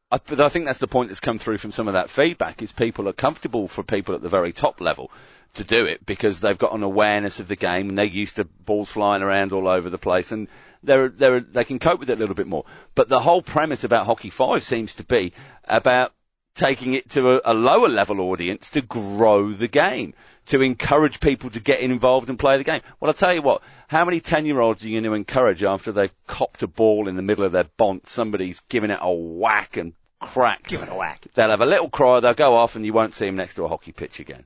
I, 0.10 0.20
but 0.26 0.40
I 0.42 0.50
think 0.50 0.66
that's 0.66 0.80
the 0.80 0.88
point 0.88 1.10
that's 1.10 1.20
come 1.22 1.38
through 1.40 1.58
from 1.58 1.72
some 1.72 1.88
of 1.88 1.94
that 1.94 2.10
feedback 2.10 2.62
is 2.62 2.72
people 2.72 3.08
are 3.08 3.14
comfortable 3.14 3.68
for 3.68 3.82
people 3.84 4.14
at 4.16 4.22
the 4.22 4.28
very 4.30 4.52
top 4.54 4.82
level 4.82 5.10
to 5.54 5.64
do 5.64 5.86
it 5.86 6.06
because 6.06 6.40
they've 6.40 6.58
got 6.58 6.74
an 6.74 6.84
awareness 6.84 7.40
of 7.40 7.48
the 7.48 7.56
game 7.56 7.90
and 7.90 7.98
they're 7.98 8.06
used 8.06 8.38
to 8.38 8.46
balls 8.46 8.92
flying 8.92 9.22
around 9.22 9.52
all 9.52 9.68
over 9.68 9.90
the 9.90 9.98
place 9.98 10.32
and 10.32 10.48
they're, 10.84 11.10
they're, 11.10 11.40
they 11.42 11.64
can 11.64 11.80
cope 11.80 12.00
with 12.00 12.10
it 12.10 12.18
a 12.18 12.20
little 12.20 12.36
bit 12.36 12.48
more. 12.48 12.66
But 12.96 13.10
the 13.10 13.20
whole 13.20 13.42
premise 13.42 13.84
about 13.84 14.06
Hockey 14.06 14.30
5 14.30 14.64
seems 14.64 14.96
to 14.96 15.04
be 15.04 15.34
about 15.66 16.14
taking 16.56 16.94
it 16.94 17.10
to 17.12 17.32
a, 17.32 17.42
a 17.46 17.54
lower 17.54 17.88
level 17.88 18.20
audience 18.22 18.70
to 18.72 18.82
grow 18.82 19.52
the 19.52 19.68
game, 19.68 20.14
to 20.48 20.62
encourage 20.62 21.20
people 21.20 21.50
to 21.52 21.60
get 21.60 21.82
involved 21.82 22.30
and 22.30 22.40
play 22.40 22.58
the 22.58 22.64
game. 22.64 22.82
Well, 23.00 23.10
I'll 23.10 23.14
tell 23.14 23.34
you 23.34 23.42
what, 23.42 23.62
how 23.88 24.06
many 24.06 24.20
10 24.20 24.46
year 24.46 24.60
olds 24.60 24.84
are 24.84 24.88
you 24.88 24.96
going 24.96 25.04
to 25.04 25.14
encourage 25.14 25.64
after 25.64 25.92
they've 25.92 26.14
copped 26.28 26.64
a 26.64 26.68
ball 26.68 27.08
in 27.08 27.16
the 27.16 27.22
middle 27.22 27.46
of 27.46 27.52
their 27.52 27.66
bont, 27.78 28.08
somebody's 28.08 28.62
giving 28.70 28.92
it 28.92 29.00
a 29.02 29.12
whack 29.12 29.78
and 29.78 29.94
crack? 30.20 30.68
Give 30.68 30.82
it 30.82 30.90
a 30.90 30.96
whack. 30.96 31.28
They'll 31.36 31.50
have 31.50 31.62
a 31.62 31.66
little 31.66 31.90
cry, 31.90 32.20
they'll 32.20 32.34
go 32.34 32.56
off 32.56 32.76
and 32.76 32.86
you 32.86 32.94
won't 32.94 33.14
see 33.14 33.26
them 33.28 33.36
next 33.36 33.56
to 33.56 33.64
a 33.64 33.68
hockey 33.68 33.92
pitch 33.92 34.20
again. 34.20 34.46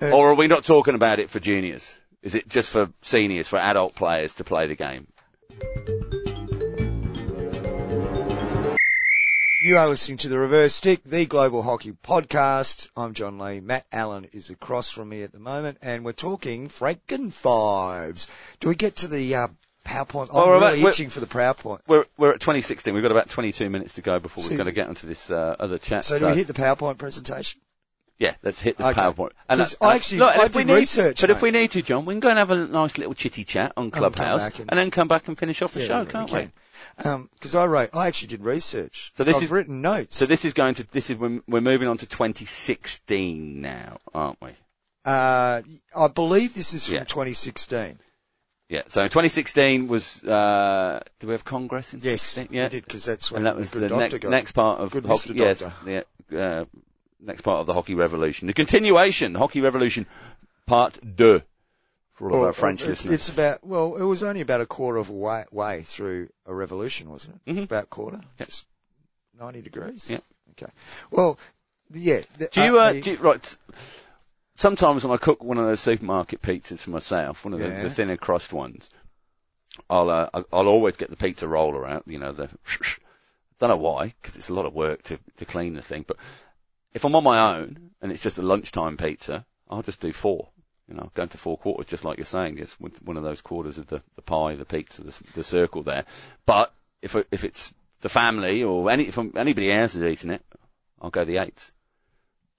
Uh, 0.00 0.10
or 0.16 0.30
are 0.30 0.34
we 0.34 0.46
not 0.46 0.64
talking 0.64 0.94
about 0.94 1.18
it 1.18 1.30
for 1.30 1.40
juniors? 1.40 1.98
Is 2.22 2.34
it 2.34 2.48
just 2.48 2.70
for 2.70 2.90
seniors, 3.02 3.48
for 3.48 3.58
adult 3.58 3.94
players 3.94 4.34
to 4.34 4.44
play 4.44 4.66
the 4.66 4.74
game? 4.76 5.08
You 9.64 9.76
are 9.78 9.86
listening 9.88 10.18
to 10.18 10.28
the 10.28 10.38
Reverse 10.38 10.74
Stick, 10.74 11.04
the 11.04 11.24
Global 11.26 11.62
Hockey 11.62 11.92
Podcast. 11.92 12.88
I'm 12.96 13.14
John 13.14 13.38
Lee. 13.38 13.60
Matt 13.60 13.86
Allen 13.92 14.26
is 14.32 14.50
across 14.50 14.90
from 14.90 15.08
me 15.08 15.22
at 15.22 15.30
the 15.32 15.38
moment, 15.38 15.78
and 15.82 16.04
we're 16.04 16.12
talking 16.12 16.68
Frankenfives. 16.68 18.28
Do 18.58 18.68
we 18.68 18.74
get 18.74 18.96
to 18.96 19.08
the 19.08 19.34
uh, 19.36 19.48
PowerPoint? 19.84 20.30
I'm 20.30 20.36
Oh, 20.36 20.58
really 20.60 20.82
itching 20.82 21.10
for 21.10 21.20
the 21.20 21.26
PowerPoint. 21.26 21.80
We're, 21.86 22.06
we're 22.16 22.32
at 22.32 22.40
2016. 22.40 22.92
We've 22.92 23.02
got 23.04 23.12
about 23.12 23.28
22 23.28 23.70
minutes 23.70 23.94
to 23.94 24.02
go 24.02 24.18
before 24.18 24.42
So- 24.42 24.50
we're 24.50 24.56
going 24.56 24.66
to 24.66 24.72
get 24.72 24.88
onto 24.88 25.06
this 25.06 25.30
uh, 25.30 25.54
other 25.60 25.78
chat. 25.78 26.04
So 26.04 26.18
do 26.18 26.26
we 26.26 26.34
hit 26.34 26.48
the 26.48 26.54
PowerPoint 26.54 26.98
presentation? 26.98 27.60
Yeah, 28.22 28.34
let's 28.44 28.60
hit 28.60 28.76
the 28.76 28.86
Okay. 28.86 29.00
PowerPoint. 29.00 29.30
uh, 29.48 29.64
I 29.80 29.96
actually- 29.96 30.18
look, 30.18 30.36
I 30.38 30.46
did 30.46 30.68
research, 30.70 31.20
But 31.20 31.30
if 31.30 31.42
we 31.42 31.50
need 31.50 31.72
to, 31.72 31.82
John, 31.82 32.04
we 32.04 32.14
can 32.14 32.20
go 32.20 32.28
and 32.28 32.38
have 32.38 32.52
a 32.52 32.66
nice 32.68 32.96
little 32.96 33.14
chitty 33.14 33.42
chat 33.42 33.72
on 33.76 33.90
Clubhouse, 33.90 34.44
back 34.44 34.60
and- 34.60 34.70
and, 34.70 34.78
then 34.78 34.92
come 34.92 35.08
back 35.08 35.26
and 35.26 35.36
finish 35.36 35.60
off 35.60 35.72
the 35.72 35.80
Yeah, 35.80 35.86
show, 35.88 35.98
yeah, 36.02 36.04
can't 36.04 36.32
we. 36.32 36.48
Because 37.32 37.56
I 37.56 37.66
wrote, 37.66 37.90
I 37.92 38.06
actually 38.06 38.28
did 38.28 38.44
research. 38.44 39.12
So 39.16 39.24
this 39.24 39.38
I've 39.38 39.42
is- 39.42 39.50
written 39.50 39.82
notes. 39.82 40.16
So 40.16 40.26
this 40.26 40.44
is 40.44 40.52
going 40.52 40.74
to 40.74 40.84
this 40.84 41.10
is 41.10 41.16
we're, 41.16 41.40
we're 41.48 41.60
moving 41.60 41.88
on 41.88 41.96
to 41.98 42.06
2016 42.06 43.60
now, 43.60 43.98
aren't 44.14 44.40
we? 44.40 44.50
uh, 45.04 45.62
I 45.96 46.06
believe 46.14 46.54
this 46.54 46.72
is 46.74 46.86
from 46.86 46.94
Yeah. 46.94 47.04
2016. 47.04 47.98
Yeah. 48.68 48.82
So 48.86 49.02
2016 49.02 49.88
was. 49.88 50.22
Uh, 50.22 51.00
do 51.18 51.26
we 51.26 51.32
have 51.32 51.44
Congress 51.44 51.92
in 51.92 51.98
Yes, 52.04 52.22
16? 52.22 52.56
Yeah. 52.56 52.64
we 52.64 52.68
did 52.68 52.84
because 52.84 53.04
that's 53.04 53.32
when 53.32 53.38
and 53.38 53.46
that 53.46 53.56
was 53.56 53.72
the 53.72 53.88
next 53.88 54.22
next 54.22 54.52
part 54.52 54.80
of 54.80 54.92
Good 54.92 55.06
hockey. 55.06 55.30
Mr. 55.30 55.36
Yes, 55.36 55.58
Doctor. 55.60 56.04
the 56.30 56.40
uh, 56.40 56.64
next 57.22 57.42
part 57.42 57.60
of 57.60 57.66
the 57.66 57.74
hockey 57.74 57.94
revolution, 57.94 58.46
the 58.46 58.52
continuation, 58.52 59.34
hockey 59.34 59.60
revolution, 59.60 60.06
part 60.66 60.98
deux, 61.16 61.42
for 62.12 62.30
all 62.30 62.38
of 62.38 62.44
our 62.44 62.52
French 62.52 62.80
it's, 62.80 62.88
listeners. 62.88 63.14
It's 63.14 63.28
about 63.28 63.64
well, 63.64 63.96
it 63.96 64.04
was 64.04 64.22
only 64.22 64.40
about 64.40 64.60
a 64.60 64.66
quarter 64.66 64.98
of 64.98 65.08
a 65.08 65.12
way, 65.12 65.44
way 65.50 65.82
through 65.82 66.28
a 66.46 66.54
revolution, 66.54 67.10
wasn't 67.10 67.40
it? 67.46 67.54
Mhm. 67.54 67.64
About 67.64 67.90
quarter, 67.90 68.20
just 68.38 68.66
ninety 69.38 69.62
degrees. 69.62 70.10
Yeah. 70.10 70.18
Okay. 70.52 70.70
Well, 71.10 71.38
yeah. 71.92 72.20
the- 72.38 72.48
Do 72.52 72.62
you, 72.62 72.78
uh, 72.78 72.92
the- 72.92 73.00
do 73.00 73.10
you, 73.12 73.16
right, 73.18 73.56
sometimes 74.56 75.04
when 75.04 75.12
I 75.14 75.16
cook 75.16 75.42
one 75.42 75.58
of 75.58 75.64
those 75.64 75.80
supermarket 75.80 76.42
pizzas 76.42 76.80
for 76.80 76.90
myself, 76.90 77.44
one 77.44 77.54
of 77.54 77.60
the, 77.60 77.68
Yeah. 77.68 77.82
the 77.82 77.90
thinner 77.90 78.16
crust 78.16 78.52
ones, 78.52 78.90
I'll, 79.88 80.10
uh, 80.10 80.28
I'll 80.52 80.68
always 80.68 80.96
get 80.96 81.10
the 81.10 81.16
pizza 81.16 81.48
roller 81.48 81.86
out, 81.86 82.02
you 82.06 82.18
know, 82.18 82.32
the, 82.32 82.48
don't 83.58 83.70
know 83.70 83.76
why, 83.76 84.14
because 84.20 84.36
it's 84.36 84.50
a 84.50 84.54
lot 84.54 84.66
of 84.66 84.74
work 84.74 85.02
to, 85.04 85.18
to 85.36 85.44
clean 85.44 85.74
the 85.74 85.82
thing, 85.82 86.04
but 86.06 86.16
if 86.94 87.04
I'm 87.04 87.14
on 87.14 87.24
my 87.24 87.56
own 87.56 87.90
and 88.00 88.12
it's 88.12 88.22
just 88.22 88.38
a 88.38 88.42
lunchtime 88.42 88.96
pizza, 88.96 89.44
I'll 89.70 89.82
just 89.82 90.00
do 90.00 90.12
four. 90.12 90.48
You 90.88 90.96
know, 90.96 91.10
going 91.14 91.30
to 91.30 91.38
four 91.38 91.56
quarters, 91.56 91.86
just 91.86 92.04
like 92.04 92.18
you're 92.18 92.26
saying, 92.26 92.56
with 92.80 93.02
one 93.02 93.16
of 93.16 93.22
those 93.22 93.40
quarters 93.40 93.78
of 93.78 93.86
the, 93.86 94.02
the 94.16 94.22
pie, 94.22 94.56
the 94.56 94.64
pizza, 94.64 95.02
the, 95.02 95.16
the 95.34 95.44
circle 95.44 95.82
there. 95.82 96.04
But 96.44 96.74
if, 97.00 97.16
if 97.30 97.44
it's 97.44 97.72
the 98.00 98.08
family 98.08 98.62
or 98.62 98.90
any, 98.90 99.04
if 99.04 99.16
anybody 99.36 99.72
else 99.72 99.94
is 99.94 100.02
eating 100.04 100.30
it, 100.30 100.42
I'll 101.00 101.10
go 101.10 101.24
the 101.24 101.38
eights. 101.38 101.72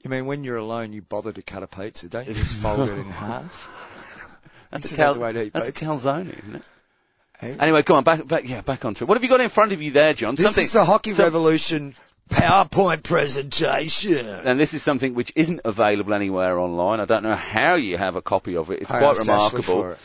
you 0.04 0.10
mean 0.10 0.26
when 0.26 0.44
you're 0.44 0.58
alone, 0.58 0.94
you 0.94 1.02
bother 1.02 1.32
to 1.32 1.42
cut 1.42 1.64
a 1.64 1.68
pizza? 1.68 2.10
Don't 2.10 2.28
you 2.28 2.34
just 2.34 2.56
fold 2.62 2.90
it 2.90 2.94
in 2.94 3.06
half? 3.06 3.70
That's 4.72 4.92
a, 4.92 4.96
cal- 4.96 5.20
way 5.20 5.32
to 5.34 5.44
eat 5.44 5.54
that's 5.54 5.68
a 5.68 5.72
calzone, 5.72 6.36
isn't 6.36 6.56
it? 6.56 6.62
Hey? 7.40 7.56
Anyway, 7.60 7.84
come 7.84 7.98
on, 7.98 8.04
back, 8.04 8.26
back, 8.26 8.50
yeah, 8.50 8.62
back 8.62 8.84
onto 8.86 9.04
it. 9.04 9.08
What 9.08 9.16
have 9.16 9.24
you 9.24 9.30
got 9.30 9.40
in 9.40 9.50
front 9.50 9.72
of 9.72 9.84
you 9.84 9.92
there, 9.92 10.16
John? 10.16 10.34
This 10.34 10.46
something, 10.46 10.64
is 10.64 10.74
the 10.74 10.84
Hockey 10.84 11.12
some- 11.14 11.26
Revolution 11.26 11.94
PowerPoint 12.30 13.04
presentation. 13.04 14.26
and 14.28 14.60
this 14.60 14.74
is 14.74 14.82
something 14.84 15.14
which 15.14 15.32
isn't 15.36 15.62
available 15.66 16.14
anywhere 16.14 16.60
online. 16.60 17.00
I 17.00 17.06
don't 17.06 17.24
know 17.24 17.36
how 17.36 17.76
you 17.76 17.98
have 17.98 18.16
a 18.16 18.22
copy 18.22 18.56
of 18.56 18.70
it. 18.72 18.82
It's 18.82 18.92
I 18.92 19.00
quite 19.00 19.18
remarkable. 19.18 19.92
it. 19.92 20.00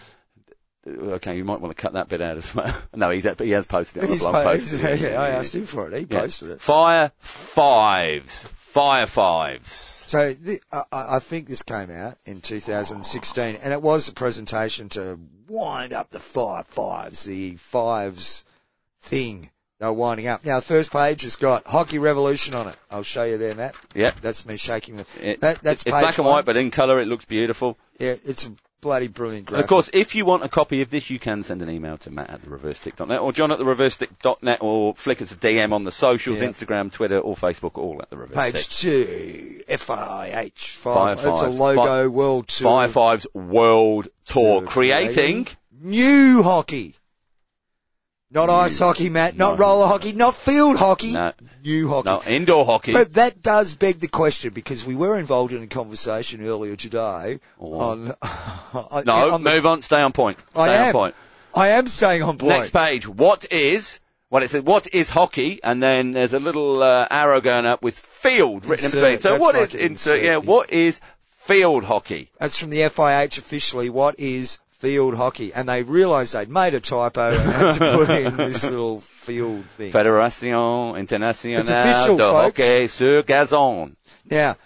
Okay, 0.87 1.37
you 1.37 1.45
might 1.45 1.61
want 1.61 1.77
to 1.77 1.81
cut 1.81 1.93
that 1.95 2.09
bit 2.09 2.21
out 2.23 2.37
as 2.39 2.55
well. 2.55 2.75
no, 2.95 3.11
he's 3.11 3.27
he 3.39 3.51
has 3.51 3.67
posted 3.67 4.03
it 4.03 4.07
on 4.07 4.11
He's 4.11 4.21
the 4.23 4.31
blog 4.31 4.35
po- 4.45 4.53
post. 4.53 4.81
he's- 4.83 5.01
yeah, 5.03 5.21
I 5.21 5.31
asked 5.31 5.55
him 5.55 5.67
for 5.67 5.89
it. 5.91 5.99
He 5.99 6.07
Yeah. 6.11 6.21
posted 6.21 6.51
it. 6.51 6.61
Fire 6.63 7.13
fives, 7.19 8.45
fire 8.45 9.07
fives. 9.07 10.05
So 10.07 10.33
the, 10.33 10.61
I, 10.73 10.83
I 10.91 11.17
I 11.17 11.19
think 11.19 11.47
this 11.49 11.63
came 11.63 11.91
out 11.91 12.17
in 12.25 12.41
2016, 12.41 13.57
and 13.63 13.73
it 13.73 13.83
was 13.83 14.09
a 14.09 14.13
presentation 14.13 14.89
to 14.91 15.19
wind 15.49 15.93
up 15.93 16.11
the 16.11 16.21
fire 16.21 16.65
fives, 16.65 17.25
the 17.25 17.57
fives 17.57 18.45
thing. 19.01 19.51
They're 19.81 19.93
winding 19.93 20.27
up. 20.27 20.45
Now, 20.45 20.57
the 20.57 20.67
first 20.67 20.91
page 20.91 21.23
has 21.23 21.37
got 21.37 21.67
Hockey 21.67 21.99
Revolution 21.99 22.55
on 22.57 22.67
it. 22.69 22.75
I'll 22.91 23.05
show 23.05 23.23
you 23.25 23.39
there, 23.39 23.55
Matt. 23.55 23.77
Yeah, 23.95 24.11
That's 24.21 24.45
me 24.45 24.57
shaking 24.57 24.97
the. 24.97 25.07
it, 25.23 25.41
That, 25.41 25.61
that's 25.63 25.83
it's 25.83 25.85
page 25.85 26.01
black 26.03 26.19
and 26.19 26.25
one. 26.27 26.35
white, 26.35 26.45
but 26.45 26.57
in 26.57 26.71
colour, 26.73 27.01
it 27.01 27.07
looks 27.07 27.25
beautiful. 27.25 27.79
Yeah, 28.01 28.17
it's 28.25 28.47
a 28.47 28.53
bloody 28.81 29.07
brilliant 29.09 29.47
graphic. 29.47 29.65
of 29.65 29.69
course, 29.69 29.89
if 29.93 30.15
you 30.17 30.25
want 30.25 30.43
a 30.45 30.49
copy 30.49 30.83
of 30.83 30.91
this, 30.91 31.11
you 31.11 31.19
can 31.21 31.43
send 31.45 31.63
an 31.63 31.71
email 31.71 31.97
to 31.99 32.11
Matt 32.11 32.31
at 32.31 32.43
the 32.43 32.51
reversestick.net 32.51 33.21
or 33.21 33.33
John 33.33 33.51
at 33.53 33.59
the 33.59 33.65
reversestick.net 33.65 34.59
or 34.61 34.95
flick 34.95 35.23
us 35.23 35.31
a 35.33 35.37
DM 35.37 35.73
on 35.73 35.85
the 35.85 35.93
socials, 35.93 36.41
Yeah. 36.41 36.49
Instagram, 36.49 36.91
Twitter 36.93 37.19
or 37.21 37.35
Facebook, 37.37 37.77
all 37.79 38.01
at 38.03 38.11
the 38.11 38.17
reverse 38.17 38.53
Page 38.53 38.69
two, 38.69 39.63
FIH 39.69 40.59
Five 40.77 41.21
five. 41.21 41.33
It's 41.33 41.43
a 41.43 41.49
logo 41.49 42.09
world 42.11 42.49
tour. 42.49 42.65
Fire 42.65 42.89
Fives 42.89 43.27
World 43.35 44.09
Tour, 44.27 44.61
Tour 44.61 44.69
creating 44.69 45.47
new 45.81 46.43
hockey. 46.43 46.95
Not 48.31 48.51
ice 48.51 48.79
hockey, 48.79 49.09
Matt. 49.09 49.37
Not 49.37 49.59
No. 49.59 49.65
roller 49.65 49.87
hockey. 49.87 50.13
Not 50.13 50.35
field 50.35 50.77
hockey. 50.77 51.13
No. 51.15 51.33
New 51.65 51.89
hockey. 51.89 52.09
no 52.09 52.23
indoor 52.27 52.67
hockey. 52.67 52.93
But 52.93 53.15
that 53.15 53.43
does 53.43 53.75
beg 53.75 54.01
the 54.01 54.09
question 54.09 54.53
because 54.53 54.85
we 54.85 54.95
were 54.95 55.19
involved 55.19 55.53
in 55.53 55.63
a 55.63 55.67
conversation 55.67 56.47
earlier 56.47 56.77
today 56.77 57.39
Oh. 57.59 57.79
on. 57.81 58.15
on 58.73 59.05
no, 59.07 59.31
on 59.35 59.43
the- 59.43 59.51
move 59.51 59.65
on. 59.67 59.81
Stay 59.83 60.01
on 60.01 60.13
point. 60.13 60.39
Stay 60.51 60.61
I 60.61 60.69
on 60.79 60.85
am. 60.89 60.93
point. 60.93 61.15
I 61.55 61.69
am 61.71 61.87
staying 61.87 62.23
on 62.23 62.37
point. 62.37 62.51
Next 62.59 62.71
page. 62.71 63.09
What 63.09 63.51
is? 63.51 63.99
Well, 64.31 64.43
it 64.43 64.51
says 64.51 64.63
what 64.63 64.93
is 64.95 65.09
hockey, 65.09 65.61
and 65.65 65.83
then 65.83 66.11
there's 66.13 66.35
a 66.35 66.39
little 66.39 66.83
uh, 66.83 67.09
arrow 67.11 67.41
going 67.41 67.65
up 67.65 67.83
with 67.83 67.99
field 67.99 68.67
written 68.67 68.85
Insert. 68.85 68.99
in 68.99 69.17
between. 69.17 69.21
So 69.21 69.39
what 69.39 69.55
like 69.55 69.65
is 69.69 69.75
insert? 69.75 69.91
insert, 70.17 70.23
Yeah, 70.23 70.31
yeah. 70.33 70.37
what 70.37 70.71
is 70.71 71.01
field 71.39 71.85
hockey? 71.85 72.31
That's 72.39 72.59
from 72.59 72.69
the 72.69 72.81
FIH 72.81 73.39
officially. 73.39 73.89
What 73.89 74.21
is 74.21 74.59
field 74.79 75.15
hockey? 75.17 75.53
And 75.53 75.69
they 75.69 75.83
realised 75.83 76.35
they'd 76.35 76.49
made 76.49 76.75
a 76.75 76.81
typo 76.81 77.31
and 77.33 77.41
had 77.41 77.73
to 77.75 77.93
put 77.97 78.11
in 78.11 78.37
this 78.37 78.65
little 78.65 79.01
field 79.01 79.65
thing. 79.67 79.93
Fédération 79.93 80.97
Internationale 80.99 81.61
It's 81.61 81.71
official, 81.71 82.17
de 82.17 82.23
folks. 82.23 82.63
Hockey 82.63 82.87
sur 82.89 83.23
Gazon. 83.23 83.97
Now, 84.31 84.57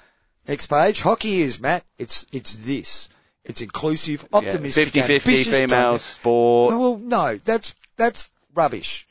next 0.46 0.66
page. 0.68 1.00
Hockey 1.00 1.40
is 1.42 1.60
Matt. 1.60 1.84
It's 1.98 2.26
it's 2.32 2.56
this. 2.56 3.08
It's 3.44 3.60
inclusive, 3.60 4.24
optimistic, 4.32 4.88
50-50 4.88 5.00
ambitious, 5.02 5.46
female 5.48 5.66
dynamic- 5.68 6.00
sport. 6.00 6.74
Well, 6.78 6.96
no, 6.98 7.36
that's 7.38 7.74
that's 7.96 8.30
rubbish. 8.54 9.06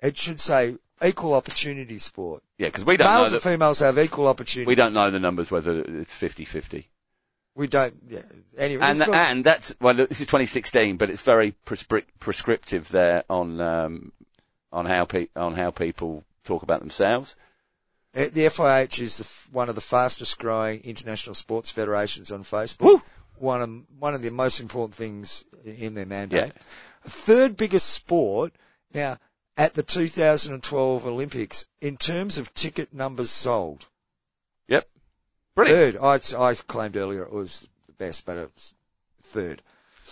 It 0.00 0.16
should 0.16 0.38
say 0.38 0.76
equal 1.04 1.34
opportunity 1.34 1.98
sport. 1.98 2.44
Yeah, 2.58 2.68
because 2.68 2.84
we 2.84 2.96
don't 2.96 3.08
Males 3.12 3.30
know 3.32 3.36
and 3.36 3.42
females 3.42 3.80
have 3.80 3.98
equal 3.98 4.28
opportunity. 4.28 4.68
we 4.68 4.76
don't 4.76 4.92
know 4.92 5.10
the 5.10 5.18
numbers 5.18 5.50
whether 5.50 5.80
it's 5.80 6.14
50-50. 6.14 6.84
We 7.56 7.66
don't. 7.66 7.94
Yeah. 8.08 8.20
Anyway, 8.58 8.82
And 8.82 9.00
and 9.00 9.42
that's 9.44 9.74
well, 9.80 9.94
this 9.94 10.20
is 10.20 10.26
2016, 10.26 10.98
but 10.98 11.08
it's 11.10 11.22
very 11.22 11.54
prescrip- 11.64 12.04
prescriptive 12.20 12.90
there 12.90 13.24
on 13.30 13.60
um, 13.60 14.12
on 14.70 14.84
how 14.84 15.06
pe- 15.06 15.28
on 15.34 15.54
how 15.54 15.70
people 15.70 16.22
talk 16.44 16.62
about 16.62 16.80
themselves. 16.80 17.34
Uh, 18.14 18.26
The 18.32 18.42
FIH 18.46 19.00
is 19.00 19.18
the, 19.18 19.52
one 19.52 19.68
of 19.70 19.74
the 19.74 19.80
fastest 19.80 20.38
growing 20.38 20.80
international 20.84 21.34
sports 21.34 21.70
federations 21.70 22.30
on 22.30 22.44
Facebook. 22.44 22.84
Woo! 22.84 23.02
One 23.38 23.62
of, 23.62 23.70
one 23.98 24.14
of 24.14 24.22
the 24.22 24.30
most 24.30 24.60
important 24.60 24.94
things 24.94 25.44
in 25.64 25.94
their 25.94 26.06
mandate. 26.06 26.52
Yeah. 26.54 26.62
Third 27.04 27.56
biggest 27.56 27.88
sport 27.90 28.54
now 28.94 29.18
at 29.56 29.74
the 29.74 29.82
2012 29.82 31.06
Olympics 31.06 31.66
in 31.80 31.96
terms 31.96 32.38
of 32.38 32.52
ticket 32.54 32.92
numbers 32.94 33.30
sold. 33.30 33.86
Brilliant. 35.56 35.96
Third. 35.98 36.34
I, 36.36 36.50
I 36.50 36.54
claimed 36.54 36.96
earlier 36.96 37.22
it 37.22 37.32
was 37.32 37.68
the 37.86 37.92
best, 37.94 38.24
but 38.24 38.36
it 38.36 38.50
was 38.54 38.72
third. 39.22 39.60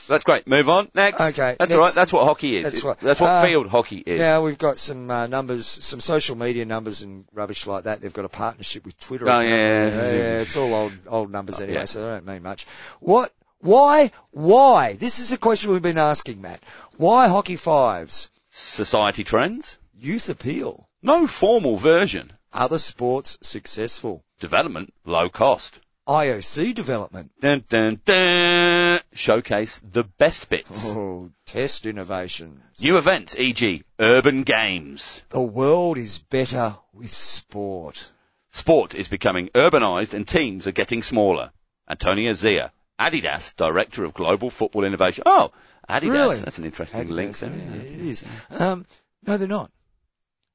That's 0.09 0.25
great. 0.25 0.47
Move 0.47 0.69
on 0.69 0.91
next. 0.95 1.21
Okay, 1.21 1.57
that's 1.59 1.61
next. 1.61 1.73
all 1.75 1.81
right. 1.81 1.95
That's 1.95 2.13
what 2.13 2.25
hockey 2.25 2.57
is. 2.57 2.65
That's 2.65 2.85
what- 2.85 2.99
that's 2.99 3.21
what 3.21 3.31
uh, 3.31 3.45
field 3.45 3.69
hockey 3.69 4.03
is. 4.05 4.21
Now 4.21 4.43
we've 4.43 4.59
got 4.59 4.79
some 4.79 5.11
uh, 5.11 5.27
numbers, 5.29 5.67
some 5.67 6.01
social 6.01 6.37
media 6.37 6.65
numbers 6.65 7.03
and 7.03 7.25
rubbish 7.33 7.67
like 7.67 7.85
that. 7.85 8.01
They've 8.01 8.13
got 8.13 8.25
a 8.25 8.29
partnership 8.29 8.85
with 8.85 8.99
Twitter. 9.01 9.31
Oh, 9.31 9.41
yeah. 9.41 9.49
yeah, 9.49 9.95
yeah, 9.95 10.41
it's 10.41 10.57
all 10.57 10.75
old 10.75 10.93
old 11.07 11.31
numbers 11.31 11.61
anyway, 11.61 11.79
yeah. 11.81 11.85
so 11.85 12.03
they 12.05 12.15
don't 12.17 12.27
mean 12.27 12.43
much. 12.43 12.67
What? 13.01 13.33
Why? 13.61 14.11
Why? 14.33 14.93
This 14.95 15.21
is 15.21 15.33
a 15.33 15.39
question 15.39 15.71
we've 15.71 15.81
been 15.81 15.97
asking, 15.97 16.43
Matt. 16.43 16.63
Why 16.99 17.29
hockey 17.29 17.57
fives? 17.57 18.31
Society 18.51 19.25
trends. 19.25 19.79
Youth 19.99 20.29
appeal. 20.29 20.89
No 21.03 21.27
formal 21.27 21.77
version. 21.79 22.31
Other 22.55 22.79
sports 22.79 23.37
successful. 23.43 24.25
Development 24.39 24.95
low 25.05 25.29
cost. 25.29 25.81
IOC 26.07 26.75
development. 26.75 27.33
Dun, 27.41 27.65
dun, 27.69 28.01
dun. 28.05 29.01
Showcase 29.13 29.81
the 29.83 30.05
best 30.05 30.49
bits. 30.51 30.95
Oh, 30.95 31.31
test 31.47 31.85
innovations. 31.87 32.61
New 32.83 32.97
events, 32.99 33.35
e.g., 33.39 33.83
urban 33.99 34.43
games. 34.43 35.25
the 35.31 35.41
world 35.41 35.99
is 35.99 36.19
better 36.19 36.77
with 36.93 37.11
sport. 37.11 38.13
Sport 38.51 38.95
is 38.95 39.09
becoming 39.09 39.49
urbanized 39.55 40.15
and 40.15 40.29
teams 40.29 40.67
are 40.67 40.73
getting 40.73 41.03
smaller. 41.03 41.51
Antonio 41.89 42.35
Zea, 42.35 42.67
Adidas, 43.01 43.57
Director 43.57 44.05
of 44.05 44.15
Global 44.15 44.51
Football 44.51 44.85
Innovation. 44.85 45.25
Oh, 45.27 45.51
Adidas. 45.89 46.13
Really? 46.13 46.37
That's 46.41 46.59
an 46.59 46.65
interesting 46.67 47.09
Adidas, 47.09 47.11
link. 47.11 47.37
there, 47.39 47.51
yeah, 47.51 47.83
isn't 47.83 48.01
it 48.01 48.07
is. 48.07 48.25
Um, 48.51 48.87
no, 49.27 49.37
they're 49.39 49.49
not. 49.49 49.71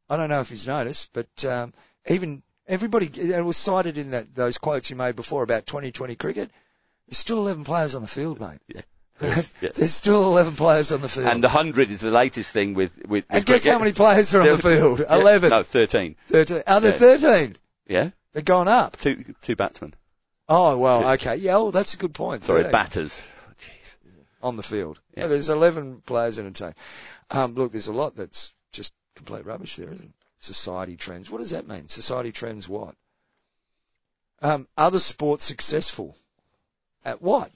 I 0.10 0.18
don't 0.18 0.30
know 0.30 0.41
if 0.41 0.49
he's 0.49 0.68
noticed, 0.68 1.12
but 1.14 1.45
um, 1.45 1.74
even 2.07 2.41
everybody, 2.68 3.07
it 3.07 3.43
was 3.45 3.57
cited 3.57 3.97
in 3.97 4.12
that 4.12 4.34
those 4.36 4.57
quotes 4.57 4.89
you 4.89 4.95
made 4.95 5.16
before 5.16 5.43
about 5.43 5.66
2020 5.66 6.16
cricket. 6.16 6.49
There's 7.07 7.18
still 7.18 7.39
11 7.39 7.64
players 7.64 7.95
on 7.95 8.01
the 8.01 8.07
field, 8.07 8.39
mate. 8.39 8.60
Yeah. 8.68 8.82
Yes, 9.22 9.53
yes. 9.60 9.76
There's 9.76 9.93
still 9.93 10.24
11 10.28 10.55
players 10.55 10.93
on 10.93 11.01
the 11.01 11.10
field. 11.10 11.28
And 11.28 11.43
the 11.43 11.49
hundred 11.49 11.91
is 11.91 11.99
the 11.99 12.10
latest 12.10 12.53
thing 12.53 12.74
with 12.74 12.93
with. 13.05 13.26
And 13.30 13.45
guess 13.45 13.64
cricket. 13.64 13.74
how 13.74 13.80
many 13.80 13.91
players 13.91 14.34
are 14.34 14.39
on 14.39 14.47
the 14.47 14.57
field? 14.57 14.99
Yeah, 15.10 15.14
11. 15.14 15.49
No, 15.49 15.62
thirteen. 15.64 16.16
13. 16.28 16.64
Are 16.66 16.80
there 16.80 16.93
Yeah. 16.93 17.18
13? 17.18 17.55
Yeah, 17.86 18.10
They've 18.32 18.45
gone 18.45 18.70
up. 18.70 18.95
two 18.95 19.36
two 19.41 19.57
batsmen. 19.57 19.93
Oh, 20.47 20.78
well, 20.78 21.05
okay. 21.16 21.36
Yeah, 21.36 21.57
oh, 21.57 21.70
that's 21.72 21.95
a 21.95 21.97
good 21.97 22.14
point. 22.14 22.45
Sorry, 22.45 22.60
13 22.64 22.72
batters. 22.72 23.22
On 24.41 24.55
the 24.55 24.64
field. 24.64 25.01
Yeah. 25.18 25.28
There's 25.28 25.49
11 25.49 26.03
players 26.05 26.38
in 26.38 26.45
a 26.45 26.51
team. 26.51 26.74
Um, 27.30 27.55
look, 27.55 27.74
there's 27.74 27.88
a 27.88 27.93
lot 27.93 28.16
that's 28.16 28.53
complete 29.20 29.46
rubbish 29.46 29.76
there, 29.76 29.92
isn't 29.92 30.08
it? 30.08 30.26
Society 30.40 30.96
trends. 30.96 31.30
What 31.30 31.40
does 31.40 31.50
that 31.50 31.68
mean? 31.68 31.88
Society 31.88 32.32
trends 32.32 32.68
what? 32.68 32.96
Um, 34.42 34.68
other 34.78 35.00
sports 35.00 35.44
successful. 35.44 36.16
At 37.04 37.22
what? 37.22 37.52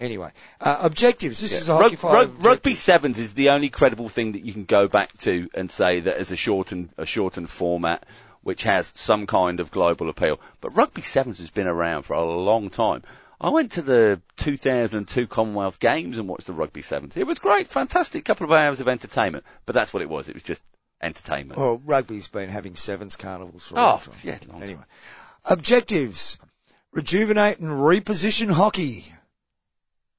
Anyway, 0.00 0.30
uh, 0.60 0.78
objectives. 0.82 1.40
This 1.40 1.52
is 1.52 1.68
a 1.68 1.74
Rug- 1.74 2.02
rug- 2.02 2.44
rugby 2.44 2.74
sevens 2.74 3.18
is 3.18 3.34
the 3.34 3.50
only 3.50 3.68
credible 3.68 4.08
thing 4.08 4.32
that 4.32 4.44
you 4.44 4.52
can 4.52 4.64
go 4.64 4.88
back 4.88 5.16
to 5.18 5.50
and 5.54 5.70
say 5.70 6.00
that 6.00 6.16
as 6.16 6.30
a 6.30 6.36
shortened 6.36 6.90
a 6.96 7.04
shortened 7.04 7.50
format 7.50 8.06
which 8.42 8.62
has 8.62 8.92
some 8.94 9.26
kind 9.26 9.60
of 9.60 9.70
global 9.70 10.08
appeal. 10.08 10.40
But 10.60 10.76
rugby 10.76 11.02
sevens 11.02 11.38
has 11.40 11.50
been 11.50 11.66
around 11.66 12.04
for 12.04 12.14
a 12.14 12.24
long 12.24 12.70
time. 12.70 13.02
I 13.40 13.50
went 13.50 13.72
to 13.72 13.82
the 13.82 14.20
2002 14.36 15.26
Commonwealth 15.26 15.78
Games 15.80 16.16
and 16.16 16.28
watched 16.28 16.46
the 16.46 16.52
rugby 16.52 16.82
sevens. 16.82 17.16
It 17.16 17.26
was 17.26 17.38
great, 17.38 17.68
fantastic 17.68 18.24
couple 18.24 18.44
of 18.44 18.52
hours 18.52 18.80
of 18.80 18.88
entertainment. 18.88 19.44
But 19.66 19.74
that's 19.74 19.92
what 19.92 20.02
it 20.02 20.08
was. 20.08 20.28
It 20.28 20.34
was 20.34 20.42
just 20.44 20.62
entertainment. 21.00 21.60
Well, 21.60 21.80
rugby's 21.84 22.28
been 22.28 22.50
having 22.50 22.76
sevens 22.76 23.16
carnivals 23.16 23.66
for 23.66 23.76
a 23.76 23.78
Oh, 23.78 23.82
long 23.84 24.00
time. 24.00 24.14
yeah, 24.22 24.38
long. 24.48 24.62
Anyway, 24.62 24.82
objectives. 25.44 26.38
Rejuvenate 26.92 27.58
and 27.60 27.70
reposition 27.70 28.50
hockey. 28.50 29.12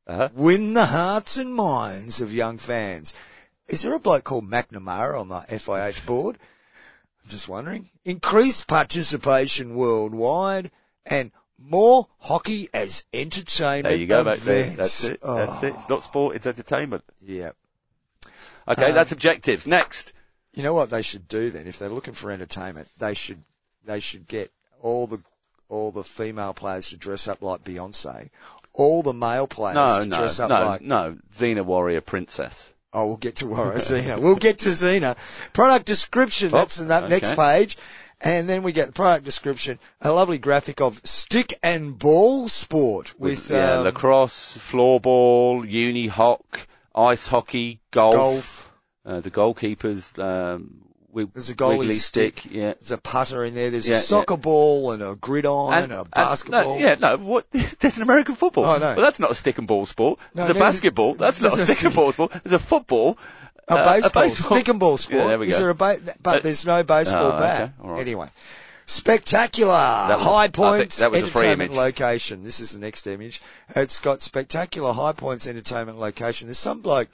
Uh-huh. 0.08 0.30
Win 0.34 0.74
the 0.74 0.86
hearts 0.86 1.38
and 1.38 1.54
minds 1.54 2.22
of 2.22 2.34
young 2.34 2.58
fans. 2.58 3.14
Is 3.68 3.82
there 3.84 3.94
a 3.94 4.00
bloke 4.00 4.24
called 4.24 4.50
McNamara 4.50 5.20
on 5.20 5.28
the 5.30 5.36
FIH 5.50 6.06
board? 6.06 6.38
I'm 7.24 7.30
just 7.30 7.48
wondering. 7.48 7.90
Increase 8.06 8.64
participation 8.64 9.76
worldwide 9.76 10.72
and 11.06 11.32
more 11.60 12.08
hockey 12.20 12.70
as 12.74 13.06
entertainment 13.14 13.84
There 13.92 13.98
you 13.98 14.08
go, 14.08 14.24
mate. 14.24 14.38
events. 14.38 14.78
That's 14.78 15.04
it. 15.04 15.22
That's 15.22 15.64
Oh, 15.64 15.68
it. 15.68 15.74
It's 15.76 15.90
not 15.90 16.04
sport, 16.04 16.36
it's 16.36 16.48
entertainment. 16.48 17.04
Yeah. 17.22 17.52
Okay, 18.68 18.86
Um, 18.90 18.94
that's 18.94 19.12
objectives. 19.12 19.68
Next. 19.68 20.14
You 20.54 20.64
know 20.64 20.74
what 20.74 20.90
they 20.90 21.02
should 21.02 21.28
do 21.28 21.50
then? 21.50 21.68
If 21.68 21.80
they're 21.80 21.90
looking 21.90 22.14
for 22.14 22.32
entertainment, 22.32 22.88
they 22.98 23.14
should 23.14 23.44
they 23.86 24.00
should 24.00 24.28
get 24.28 24.52
all 24.82 25.08
the 25.08 25.22
all 25.70 25.92
the 25.92 26.04
female 26.04 26.54
players 26.54 26.90
to 26.90 26.98
dress 26.98 27.28
up 27.28 27.42
like 27.42 27.64
Beyonce, 27.64 28.30
all 28.74 29.04
the 29.04 29.14
male 29.14 29.46
players 29.48 29.76
No, 29.76 30.00
to 30.02 30.08
no, 30.08 30.18
dress 30.18 30.40
up 30.40 30.50
no, 30.50 30.66
like. 30.66 30.82
no. 30.82 31.18
Xena 31.34 31.64
Warrior 31.64 32.02
Princess. 32.02 32.74
Oh, 32.92 33.06
we'll 33.08 33.18
get 33.18 33.36
to 33.38 33.46
Warrior 33.46 33.74
Xena. 33.78 34.18
We'll 34.20 34.36
get 34.36 34.60
to 34.60 34.70
Xena. 34.70 35.16
Product 35.54 35.86
description. 35.86 36.50
That's 36.50 36.80
Oh, 36.80 36.84
in 36.84 36.88
that 36.88 37.10
next 37.10 37.36
page. 37.36 37.78
And 38.22 38.50
then 38.50 38.64
we 38.64 38.74
get 38.74 38.88
the 38.88 38.94
product 38.94 39.24
description, 39.24 39.80
a 40.02 40.12
lovely 40.12 40.40
graphic 40.40 40.82
of 40.82 41.00
stick 41.06 41.58
and 41.64 41.98
ball 41.98 42.50
sport 42.50 43.18
with, 43.18 43.50
yeah, 43.50 43.76
um, 43.76 43.86
lacrosse, 43.86 44.58
floorball, 44.58 45.66
uni 45.70 46.08
hock, 46.08 46.68
ice 46.94 47.28
hockey, 47.28 47.80
golf. 47.92 48.16
golf. 48.16 48.69
Uh, 49.06 49.20
the 49.22 49.32
goalkeepers, 49.32 50.18
um, 50.20 50.82
There's 51.34 51.50
a 51.50 51.56
goalie 51.56 51.94
stick. 51.94 52.40
stick. 52.42 52.52
Yeah. 52.54 52.74
There's 52.74 52.92
a 52.92 52.98
putter 52.98 53.44
in 53.46 53.56
there. 53.56 53.70
There's 53.72 53.88
Yeah, 53.88 53.96
a 53.96 53.98
yeah. 53.98 54.02
soccer 54.04 54.38
ball 54.38 54.92
and 54.92 55.02
a 55.02 55.16
gridiron 55.16 55.74
and, 55.84 55.92
a 55.92 56.06
basketball. 56.06 56.78
no, 56.78 56.86
yeah, 56.86 56.96
no, 56.96 57.18
what, 57.18 57.48
there's 57.80 57.98
an 57.98 58.04
American 58.04 58.36
football. 58.36 58.66
Oh, 58.66 58.78
no. 58.78 58.94
Well, 58.96 59.02
that's 59.02 59.20
not 59.20 59.32
a 59.32 59.36
stick 59.36 59.58
and 59.58 59.68
ball 59.68 59.86
sport. 59.86 60.20
No, 60.36 60.44
a 60.44 60.48
neither- 60.48 60.60
basketball. 60.60 61.16
That's 61.16 61.42
not 61.42 61.58
a 61.58 61.62
a- 61.62 61.66
stick 61.66 61.84
and 61.86 61.96
ball 61.96 62.12
sport. 62.12 62.32
There's 62.44 62.54
a 62.54 62.60
football. 62.60 63.18
A 63.68 63.74
uh, 63.74 63.94
baseball, 63.94 64.30
stick 64.32 64.68
and 64.68 64.80
ball 64.80 64.98
sport. 64.98 65.20
Yeah, 65.22 65.28
there 65.28 65.40
we 65.40 65.48
Is 65.50 65.54
go. 65.56 65.60
there 65.62 65.70
a 65.70 65.76
ba- 65.76 66.00
but 66.24 66.38
Uh, 66.38 66.40
there's 66.42 66.66
no 66.66 66.82
baseball 66.84 67.34
oh, 67.34 67.40
bat. 67.40 67.72
okay, 67.80 67.88
right. 67.90 68.02
Anyway, 68.02 68.28
spectacular 68.88 69.72
was- 69.72 70.22
high 70.22 70.48
points 70.48 70.98
that 70.98 71.12
was 71.12 71.22
a 71.24 71.28
free 71.28 71.42
entertainment 71.48 71.74
location. 71.74 72.44
This 72.44 72.60
is 72.60 72.72
the 72.72 72.80
next 72.80 73.06
image. 73.08 73.42
It's 73.76 74.00
got 74.00 74.22
spectacular 74.22 74.92
high 74.94 75.14
points 75.14 75.46
entertainment 75.48 76.00
location. 76.00 76.48
There's 76.48 76.58
some 76.58 76.82
bloke 76.82 77.10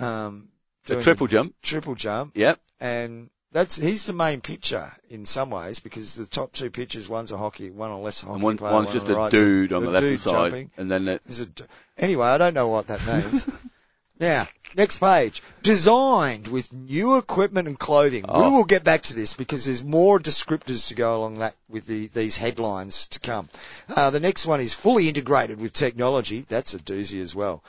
um 0.00 0.48
The 0.86 1.02
triple 1.02 1.26
jump. 1.26 1.54
triple 1.62 1.94
jump, 1.94 2.32
Yep. 2.36 2.60
and 2.80 3.30
that's 3.52 3.76
he's 3.76 4.06
the 4.06 4.12
main 4.12 4.40
pitcher 4.40 4.90
in 5.08 5.24
some 5.26 5.50
ways 5.50 5.78
because 5.80 6.14
the 6.16 6.26
top 6.26 6.52
two 6.52 6.70
pitchers, 6.70 7.08
one's 7.08 7.30
a 7.32 7.36
hockey, 7.38 7.70
one 7.70 7.90
a 7.90 8.00
less 8.00 8.20
hockey 8.20 8.34
And 8.34 8.42
one, 8.42 8.56
player, 8.56 8.72
one's 8.74 8.86
one 8.88 8.92
just 8.94 9.06
on 9.06 9.12
a 9.12 9.16
right, 9.16 9.30
dude 9.30 9.70
so 9.70 9.76
on 9.76 9.82
a 9.82 9.86
the 9.86 9.92
left 9.92 10.18
side. 10.20 10.30
jumping. 10.32 10.70
And 10.76 10.90
then 10.90 11.04
There's 11.04 11.40
a 11.40 11.48
anyway, 11.96 12.26
I 12.26 12.38
don't 12.38 12.54
know 12.54 12.68
what 12.68 12.88
that 12.88 13.06
means. 13.06 13.48
now, 14.20 14.48
next 14.76 14.98
page. 14.98 15.40
Designed 15.62 16.48
with 16.48 16.72
new 16.72 17.16
equipment 17.16 17.68
and 17.68 17.78
clothing. 17.78 18.24
Oh. 18.28 18.42
We 18.50 18.56
will 18.56 18.64
get 18.64 18.82
back 18.84 19.02
to 19.04 19.14
this 19.14 19.34
because 19.34 19.64
there's 19.64 19.84
more 19.84 20.18
descriptors 20.18 20.88
to 20.88 20.94
go 20.94 21.16
along 21.16 21.34
that 21.38 21.54
with 21.68 21.86
the, 21.86 22.08
these 22.08 22.36
headlines 22.36 23.06
to 23.08 23.20
come. 23.20 23.48
Uh, 23.88 24.10
the 24.10 24.20
next 24.20 24.46
one 24.46 24.60
is 24.60 24.74
fully 24.74 25.08
integrated 25.08 25.60
with 25.60 25.72
technology. 25.72 26.44
That's 26.48 26.74
a 26.74 26.78
doozy 26.78 27.22
as 27.22 27.34
well. 27.34 27.62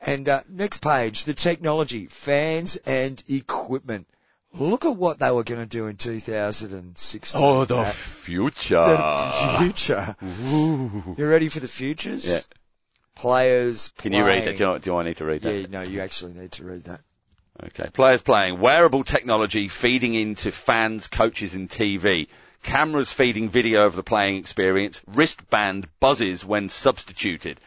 And 0.00 0.28
uh, 0.28 0.42
next 0.48 0.82
page, 0.82 1.24
the 1.24 1.34
technology, 1.34 2.06
fans 2.06 2.76
and 2.86 3.22
equipment. 3.28 4.06
Look 4.52 4.84
at 4.84 4.96
what 4.96 5.20
they 5.20 5.30
were 5.30 5.44
going 5.44 5.60
to 5.60 5.66
do 5.66 5.86
in 5.86 5.96
2016. 5.96 7.40
oh, 7.40 7.64
the 7.66 7.76
Matt. 7.76 7.94
future. 7.94 8.82
The 8.82 9.56
future. 9.60 10.16
You 11.16 11.28
ready 11.28 11.48
for 11.48 11.60
the 11.60 11.68
futures? 11.68 12.28
Yeah. 12.28 12.40
Players. 13.14 13.92
Can 13.98 14.12
you 14.12 14.24
read 14.24 14.44
that? 14.44 14.56
Do, 14.56 14.72
you, 14.72 14.78
do 14.78 14.96
I 14.96 15.04
need 15.04 15.18
to 15.18 15.24
read 15.24 15.42
that? 15.42 15.54
Yeah, 15.54 15.66
no, 15.70 15.82
you 15.82 16.00
actually 16.00 16.32
need 16.32 16.52
to 16.52 16.64
read 16.64 16.84
that. 16.84 17.00
Okay. 17.66 17.90
Players 17.92 18.22
playing. 18.22 18.58
Wearable 18.60 19.04
technology 19.04 19.68
feeding 19.68 20.14
into 20.14 20.50
fans, 20.50 21.06
coaches 21.06 21.54
and 21.54 21.68
TV. 21.68 22.28
Cameras 22.62 23.12
feeding 23.12 23.50
video 23.50 23.86
of 23.86 23.94
the 23.94 24.02
playing 24.02 24.36
experience. 24.36 25.00
Wristband 25.06 25.88
buzzes 26.00 26.44
when 26.44 26.68
substituted. 26.68 27.60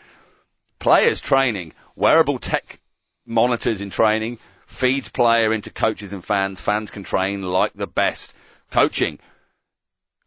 Players 0.80 1.22
training. 1.22 1.74
Wearable 1.96 2.40
tech 2.40 2.80
monitors 3.26 3.82
in 3.82 3.90
training. 3.90 4.40
feeds 4.66 5.10
player 5.10 5.54
into 5.54 5.70
coaches 5.70 6.14
and 6.14 6.24
fans. 6.26 6.60
Fans 6.60 6.90
can 6.90 7.04
train 7.04 7.42
like 7.44 7.74
the 7.74 7.88
best. 7.88 8.34
Coaching. 8.72 9.20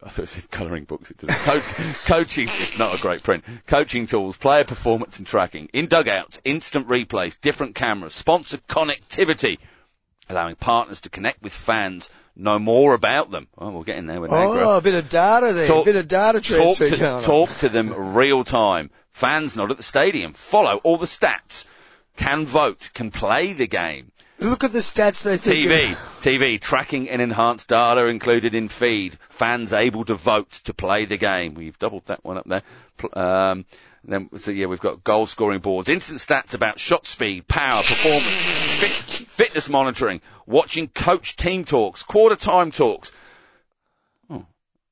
I 0.03 0.09
thought 0.09 0.23
it 0.23 0.27
said 0.27 0.51
colouring 0.51 0.85
books. 0.85 1.09
It 1.09 1.17
doesn't. 1.17 1.51
Coach, 1.51 2.05
coaching. 2.05 2.47
It's 2.59 2.77
not 2.77 2.95
a 2.95 3.01
great 3.01 3.23
print. 3.23 3.43
Coaching 3.65 4.05
tools, 4.05 4.37
player 4.37 4.63
performance 4.63 5.17
and 5.17 5.27
tracking. 5.27 5.69
In 5.73 5.87
dugouts, 5.87 6.39
instant 6.45 6.87
replays, 6.87 7.39
different 7.41 7.75
cameras, 7.75 8.13
sponsored 8.13 8.67
connectivity, 8.67 9.57
allowing 10.29 10.55
partners 10.55 11.01
to 11.01 11.09
connect 11.09 11.41
with 11.41 11.51
fans, 11.51 12.11
know 12.37 12.59
more 12.59 12.93
about 12.93 13.31
them. 13.31 13.47
Oh, 13.57 13.71
we're 13.71 13.83
getting 13.83 14.05
there 14.07 14.21
with. 14.21 14.29
Greg. 14.31 14.43
Oh, 14.45 14.77
a 14.77 14.81
bit 14.81 14.95
of 14.95 15.09
data 15.09 15.53
there. 15.53 15.67
Talk- 15.67 15.85
a 15.85 15.85
bit 15.85 15.95
of 15.95 16.07
data 16.07 16.39
talk 16.39 16.77
transfer 16.77 16.89
to, 16.89 16.97
going 16.97 17.15
on. 17.15 17.21
talk 17.21 17.49
to 17.57 17.69
them 17.69 18.13
real 18.13 18.43
time. 18.43 18.89
Fans 19.11 19.55
not 19.55 19.71
at 19.71 19.77
the 19.77 19.83
stadium. 19.83 20.33
Follow 20.33 20.77
all 20.83 20.97
the 20.97 21.05
stats. 21.07 21.65
Can 22.15 22.45
vote. 22.45 22.89
Can 22.93 23.11
play 23.11 23.53
the 23.53 23.67
game. 23.67 24.11
Look 24.39 24.63
at 24.63 24.71
the 24.71 24.79
stats 24.79 25.23
they 25.23 25.37
think. 25.37 25.67
TV. 25.67 25.95
TV. 26.21 26.61
Tracking 26.61 27.09
and 27.09 27.21
enhanced 27.21 27.69
data 27.69 28.05
included 28.05 28.53
in 28.53 28.67
feed. 28.67 29.17
Fans 29.29 29.73
able 29.73 30.05
to 30.05 30.13
vote 30.13 30.51
to 30.65 30.73
play 30.75 31.05
the 31.05 31.17
game. 31.17 31.55
We've 31.55 31.77
doubled 31.79 32.05
that 32.05 32.23
one 32.23 32.37
up 32.37 32.45
there. 32.45 32.61
Pl- 32.97 33.17
um, 33.19 33.65
Um, 34.07 34.29
then, 34.31 34.39
so 34.39 34.51
yeah, 34.51 34.67
we've 34.67 34.79
got 34.79 35.03
goal 35.03 35.25
scoring 35.25 35.59
boards, 35.59 35.89
instant 35.89 36.19
stats 36.19 36.53
about 36.53 36.79
shot 36.79 37.05
speed, 37.05 37.47
power, 37.47 37.81
performance, 37.81 38.79
fit, 38.79 39.27
fitness 39.27 39.69
monitoring, 39.69 40.21
watching 40.45 40.87
coach 40.87 41.35
team 41.35 41.65
talks, 41.65 42.03
quarter 42.03 42.35
time 42.35 42.71
talks. 42.71 43.11
Oh, 44.29 44.45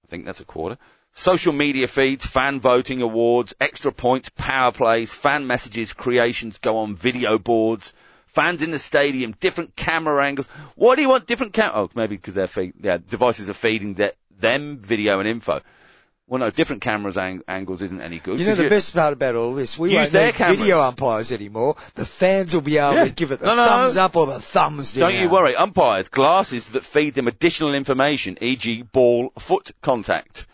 I 0.04 0.08
think 0.08 0.26
that's 0.26 0.42
a 0.42 0.46
quarter. 0.46 0.78
Social 1.12 1.54
media 1.54 1.88
feeds, 1.88 2.26
fan 2.26 2.60
voting 2.60 3.02
awards, 3.02 3.56
extra 3.62 3.92
points, 3.92 4.30
power 4.30 4.74
plays, 4.74 5.14
fan 5.14 5.48
messages, 5.48 5.94
creations 5.94 6.58
go 6.58 6.78
on 6.78 6.94
video 6.94 7.38
boards, 7.38 7.94
fans 8.28 8.62
in 8.62 8.72
the 8.72 8.80
stadium, 8.80 9.34
different 9.40 9.78
camera 9.78 10.26
angles. 10.26 10.48
Why 10.76 10.96
do 10.96 11.02
you 11.02 11.08
want 11.08 11.26
different 11.26 11.54
cam? 11.54 11.72
Oh, 11.74 11.90
maybe 11.96 12.18
because 12.18 12.34
their 12.34 12.48
feed, 12.48 12.74
yeah, 12.82 12.98
devices 12.98 13.50
are 13.50 13.54
feeding 13.54 13.94
their, 13.94 14.12
them 14.38 14.78
video 14.78 15.20
and 15.20 15.28
info. 15.28 15.62
Well, 16.28 16.40
no, 16.40 16.50
different 16.50 16.82
cameras 16.82 17.18
ang- 17.18 17.44
angles 17.48 17.84
isn't 17.84 18.02
any 18.02 18.18
good. 18.18 18.40
You 18.40 18.48
know 18.48 18.56
the 18.56 18.64
you- 18.64 18.70
best 18.70 18.96
part 18.96 19.14
about 19.14 19.36
all 19.36 19.54
this? 19.54 19.78
We 19.78 19.94
won't 19.94 20.12
need 20.12 20.34
cameras. 20.34 20.58
video 20.58 20.82
umpires 20.82 21.32
anymore. 21.32 21.76
The 21.94 22.06
fans 22.06 22.52
will 22.54 22.62
be 22.62 22.78
able 22.80 22.96
Yeah. 22.96 23.04
to 23.06 23.10
give 23.12 23.32
it 23.32 23.42
the 23.42 23.46
No, 23.46 23.56
no. 23.56 23.66
thumbs 23.66 23.96
up 23.98 24.16
or 24.16 24.26
the 24.26 24.40
thumbs 24.40 24.94
down. 24.94 25.12
Don't 25.12 25.22
you 25.22 25.30
worry. 25.30 25.56
Umpires, 25.56 26.10
glasses 26.10 26.70
that 26.70 26.84
feed 26.84 27.14
them 27.14 27.28
additional 27.28 27.76
information, 27.76 28.40
e.g. 28.42 28.82
ball 28.92 29.32
foot 29.38 29.72
contact. 29.84 30.48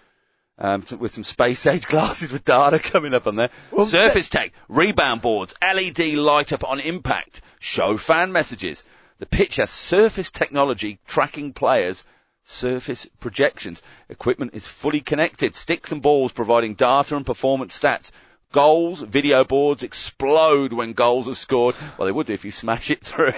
Um, 0.60 0.84
t- 0.84 0.96
with 0.96 1.14
some 1.14 1.24
space 1.24 1.66
age 1.66 1.88
glasses 1.88 2.32
with 2.34 2.44
data 2.46 2.78
coming 2.78 3.14
up 3.14 3.26
on 3.26 3.36
there. 3.38 3.50
Well, 3.72 3.86
Surface 3.86 4.28
tech, 4.30 4.52
rebound 4.68 5.22
boards, 5.22 5.56
LED 5.62 6.16
light 6.18 6.52
up 6.54 6.64
on 6.70 6.80
impact, 6.82 7.42
show 7.60 7.98
fan 7.98 8.32
messages. 8.34 8.84
The 9.20 9.26
pitch 9.26 9.56
has 9.56 9.70
surface 9.72 10.30
technology 10.30 11.00
tracking 11.08 11.54
players, 11.54 12.04
surface 12.44 13.08
projections. 13.20 13.82
Equipment 14.10 14.54
is 14.54 14.68
fully 14.68 15.02
connected, 15.02 15.56
sticks 15.56 15.92
and 15.92 16.02
balls 16.02 16.32
providing 16.32 16.74
data 16.74 17.16
and 17.16 17.26
performance 17.26 17.80
stats. 17.80 18.12
Goals, 18.52 19.02
video 19.02 19.44
boards 19.46 19.82
explode 19.82 20.74
when 20.74 20.94
goals 20.94 21.30
are 21.30 21.36
scored. 21.36 21.76
Well, 21.98 22.06
they 22.06 22.12
would 22.12 22.28
do 22.28 22.34
if 22.34 22.44
you 22.44 22.52
smash 22.52 22.92
it 22.92 23.00
through 23.02 23.34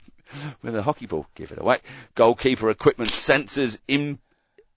with 0.62 0.74
a 0.74 0.82
hockey 0.82 1.06
ball. 1.06 1.26
Give 1.34 1.52
it 1.52 1.60
away. 1.60 1.78
Goalkeeper 2.14 2.70
equipment, 2.70 3.10
sensors, 3.10 3.76
in, 3.86 4.18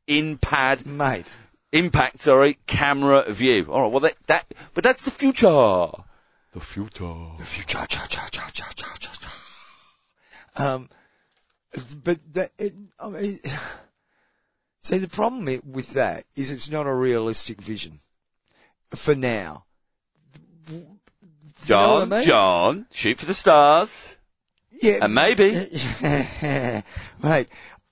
in 0.05 0.37
pad, 0.37 0.85
Mate. 0.85 1.39
impact, 1.71 2.19
sorry, 2.19 2.57
camera 2.67 3.31
view. 3.31 3.67
All 3.71 3.83
right, 3.83 3.91
well 3.91 4.01
that, 4.01 4.15
that, 4.27 4.53
but 4.73 4.83
that's 4.83 5.05
the 5.05 5.11
future. 5.11 5.87
The 6.51 6.59
future. 6.59 7.15
The 7.37 7.45
future, 7.45 7.85
cha, 7.87 8.05
cha, 8.07 8.27
cha, 8.29 8.49
cha, 8.51 8.69
cha, 8.75 8.93
cha, 8.97 9.11
cha. 9.13 9.29
Um, 10.57 10.89
but 12.03 12.19
that, 12.33 12.51
it, 12.57 12.73
I 12.99 13.09
mean, 13.09 13.39
see 14.79 14.97
the 14.97 15.07
problem 15.07 15.45
with 15.65 15.93
that 15.93 16.25
is 16.35 16.51
it's 16.51 16.69
not 16.69 16.87
a 16.87 16.93
realistic 16.93 17.61
vision. 17.61 17.99
For 18.91 19.15
now. 19.15 19.65
Do 20.67 20.73
you 20.75 20.79
know 20.79 20.99
John, 21.65 22.13
I 22.13 22.17
mean? 22.17 22.23
John, 22.23 22.87
shoot 22.91 23.19
for 23.19 23.25
the 23.25 23.33
stars. 23.33 24.17
Yeah, 24.81 24.99
And 25.01 25.13
maybe. 25.13 25.51
mate. 27.23 27.47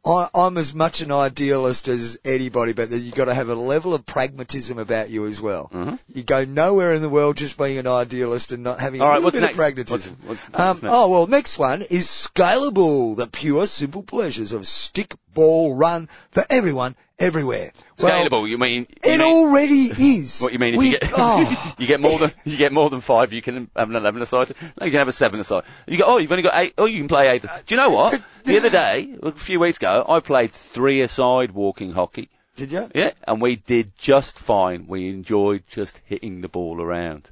I, 0.07 0.29
I'm 0.33 0.57
as 0.57 0.73
much 0.73 1.01
an 1.01 1.11
idealist 1.11 1.87
as 1.89 2.17
anybody, 2.23 2.71
but 2.73 2.89
you've 2.91 3.13
got 3.13 3.25
to 3.25 3.33
have 3.33 3.49
a 3.49 3.55
level 3.55 3.93
of 3.93 4.05
pragmatism 4.05 4.77
about 4.79 5.09
you 5.09 5.25
as 5.25 5.41
well. 5.41 5.69
Mm-hmm. 5.73 5.95
You 6.13 6.23
go 6.23 6.45
nowhere 6.45 6.93
in 6.93 7.01
the 7.01 7.09
world 7.09 7.35
just 7.35 7.57
being 7.57 7.77
an 7.77 7.87
idealist 7.87 8.51
and 8.53 8.63
not 8.63 8.79
having 8.79 9.01
a 9.01 9.03
All 9.03 9.09
right, 9.09 9.15
little 9.15 9.25
what's 9.27 9.35
bit 9.37 9.41
next? 9.41 9.53
of 9.53 9.57
pragmatism. 9.57 10.17
What's- 10.25 10.43
what's- 10.49 10.59
um, 10.59 10.67
what's 10.67 10.81
next? 10.83 10.93
oh 10.93 11.09
well, 11.09 11.27
next 11.27 11.59
one 11.59 11.81
is 11.81 12.07
scalable. 12.07 13.15
The 13.17 13.27
pure, 13.27 13.67
simple 13.67 14.03
pleasures 14.03 14.51
of 14.53 14.65
stick 14.67 15.13
ball 15.37 15.75
run 15.75 16.09
for 16.31 16.43
everyone, 16.49 16.95
everywhere. 17.19 17.71
Well, 18.01 18.25
Scalable, 18.27 18.49
you 18.49 18.57
mean? 18.57 18.87
You 19.05 19.13
it 19.13 19.17
mean 19.19 19.21
already 19.21 19.73
is. 19.97 20.41
what 20.41 20.51
you 20.53 20.59
mean? 20.59 20.73
If 20.73 20.79
We- 20.79 20.85
you 20.91 20.99
get 20.99 21.11
oh. 21.15 21.73
you 21.77 21.87
get 21.87 21.99
more 22.01 22.17
than 22.19 22.31
you 22.45 22.57
get 22.57 22.71
more 22.73 22.89
than 22.89 23.01
five, 23.01 23.31
you 23.33 23.41
can 23.41 23.69
have 23.75 23.89
an 23.89 23.95
eleven 23.95 24.21
aside. 24.21 24.51
No, 24.79 24.85
you 24.85 24.91
can 24.91 24.99
have 24.99 25.07
a 25.07 25.11
seven 25.13 25.39
aside. 25.39 25.63
You 25.87 25.97
go. 25.97 26.05
Oh, 26.07 26.17
you've 26.17 26.31
only 26.31 26.43
got 26.43 26.55
eight. 26.55 26.73
Oh, 26.77 26.85
you 26.85 26.97
can 26.99 27.07
play 27.07 27.29
eight. 27.29 27.43
Do 27.43 27.75
you 27.75 27.77
know 27.77 27.89
what? 27.91 28.21
The 28.43 28.57
other 28.57 28.69
day, 28.69 29.15
a 29.23 29.31
few 29.31 29.59
weeks 29.59 29.77
ago, 29.77 30.05
I 30.07 30.19
played 30.19 30.51
three 30.51 31.01
aside 31.01 31.51
walking 31.51 31.91
hockey. 31.93 32.29
Did 32.55 32.71
you? 32.71 32.89
Yeah, 32.95 33.11
and 33.27 33.39
we 33.39 33.55
did 33.57 33.91
just 33.97 34.39
fine. 34.39 34.87
We 34.87 35.09
enjoyed 35.09 35.63
just 35.69 36.01
hitting 36.05 36.41
the 36.41 36.49
ball 36.49 36.81
around 36.81 37.29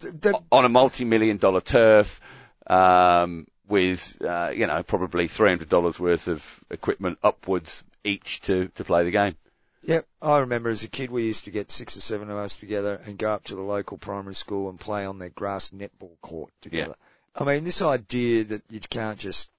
D- 0.00 0.08
d- 0.18 0.32
on 0.50 0.64
a 0.64 0.68
multi-million 0.68 1.36
dollar 1.36 1.60
turf, 1.60 2.18
um, 2.66 3.46
with 3.68 4.20
uh, 4.22 4.50
you 4.54 4.66
know 4.66 4.82
probably 4.82 5.28
three 5.28 5.50
hundred 5.50 5.68
dollars 5.68 6.00
worth 6.00 6.28
of 6.28 6.64
equipment 6.70 7.18
upwards 7.22 7.82
each 8.04 8.40
to 8.42 8.68
to 8.68 8.84
play 8.84 9.04
the 9.04 9.10
game. 9.10 9.36
Yep, 9.84 10.06
I 10.20 10.38
remember 10.38 10.70
as 10.70 10.84
a 10.84 10.88
kid 10.88 11.10
we 11.10 11.24
used 11.24 11.44
to 11.44 11.50
get 11.50 11.70
six 11.70 11.96
or 11.96 12.00
seven 12.00 12.30
of 12.30 12.36
us 12.36 12.56
together 12.56 13.00
and 13.06 13.16
go 13.16 13.30
up 13.30 13.44
to 13.44 13.54
the 13.54 13.62
local 13.62 13.96
primary 13.96 14.34
school 14.34 14.68
and 14.68 14.78
play 14.78 15.06
on 15.06 15.18
their 15.18 15.30
grass 15.30 15.70
netball 15.70 16.20
court 16.20 16.52
together. 16.60 16.94
I 17.34 17.44
mean, 17.44 17.64
this 17.64 17.80
idea 17.80 18.44
that 18.44 18.62
you 18.68 18.80
can't 18.80 19.18
just, 19.18 19.50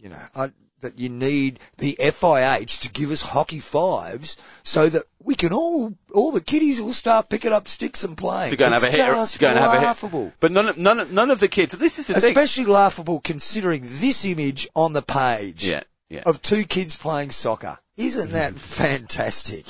you 0.00 0.08
know, 0.08 0.18
I, 0.34 0.50
that 0.84 0.98
you 0.98 1.08
need 1.08 1.58
the 1.78 1.96
FIH 2.00 2.80
to 2.82 2.88
give 2.90 3.10
us 3.10 3.20
hockey 3.20 3.60
fives 3.60 4.36
so 4.62 4.88
that 4.88 5.02
we 5.18 5.34
can 5.34 5.52
all, 5.52 5.92
all 6.14 6.30
the 6.32 6.40
kiddies 6.40 6.80
will 6.80 6.92
start 6.92 7.28
picking 7.28 7.52
up 7.52 7.66
sticks 7.68 8.04
and 8.04 8.16
playing. 8.16 8.50
To 8.50 8.56
go 8.56 8.66
and 8.66 8.74
it's 8.74 8.84
have 8.84 8.94
a 8.94 8.96
hit, 8.96 9.28
to 9.28 9.38
go 9.38 9.48
and 9.48 9.58
have 9.58 9.70
a 9.74 9.80
hit. 9.80 9.84
laughable. 9.86 10.32
But 10.40 10.52
none 10.52 10.68
of, 10.68 10.78
none 10.78 11.00
of, 11.00 11.12
none 11.12 11.30
of 11.30 11.40
the 11.40 11.48
kids. 11.48 11.72
This 11.76 11.98
is 11.98 12.06
the 12.06 12.14
thing. 12.20 12.30
Especially 12.30 12.64
laughable 12.66 13.20
considering 13.20 13.82
this 13.84 14.24
image 14.24 14.68
on 14.76 14.92
the 14.92 15.02
page 15.02 15.66
Yeah, 15.66 15.82
yeah. 16.08 16.22
of 16.24 16.40
two 16.40 16.64
kids 16.64 16.96
playing 16.96 17.32
soccer. 17.32 17.78
Isn't 17.96 18.32
that 18.32 18.54
fantastic? 18.56 19.66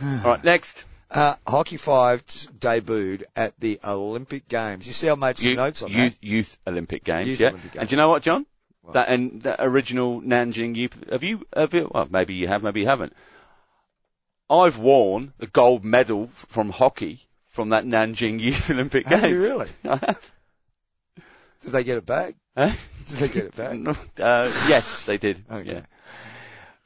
All 0.00 0.08
right, 0.24 0.44
next. 0.44 0.84
Uh, 1.10 1.36
Hockey 1.46 1.78
Five 1.78 2.26
debuted 2.26 3.22
at 3.34 3.58
the 3.58 3.80
Olympic 3.82 4.46
Games. 4.46 4.86
You 4.86 4.92
see, 4.92 5.08
I 5.08 5.14
made 5.14 5.38
some 5.38 5.48
Youth, 5.48 5.56
notes 5.56 5.82
on 5.82 5.90
youth, 5.90 6.18
youth 6.20 6.58
Olympic 6.66 7.02
Games. 7.02 7.28
Youth 7.28 7.40
yeah. 7.40 7.48
Olympic 7.48 7.72
Games. 7.72 7.80
And 7.80 7.88
do 7.88 7.92
you 7.94 7.96
know 7.96 8.10
what, 8.10 8.22
John? 8.22 8.44
That 8.92 9.08
and 9.08 9.42
that 9.42 9.56
original 9.60 10.20
Nanjing 10.22 10.76
youth. 10.76 11.04
Have 11.10 11.22
you? 11.22 11.46
Have 11.54 11.74
you? 11.74 11.90
Well, 11.92 12.08
maybe 12.10 12.34
you 12.34 12.48
have. 12.48 12.62
Maybe 12.62 12.80
you 12.80 12.86
haven't. 12.86 13.14
I've 14.50 14.78
worn 14.78 15.34
a 15.40 15.46
gold 15.46 15.84
medal 15.84 16.28
from 16.28 16.70
hockey 16.70 17.28
from 17.48 17.68
that 17.70 17.84
Nanjing 17.84 18.40
Youth 18.40 18.70
Olympic 18.70 19.06
Have 19.06 19.22
you 19.22 19.28
Games. 19.30 19.44
really? 19.44 19.68
I 19.84 19.96
have. 20.06 20.32
Did 21.60 21.72
they 21.72 21.84
get 21.84 21.98
it 21.98 22.06
back? 22.06 22.34
Huh? 22.56 22.70
Did 23.06 23.16
they 23.18 23.28
get 23.28 23.44
it 23.46 23.56
back? 23.56 23.96
uh, 24.18 24.50
yes, 24.68 25.04
they 25.06 25.18
did. 25.18 25.44
Okay. 25.50 25.82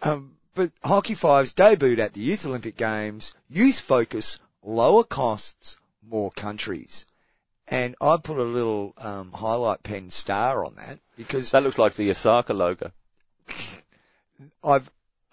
Yeah. 0.03 0.11
Um, 0.11 0.37
but 0.55 0.73
Hockey 0.83 1.15
Fives 1.15 1.53
debuted 1.55 1.99
at 1.99 2.15
the 2.15 2.21
Youth 2.21 2.47
Olympic 2.47 2.77
Games. 2.77 3.35
Youth 3.49 3.79
focus, 3.79 4.41
lower 4.63 5.05
costs, 5.05 5.79
more 6.03 6.31
countries. 6.33 7.07
And 7.69 7.95
I 8.01 8.17
put 8.17 8.39
a 8.39 8.43
little 8.45 8.93
um, 8.99 9.33
highlight 9.33 9.83
pen 9.83 10.11
star 10.11 10.65
on 10.65 10.75
that 10.77 10.99
because 11.17 11.53
That 11.53 11.63
looks 11.63 11.79
like 11.79 11.95
the 11.95 12.11
Osaka 12.11 12.53
logo. 12.53 12.93
I've 14.65 14.91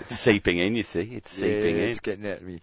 It's 0.00 0.18
seeping 0.18 0.58
in. 0.58 0.74
You 0.74 0.82
see, 0.82 1.02
it's 1.02 1.30
seeping 1.30 1.76
yeah, 1.76 1.82
in. 1.82 1.88
it's 1.90 2.00
getting 2.00 2.26
at 2.26 2.42
me. 2.42 2.60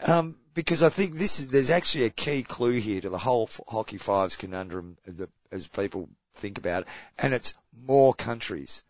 Um, 0.00 0.36
because 0.54 0.82
I 0.82 0.88
think 0.88 1.14
this 1.14 1.40
is 1.40 1.50
there's 1.50 1.70
actually 1.70 2.04
a 2.04 2.10
key 2.10 2.42
clue 2.42 2.78
here 2.78 3.00
to 3.00 3.08
the 3.08 3.18
whole 3.18 3.44
f- 3.44 3.60
hockey 3.68 3.96
fives 3.96 4.36
conundrum 4.36 4.98
that, 5.06 5.30
as 5.50 5.68
people 5.68 6.08
think 6.34 6.58
about 6.58 6.82
it, 6.82 6.88
and 7.18 7.32
it's 7.32 7.54
more 7.86 8.12
countries. 8.12 8.84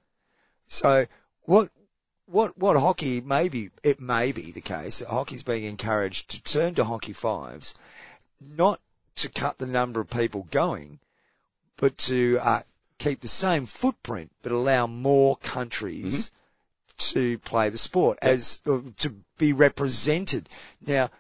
So 0.67 1.07
what 1.43 1.71
what 2.27 2.59
what 2.59 2.77
hockey 2.77 3.21
maybe 3.21 3.71
it 3.83 4.01
may 4.01 4.33
be 4.33 4.51
the 4.51 4.61
case 4.61 4.99
that 4.99 5.09
hockey's 5.09 5.43
being 5.43 5.65
encouraged 5.65 6.31
to 6.31 6.43
turn 6.43 6.75
to 6.75 6.85
hockey 6.85 7.13
fives, 7.13 7.75
not 8.41 8.81
to 9.19 9.29
cut 9.29 9.59
the 9.59 9.67
number 9.67 10.01
of 10.01 10.11
people 10.11 10.47
going, 10.51 10.99
but 11.77 11.97
to 11.99 12.39
uh, 12.43 12.61
keep 12.99 13.21
the 13.21 13.29
same 13.29 13.67
footprint 13.67 14.31
but 14.43 14.53
allow 14.53 14.87
more 14.87 15.37
countries 15.37 16.31
to 16.99 17.39
play 17.39 17.69
the 17.69 17.79
sport 17.79 18.19
as 18.23 18.61
uh, 18.67 18.81
to 18.99 19.15
be 19.39 19.53
represented. 19.53 20.49
Now 20.85 21.11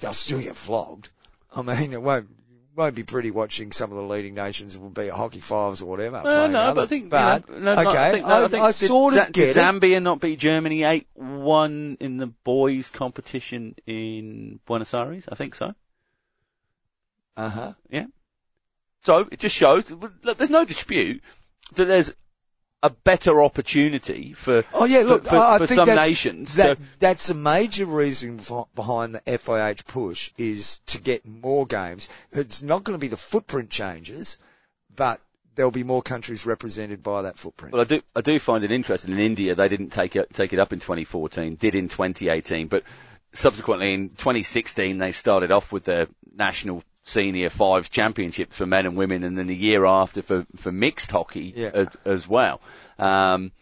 they'll 0.00 0.12
still 0.12 0.40
get 0.40 0.56
flogged. 0.56 1.10
I 1.54 1.62
mean, 1.62 1.92
it 1.92 2.02
won't 2.02 2.28
won't 2.76 2.96
be 2.96 3.04
pretty 3.04 3.30
watching 3.30 3.70
some 3.70 3.90
of 3.92 3.96
the 3.96 4.02
leading 4.02 4.34
nations 4.34 4.76
will 4.76 4.90
be 4.90 5.06
at 5.06 5.14
hockey 5.14 5.40
fives 5.40 5.80
or 5.80 5.86
whatever. 5.86 6.16
Uh, 6.16 6.48
no, 6.48 6.60
other- 6.60 6.74
but 6.74 6.82
I 6.82 6.86
think, 6.86 7.08
but, 7.08 7.48
you 7.48 7.60
know, 7.60 7.74
no, 7.76 7.88
okay, 7.88 8.08
I, 8.08 8.10
think, 8.10 8.26
no, 8.26 8.44
I, 8.44 8.48
think 8.48 8.64
I 8.64 8.70
sort 8.72 9.14
of 9.14 9.18
get 9.18 9.32
did 9.32 9.48
it. 9.50 9.56
Zambia 9.56 10.02
not 10.02 10.20
beat 10.20 10.40
Germany 10.40 10.80
8-1 10.80 11.98
in 12.00 12.16
the 12.16 12.26
boys 12.26 12.90
competition 12.90 13.76
in 13.86 14.58
Buenos 14.66 14.92
Aires? 14.92 15.26
I 15.30 15.36
think 15.36 15.54
so. 15.54 15.74
Uh 17.36 17.48
huh. 17.48 17.72
Yeah. 17.90 18.06
So 19.04 19.28
it 19.30 19.38
just 19.38 19.54
shows, 19.54 19.90
look, 19.90 20.38
there's 20.38 20.50
no 20.50 20.64
dispute 20.64 21.22
that 21.74 21.84
there's 21.84 22.14
a 22.82 22.90
better 22.90 23.42
opportunity 23.42 24.32
for, 24.34 24.64
Oh 24.72 24.84
yeah, 24.84 25.00
look, 25.00 25.24
for, 25.24 25.30
for, 25.30 25.36
I, 25.36 25.58
for 25.58 25.66
think 25.66 25.76
some 25.76 25.86
that's, 25.86 26.08
nations 26.08 26.54
that, 26.56 26.76
to, 26.76 26.84
that's 26.98 27.30
a 27.30 27.34
major 27.34 27.86
reason 27.86 28.38
for, 28.38 28.68
behind 28.74 29.14
the 29.14 29.20
FIH 29.20 29.86
push 29.86 30.30
is 30.36 30.78
to 30.86 31.00
get 31.00 31.26
more 31.26 31.66
games. 31.66 32.08
It's 32.32 32.62
not 32.62 32.84
going 32.84 32.94
to 32.94 33.00
be 33.00 33.08
the 33.08 33.16
footprint 33.16 33.70
changes, 33.70 34.38
but 34.94 35.20
there'll 35.54 35.70
be 35.70 35.84
more 35.84 36.02
countries 36.02 36.44
represented 36.46 37.02
by 37.02 37.22
that 37.22 37.38
footprint. 37.38 37.72
Well, 37.72 37.82
I 37.82 37.86
do, 37.86 38.02
I 38.14 38.20
do 38.20 38.38
find 38.38 38.64
it 38.64 38.70
interesting. 38.70 39.12
In 39.12 39.18
India, 39.18 39.54
they 39.54 39.68
didn't 39.68 39.90
take 39.90 40.16
it, 40.16 40.32
take 40.32 40.52
it 40.52 40.58
up 40.58 40.72
in 40.72 40.80
2014, 40.80 41.56
did 41.56 41.74
in 41.74 41.88
2018, 41.88 42.68
but 42.68 42.84
subsequently 43.32 43.94
in 43.94 44.10
2016, 44.10 44.98
they 44.98 45.12
started 45.12 45.50
off 45.50 45.72
with 45.72 45.84
their 45.84 46.08
national 46.34 46.82
senior 47.04 47.50
fives 47.50 47.88
championships 47.88 48.56
for 48.56 48.66
men 48.66 48.86
and 48.86 48.96
women, 48.96 49.22
and 49.22 49.38
then 49.38 49.46
the 49.46 49.54
year 49.54 49.84
after 49.84 50.22
for, 50.22 50.46
for 50.56 50.72
mixed 50.72 51.10
hockey 51.10 51.52
Yeah. 51.54 51.70
as, 51.72 51.88
as 52.04 52.28
well. 52.28 52.60
Um, 52.98 53.52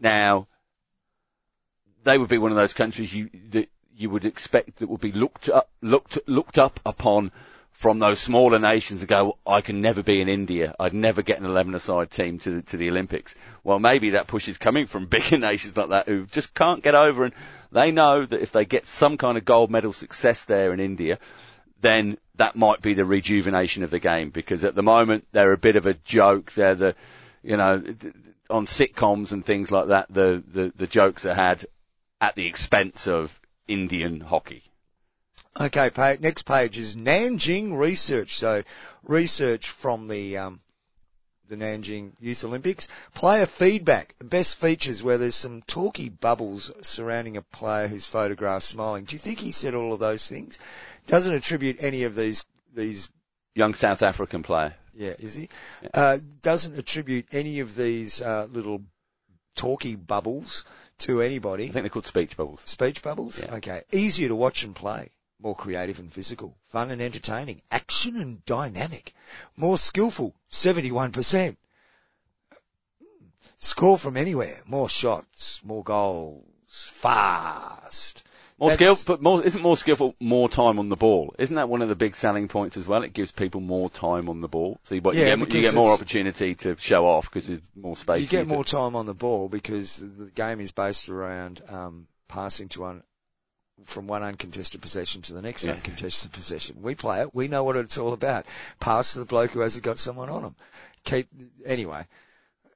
now, 0.00 0.48
they 2.04 2.18
would 2.18 2.28
be 2.28 2.38
one 2.38 2.50
of 2.50 2.56
those 2.56 2.72
countries 2.72 3.14
you, 3.14 3.30
that 3.50 3.70
you 3.96 4.10
would 4.10 4.24
expect 4.24 4.76
that 4.78 4.88
would 4.88 5.00
be 5.00 5.12
looked 5.12 5.48
up, 5.48 5.70
looked, 5.80 6.18
looked 6.26 6.58
up 6.58 6.80
upon 6.84 7.30
from 7.72 8.00
those 8.00 8.18
smaller 8.18 8.58
nations 8.58 9.02
and 9.02 9.08
go, 9.08 9.38
I 9.46 9.60
can 9.60 9.80
never 9.80 10.02
be 10.02 10.20
in 10.20 10.28
India. 10.28 10.74
I'd 10.80 10.94
never 10.94 11.22
get 11.22 11.38
an 11.38 11.46
11-a-side 11.46 12.10
team 12.10 12.40
to, 12.40 12.62
to 12.62 12.76
the 12.76 12.88
Olympics. 12.90 13.36
Well, 13.62 13.78
maybe 13.78 14.10
that 14.10 14.26
push 14.26 14.48
is 14.48 14.58
coming 14.58 14.86
from 14.86 15.06
bigger 15.16 15.38
nations 15.38 15.76
like 15.76 15.90
that 15.90 16.08
who 16.08 16.26
just 16.26 16.54
can't 16.54 16.82
get 16.82 16.96
over 16.96 17.24
and 17.24 17.34
they 17.70 17.92
know 17.92 18.26
that 18.26 18.40
if 18.40 18.50
they 18.50 18.64
get 18.64 18.86
some 18.86 19.16
kind 19.16 19.38
of 19.38 19.44
gold 19.44 19.70
medal 19.70 19.92
success 19.92 20.42
there 20.44 20.72
in 20.72 20.80
India, 20.80 21.18
then 21.80 22.18
that 22.36 22.56
might 22.56 22.80
be 22.80 22.94
the 22.94 23.04
rejuvenation 23.04 23.82
of 23.82 23.90
the 23.90 23.98
game 23.98 24.30
because 24.30 24.64
at 24.64 24.74
the 24.74 24.82
moment 24.82 25.26
they're 25.32 25.52
a 25.52 25.58
bit 25.58 25.76
of 25.76 25.86
a 25.86 25.94
joke. 25.94 26.52
They're 26.52 26.74
the, 26.74 26.94
you 27.42 27.56
know, 27.56 27.82
on 28.50 28.66
sitcoms 28.66 29.32
and 29.32 29.44
things 29.44 29.70
like 29.70 29.88
that, 29.88 30.06
the, 30.08 30.42
the, 30.46 30.72
the 30.74 30.86
jokes 30.86 31.26
are 31.26 31.34
had 31.34 31.64
at 32.20 32.34
the 32.34 32.46
expense 32.46 33.06
of 33.06 33.40
Indian 33.66 34.20
hockey. 34.20 34.64
Okay, 35.60 35.90
next 36.20 36.44
page 36.44 36.78
is 36.78 36.94
Nanjing 36.94 37.76
research. 37.76 38.38
So 38.38 38.62
research 39.02 39.68
from 39.70 40.06
the 40.06 40.38
um, 40.38 40.60
the 41.48 41.56
Nanjing 41.56 42.12
Youth 42.20 42.44
Olympics. 42.44 42.86
Player 43.14 43.46
feedback. 43.46 44.14
Best 44.22 44.56
features 44.56 45.02
where 45.02 45.18
there's 45.18 45.34
some 45.34 45.62
talky 45.62 46.08
bubbles 46.10 46.70
surrounding 46.82 47.36
a 47.36 47.42
player 47.42 47.88
who's 47.88 48.06
photographed 48.06 48.66
smiling. 48.66 49.04
Do 49.04 49.14
you 49.14 49.18
think 49.18 49.38
he 49.38 49.52
said 49.52 49.74
all 49.74 49.92
of 49.92 50.00
those 50.00 50.28
things? 50.28 50.58
Doesn't 51.08 51.34
attribute 51.34 51.78
any 51.80 52.04
of 52.04 52.14
these 52.14 52.44
these. 52.74 53.10
Young 53.54 53.74
South 53.74 54.02
African 54.02 54.42
player. 54.42 54.74
Yeah, 54.94 55.14
is 55.18 55.34
he? 55.34 55.48
Uh, 55.92 56.18
doesn't 56.42 56.78
attribute 56.78 57.26
any 57.32 57.60
of 57.60 57.74
these 57.74 58.20
uh, 58.22 58.46
little 58.50 58.82
talky 59.56 59.96
bubbles 59.96 60.64
to 60.98 61.20
anybody. 61.20 61.64
I 61.64 61.70
think 61.70 61.82
they're 61.84 61.90
called 61.90 62.06
speech 62.06 62.36
bubbles. 62.36 62.62
Speech 62.64 63.02
bubbles? 63.02 63.42
Yeah. 63.42 63.56
Okay. 63.56 63.82
Easier 63.92 64.28
to 64.28 64.36
watch 64.36 64.62
and 64.62 64.74
play. 64.74 65.10
More 65.40 65.54
creative 65.54 65.98
and 65.98 66.12
physical. 66.12 66.56
Fun 66.64 66.90
and 66.90 67.00
entertaining. 67.00 67.62
Action 67.70 68.20
and 68.20 68.44
dynamic. 68.44 69.14
More 69.56 69.78
skillful. 69.78 70.34
71%. 70.50 71.56
Score 73.56 73.98
from 73.98 74.16
anywhere. 74.16 74.62
More 74.66 74.88
shots. 74.88 75.60
More 75.64 75.84
goals. 75.84 76.44
Fast. 76.66 78.17
More 78.60 78.72
skill, 78.72 78.96
but 79.06 79.22
more, 79.22 79.42
isn't 79.44 79.62
more 79.62 79.76
skillful 79.76 80.16
more 80.18 80.48
time 80.48 80.80
on 80.80 80.88
the 80.88 80.96
ball? 80.96 81.32
Isn't 81.38 81.54
that 81.56 81.68
one 81.68 81.80
of 81.80 81.88
the 81.88 81.94
big 81.94 82.16
selling 82.16 82.48
points 82.48 82.76
as 82.76 82.88
well? 82.88 83.04
It 83.04 83.12
gives 83.12 83.30
people 83.30 83.60
more 83.60 83.88
time 83.88 84.28
on 84.28 84.40
the 84.40 84.48
ball. 84.48 84.80
So 84.82 84.96
you, 84.96 85.00
but 85.00 85.14
you, 85.14 85.24
get, 85.24 85.38
you 85.38 85.46
get 85.60 85.74
more 85.74 85.92
opportunity 85.92 86.56
to 86.56 86.76
show 86.76 87.06
off 87.06 87.30
because 87.30 87.46
there's 87.46 87.60
more 87.76 87.96
space. 87.96 88.22
You 88.22 88.26
get 88.26 88.48
to- 88.48 88.52
more 88.54 88.64
time 88.64 88.96
on 88.96 89.06
the 89.06 89.14
ball 89.14 89.48
because 89.48 89.98
the 89.98 90.30
game 90.32 90.58
is 90.58 90.72
based 90.72 91.08
around 91.08 91.62
um, 91.68 92.08
passing 92.26 92.68
to 92.70 92.80
one 92.80 93.02
from 93.84 94.08
one 94.08 94.24
uncontested 94.24 94.82
possession 94.82 95.22
to 95.22 95.34
the 95.34 95.40
next 95.42 95.62
Yeah. 95.62 95.74
uncontested 95.74 96.32
possession. 96.32 96.82
We 96.82 96.96
play 96.96 97.20
it. 97.22 97.32
We 97.32 97.46
know 97.46 97.62
what 97.62 97.76
it's 97.76 97.96
all 97.96 98.12
about. 98.12 98.44
Pass 98.80 99.12
to 99.12 99.20
the 99.20 99.24
bloke 99.24 99.52
who 99.52 99.60
hasn't 99.60 99.84
got 99.84 99.98
someone 99.98 100.28
on 100.30 100.42
him. 100.42 100.56
Keep 101.04 101.28
anyway. 101.64 102.04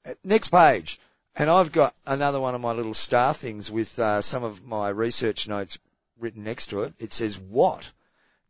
Uh, 0.07 0.15
Next 0.23 0.51
page, 0.51 1.01
and 1.37 1.51
I've 1.51 1.73
got 1.73 1.95
another 2.07 2.41
one 2.41 2.55
of 2.55 2.61
my 2.61 2.73
little 2.73 2.95
star 2.95 3.35
things 3.35 3.71
with 3.71 3.99
uh, 3.99 4.21
some 4.23 4.45
of 4.45 4.65
my 4.65 4.89
research 4.89 5.49
notes 5.49 5.79
written 6.19 6.45
next 6.45 6.67
to 6.67 6.83
it. 6.83 6.95
It 6.99 7.13
says 7.13 7.39
what 7.39 7.93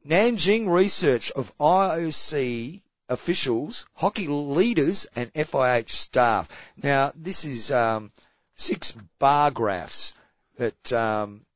Nanjing 0.07 0.69
research 0.69 1.31
of 1.31 1.57
IOC 1.59 2.83
officials, 3.09 3.87
hockey 3.95 4.27
leaders, 4.27 5.07
and 5.15 5.33
FIH 5.33 5.91
staff. 5.91 6.73
Now, 6.83 7.13
this 7.15 7.45
is 7.45 7.71
um, 7.71 8.11
six 8.57 8.97
bar 9.21 9.53
graphs 9.53 10.15
that 10.57 10.93
um, 10.93 11.47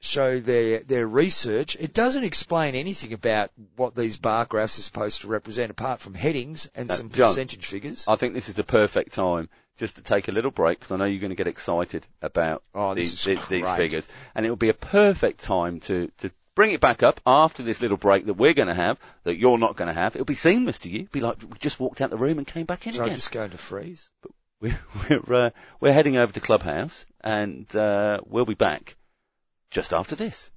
show 0.00 0.38
their 0.38 0.80
their 0.80 1.06
research. 1.06 1.76
It 1.80 1.92
doesn't 1.92 2.22
explain 2.22 2.76
anything 2.76 3.12
about 3.12 3.50
what 3.74 3.96
these 3.96 4.18
bar 4.18 4.44
graphs 4.44 4.78
are 4.78 4.82
supposed 4.82 5.22
to 5.22 5.28
represent, 5.28 5.72
apart 5.72 6.00
from 6.00 6.14
headings 6.14 6.70
and 6.76 6.90
Uh, 6.90 6.94
some 6.94 7.10
John, 7.10 7.26
percentage 7.28 7.66
figures. 7.66 8.04
I 8.06 8.14
think 8.14 8.34
this 8.34 8.48
is 8.48 8.54
the 8.54 8.62
perfect 8.64 9.12
time 9.12 9.48
just 9.80 9.96
to 9.96 10.02
take 10.02 10.28
a 10.28 10.32
little 10.32 10.50
break 10.50 10.78
because 10.78 10.92
I 10.92 10.96
know 10.96 11.06
you're 11.06 11.20
going 11.20 11.30
to 11.30 11.36
get 11.36 11.46
excited 11.46 12.06
about 12.20 12.62
Oh, 12.74 12.92
these, 12.94 13.24
these, 13.24 13.44
these 13.48 13.68
figures, 13.72 14.08
and 14.34 14.44
it 14.44 14.50
will 14.50 14.56
be 14.56 14.68
a 14.68 14.74
perfect 14.74 15.40
time 15.40 15.80
to 15.80 16.10
to 16.18 16.30
bring 16.54 16.72
it 16.72 16.80
back 16.80 17.02
up 17.02 17.20
after 17.26 17.62
this 17.62 17.80
little 17.80 17.96
break 17.96 18.26
that 18.26 18.34
we're 18.34 18.52
going 18.52 18.68
to 18.68 18.74
have 18.74 18.98
that 19.24 19.38
you're 19.38 19.56
not 19.56 19.76
going 19.76 19.88
to 19.88 19.94
have. 19.94 20.14
It'll 20.14 20.26
be 20.26 20.34
seamless 20.34 20.78
to 20.80 20.90
you. 20.90 21.00
It'll 21.00 21.12
be 21.12 21.20
like 21.20 21.40
we 21.40 21.58
just 21.58 21.80
walked 21.80 22.02
out 22.02 22.10
the 22.10 22.18
room 22.18 22.36
and 22.36 22.46
came 22.46 22.66
back 22.66 22.86
in 22.86 22.92
So 22.92 23.04
I'm 23.04 23.08
just 23.14 23.32
going 23.32 23.50
to 23.50 23.58
freeze. 23.58 24.10
We're 24.60 24.78
we're, 25.08 25.34
uh, 25.34 25.50
we're 25.80 25.94
heading 25.94 26.18
over 26.18 26.34
to 26.34 26.40
Clubhouse, 26.40 27.06
and 27.22 27.64
uh, 27.74 28.20
we'll 28.26 28.44
be 28.44 28.52
back 28.52 28.96
just 29.70 29.94
after 29.94 30.14
this. 30.14 30.50